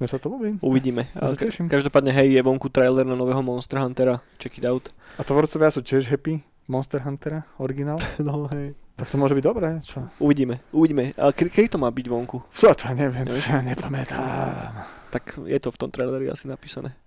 [0.02, 0.58] Mne sa to ľúbi.
[0.58, 1.06] Uvidíme.
[1.14, 1.70] Ja sa teším.
[1.70, 4.18] Každopádne, hej, je vonku trailer na nového Monster Huntera.
[4.34, 4.90] Check it out.
[5.14, 6.42] A tvorcovia sú tiež happy?
[6.66, 8.02] Monster Huntera, originál?
[8.18, 8.74] no, hej.
[8.98, 10.02] Tak to môže byť dobré, čo?
[10.18, 11.14] Uvidíme, uvidíme.
[11.14, 12.42] Ale ke- kedy to má byť vonku?
[12.50, 14.90] Čo, to neviem, to ja nepamätám.
[15.14, 16.98] Tak je to v tom traileri asi napísané.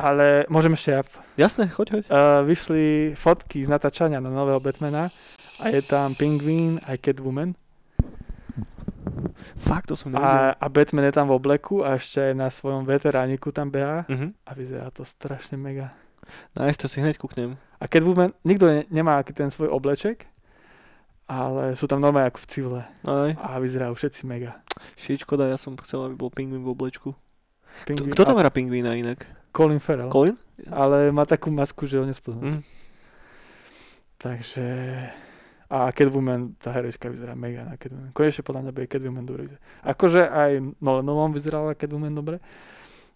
[0.00, 1.04] Ale môžem ešte ja.
[1.36, 2.04] Jasné, choď, choď.
[2.08, 5.12] Uh, vyšli fotky z natáčania na nového Batmana
[5.60, 7.52] a je tam Penguin aj Catwoman.
[9.56, 10.26] Fakt, to som nevidel.
[10.26, 14.04] A, a Batman je tam v obleku a ešte aj na svojom veterániku tam beha
[14.06, 14.34] Mhm.
[14.42, 15.92] a vyzerá to strašne mega.
[16.52, 17.56] Nice, to si hneď kúknem.
[17.76, 20.28] A Catwoman, nikto ne, nemá ten svoj obleček,
[21.24, 24.60] ale sú tam normálne ako v civile Aj, a vyzerajú všetci mega.
[24.94, 27.14] shit, škoda, ja som chcel, aby bol pingvín v oblečku.
[27.14, 29.24] Kto, Penguin, kto tam hrá pingvína inak?
[29.50, 30.10] Colin Farrell.
[30.10, 30.36] Colin?
[30.68, 32.58] ale má takú masku, že ho nespoznám.
[32.58, 32.62] Mm.
[34.18, 34.66] Takže...
[35.70, 38.10] A Catwoman, tá herečka vyzerá mega na Catwoman.
[38.10, 39.42] Konečne podľa mňa bude Catwoman dobre.
[39.86, 42.42] Akože aj Nolanovom vyzerala Catwoman dobre,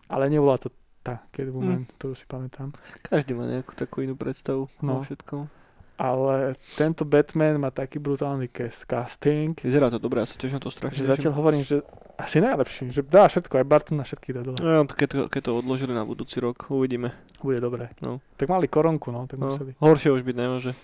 [0.07, 0.71] ale nebola to
[1.05, 1.99] tá Catwoman, mm.
[2.01, 2.73] to si pamätám.
[3.05, 4.99] Každý má nejakú takú inú predstavu no.
[4.99, 5.51] o všetkom.
[5.95, 10.63] Ale tento Batman má taký brutálny cast, casting, Vyzerá to dobre, ja sa tiež na
[10.63, 11.87] to strašne zatiaľ hovorím, že
[12.19, 14.59] asi najlepší, že dá všetko, aj Barton na všetky dá dole.
[14.59, 17.15] No, keď, to, keď to odložili na budúci rok, uvidíme.
[17.39, 17.95] Bude dobré.
[18.03, 18.19] No.
[18.35, 19.55] Tak mali koronku, no, tak No.
[19.55, 19.79] museli.
[19.79, 20.75] Horšie už byť nemôže.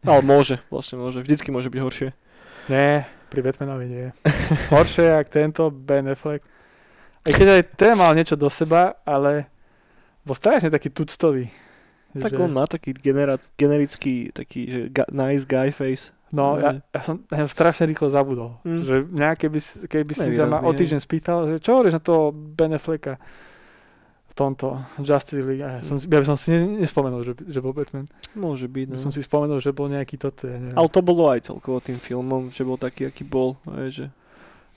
[0.00, 1.18] Ale môže, vlastne môže.
[1.18, 2.08] Vždycky môže byť horšie.
[2.68, 4.06] Nie, pri Batmanovi nie.
[4.72, 6.44] Horšie, jak tento Ben Affleck.
[7.20, 9.48] Aj keď aj ten mal niečo do seba, ale
[10.22, 11.48] bol strašne taký tuctový.
[12.10, 16.12] Tak Že- on má taký genera- generický, taký, že ga- nice guy face.
[16.28, 16.60] No, Ne.
[16.60, 18.60] ja, ja som na ňom strašne rýchlo zabudol.
[18.62, 18.80] Mm.
[18.82, 19.58] Že mňa, keby,
[19.88, 23.47] keby si sa ma o týždeň spýtal, že čo hovoríš na toho Ben Afflecka v
[24.38, 25.58] tomto Justice League.
[25.58, 28.06] Ja, som, ja by som si ne, nespomenul, že, že bol Batman.
[28.38, 29.02] Môže byť, no.
[29.02, 30.78] som si spomenul, že bol nejaký toto, ja neviem.
[30.78, 33.58] Ale to bolo aj celkovo tým filmom, že bol taký, aký bol.
[33.66, 34.14] Aj, že...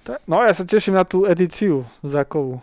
[0.02, 2.58] Ta, no ja sa teším na tú edíciu Zakovú.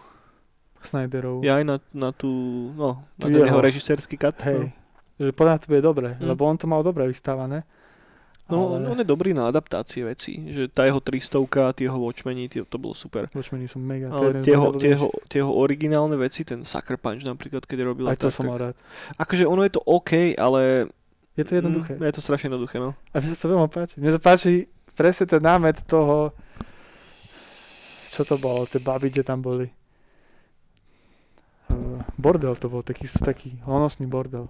[0.83, 1.43] Snyderovú.
[1.47, 2.31] Ja aj na, na tú,
[2.75, 3.59] no, na ten jeho.
[3.59, 4.39] režisérsky cut.
[4.47, 4.71] Hej.
[5.19, 6.31] Že podľa to bude dobre, Mm.
[6.31, 7.67] lebo on to mal dobre vystávané.
[8.49, 8.89] No, ale...
[8.89, 10.41] on je dobrý na adaptácie veci.
[10.49, 13.29] Že tá jeho 300, tie jeho Watchmeni, tie, to bolo super.
[13.37, 14.09] Watchmeni sú mega.
[14.09, 18.09] Ale tie jeho, tie, jeho, tie jeho originálne veci, ten Sucker Punch napríklad, keď robil
[18.09, 18.75] Aj to tak, som tak, mal rád.
[19.21, 20.89] Akože ono je to OK, ale...
[21.37, 22.01] Je to jednoduché.
[22.01, 22.97] Mm, je to strašne jednoduché, no.
[23.13, 23.95] A mne sa to veľmi páči.
[24.01, 24.67] Mne sa páči
[24.97, 26.33] presne ten námet toho,
[28.11, 29.69] čo to bolo, tie baby, kde tam boli.
[31.69, 34.49] Uh, bordel to bol, taký, taký honosný bordel.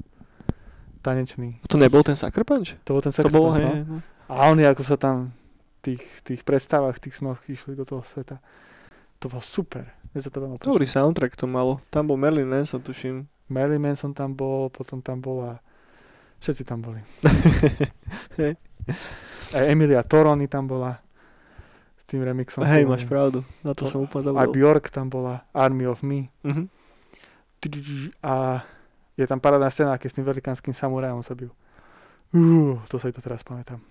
[0.99, 1.63] Tanečný.
[1.67, 2.75] To nebol ten Sucker Punch?
[2.85, 3.99] To bol ten To Sucker Punch, hej, no?
[3.99, 3.99] no.
[4.29, 5.33] A oni ako sa tam
[5.81, 8.43] v tých, tých predstavách, tých snoch išli do toho sveta.
[9.19, 9.89] To bolo super.
[10.19, 10.59] Sa to veľmi.
[10.59, 11.79] Dobrý soundtrack to malo.
[11.95, 13.31] Tam bol Merlin Manson, tuším.
[13.47, 15.63] Marilyn Manson tam bol, potom tam bola...
[16.43, 16.99] Všetci tam boli.
[19.55, 20.99] Aj Emilia Toroni tam bola.
[21.99, 22.63] S tým remixom.
[22.67, 23.43] Hej, máš pravdu.
[23.63, 24.55] Na to To- som úplne zabudol.
[24.55, 25.47] Bjork tam bola.
[25.55, 26.31] Army of Me.
[26.43, 26.67] Mhm.
[28.23, 28.63] A
[29.19, 31.51] je tam parádna scéna, keď s tým velikánskym samurajom sa bijú.
[32.31, 33.83] Uh, to sa to teraz pamätám.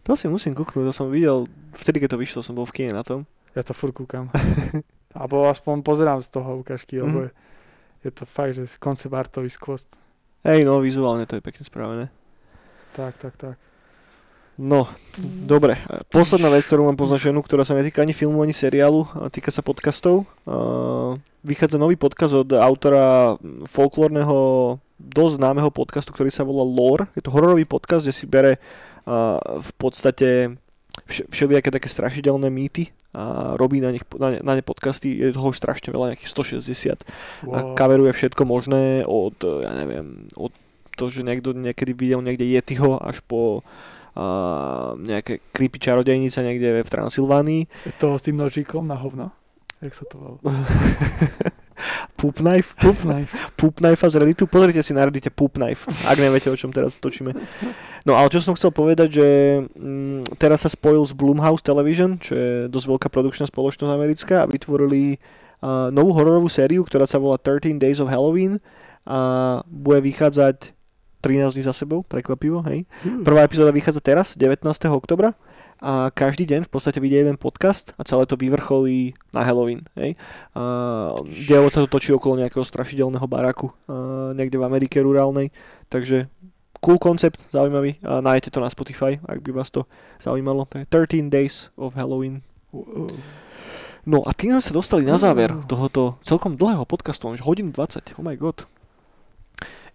[0.00, 2.94] To si musím kúknúť, to som videl, vtedy keď to vyšlo, som bol v kine
[2.94, 3.26] na tom.
[3.52, 4.30] Ja to furt kúkam.
[5.16, 7.26] Alebo aspoň pozerám z toho ukážky, lebo Mhm.
[7.26, 7.30] je,
[8.04, 9.88] je to fakt, že koncept artový skvost.
[10.44, 12.06] Hej, no, vizuálne to je pekne spravené.
[12.94, 13.56] Tak, tak, tak.
[14.56, 14.88] No,
[15.44, 15.76] dobre.
[16.08, 19.60] Posledná vec, ktorú mám poznačenú, ktorá sa netýka ani filmu, ani seriálu, a týka sa
[19.60, 20.24] podcastov.
[20.48, 23.36] Uh, vychádza nový podcast od autora
[23.68, 24.36] folklórneho,
[24.96, 27.04] dosť známeho podcastu, ktorý sa volá Lore.
[27.12, 28.56] Je to hororový podcast, kde si bere
[29.04, 30.56] uh, v podstate
[31.04, 35.20] vš- všelijaké také strašidelné mýty a robí na, nich, na, ne, na ne podcasty.
[35.20, 36.96] Je toho už strašne veľa, nejakých 160 a
[37.44, 37.76] Wow.
[37.76, 40.48] kaveruje všetko možné od, ja neviem, od
[40.96, 43.95] to, že niekto niekedy videl niekde Yetiho až po uh,
[45.04, 47.62] nejaké creepy čarodejnice niekde v Transylvánii.
[48.00, 49.32] To s tým nožíkom na hovno?
[49.84, 50.38] Jak sa to volá?
[52.16, 52.72] Poop Knife.
[52.80, 53.36] Poop knife.
[53.60, 54.48] Poop Knife z Redditu.
[54.48, 57.36] Pozrite si na Reddite Poop Knife, ak neviete, o čom teraz točíme.
[58.08, 59.28] No ale čo som chcel povedať, že
[59.76, 64.48] mm, teraz sa spojil s Blumhouse Television, čo je dosť veľká produkčná spoločnosť americká a
[64.48, 68.56] vytvorili uh, novú hororovú sériu, ktorá sa volá 13 Days of Halloween
[69.04, 70.75] a bude vychádzať
[71.26, 72.86] 13 dní za sebou, prekvapivo, hej.
[73.26, 74.62] Prvá epizóda vychádza teraz, 19.
[74.94, 75.34] oktobra
[75.82, 79.84] a každý deň v podstate vyjde jeden podcast a celé to vyvrcholí na Halloween.
[79.98, 80.14] Hej.
[80.54, 80.62] A
[81.26, 85.52] dielo sa to točí okolo nejakého strašidelného baraku a niekde v Amerike rurálnej,
[85.90, 86.30] takže
[86.80, 89.84] cool koncept, zaujímavý a nájdete to na Spotify, ak by vás to
[90.22, 90.64] zaujímalo.
[90.70, 92.46] To je 13 Days of Halloween.
[94.06, 98.14] No a tým sme sa dostali na záver tohoto celkom dlhého podcastu, už hodinu 20,
[98.16, 98.62] oh my god.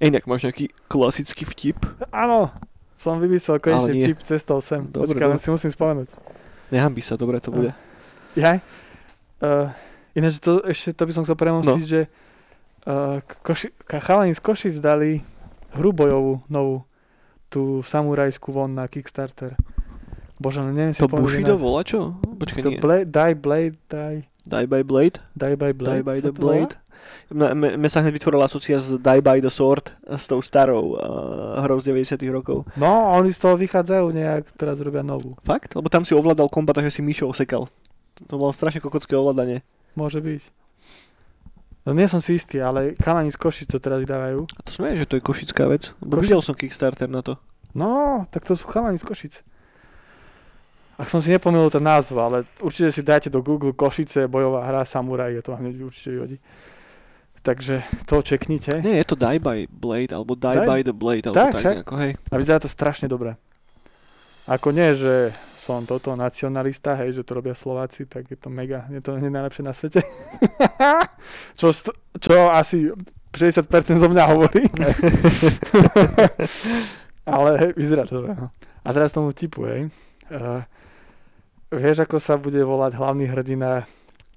[0.02, 1.78] Inak máš nejaký klasický vtip?
[2.10, 2.50] Áno,
[2.98, 4.82] som vymyslel konečne čip cestou sem.
[4.90, 6.10] Dobre, Počkaj, si musím spomenúť.
[6.74, 7.72] Nechám by sa, dobre to bude.
[8.34, 8.58] Jaj?
[9.42, 9.70] Uh,
[10.18, 11.90] ináč to, ešte to by som chcel premostiť, No.
[11.90, 12.02] že
[12.90, 13.70] uh, koši,
[14.02, 15.22] chalani z Košic dali
[15.78, 16.86] hru bojovú, novú,
[17.52, 19.54] tú samurajskú von na Kickstarter.
[20.42, 22.18] Bože, no neviem si To Bushido volá čo?
[22.18, 22.80] Počkaj, To nie.
[22.82, 24.18] Blade, Die, Blade, Die.
[24.42, 25.22] Die by Blade?
[25.38, 26.02] Die by Blade.
[26.02, 26.34] Die by the?
[26.34, 26.74] Blade.
[27.32, 31.80] Mne sa hneď vytvorila asociácia s Die by the Sword, s tou starou uh, hrou
[31.80, 32.68] z 90 rokov.
[32.76, 35.32] No, oni z toho vychádzajú nejak, teraz robia novú.
[35.48, 35.80] Fakt?
[35.80, 37.72] Lebo tam si ovládal kombat, takže si myšou sekal.
[38.28, 39.64] To bolo strašne kokocké ovládanie.
[39.96, 40.44] Môže byť.
[41.82, 44.46] No nie som si istý, ale chalani z Košic to teraz vydávajú.
[44.46, 45.98] A to sme, že to je košická vec.
[45.98, 47.42] Bo Košic- videl som Kickstarter na to.
[47.74, 49.34] No, tak to sú chalani z Košic.
[51.02, 54.86] Ak som si nepomýlil ten názov, ale určite si dajte do Google Košice, bojová hra
[54.86, 56.38] Samurai, je to vám hneď určite vyhodí.
[57.42, 58.86] Takže to čeknite.
[58.86, 61.64] Nie, je to Die by Blade, alebo Die, Die- by the Blade, alebo Tak, tak,
[61.74, 62.12] nejako, hej.
[62.30, 63.34] A vyzerá to strašne dobre.
[64.46, 68.86] Ako nie, že som toto nacionalista, hej, že to robia Slováci, tak je to mega,
[68.90, 70.02] je to najlepšie na svete.
[71.60, 71.70] čo,
[72.18, 72.90] čo asi
[73.34, 74.66] 60% zo mňa hovorí.
[77.30, 78.34] Ale hej, vyzerá to dobre.
[78.34, 78.50] no.
[78.82, 79.94] A teraz tomu typu, hej.
[80.34, 80.66] Uh,
[81.70, 83.86] vieš, ako sa bude volať hlavný hrdina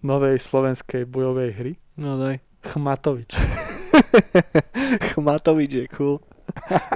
[0.04, 1.72] novej slovenskej bojovej hry?
[1.96, 2.44] No daj.
[2.64, 3.30] Chmatovič.
[5.12, 6.16] Chmatovič je cool.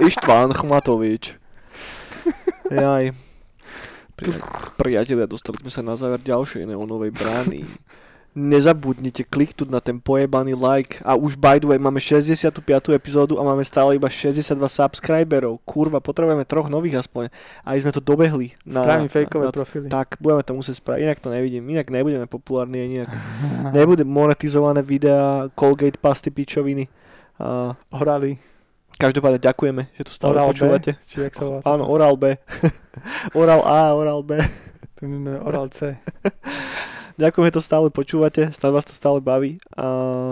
[0.01, 1.37] Ištván Chmatovič.
[2.69, 3.13] Jaj.
[4.13, 4.43] Pri-
[4.75, 7.61] Priatelia, dostali sme sa na záver ďalšej neonovej brány.
[8.39, 12.63] Nezabudnite kliknúť na ten pojebaný like a už by the way máme 65.
[12.95, 15.59] epizódu a máme stále iba 62 subscriberov.
[15.67, 17.27] Kurva, potrebujeme troch nových aspoň.
[17.67, 18.55] A sme to dobehli.
[18.63, 19.91] Na, Spravím fejkové na, profily.
[19.91, 23.11] tak, budeme to musieť spraviť, inak to nevidím, inak nebudeme populárni inak.
[23.75, 26.87] Nebude monetizované videá, Colgate pasty pičoviny.
[27.43, 28.39] A Horali.
[28.95, 30.51] každopádne ďakujeme, že to stále Oral B.
[30.55, 30.91] počúvate.
[31.03, 31.59] Či jak sa volá?
[31.75, 32.39] Áno, Oral B.
[33.39, 34.39] oral A, Oral B.
[34.95, 35.99] To máme Oral C.
[37.19, 39.83] Ďakujeme, to stále počúvate, stále vás to stále baví a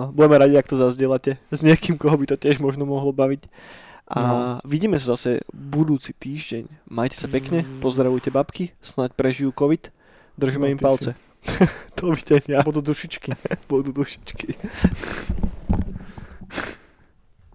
[0.08, 3.44] budeme radi, ak to zazdielate s niekým, koho by to tiež možno mohlo baviť.
[4.08, 4.36] A No.
[4.64, 6.88] vidíme sa zase budúci týždeň.
[6.88, 7.84] Majte sa pekne, Mm.
[7.84, 9.92] pozdravujte babky, snáď prežijú COVID,
[10.40, 11.12] držíme No, im palce.
[12.00, 13.36] Dovidenia, Budú dušičky.
[13.70, 14.56] budú dušičky.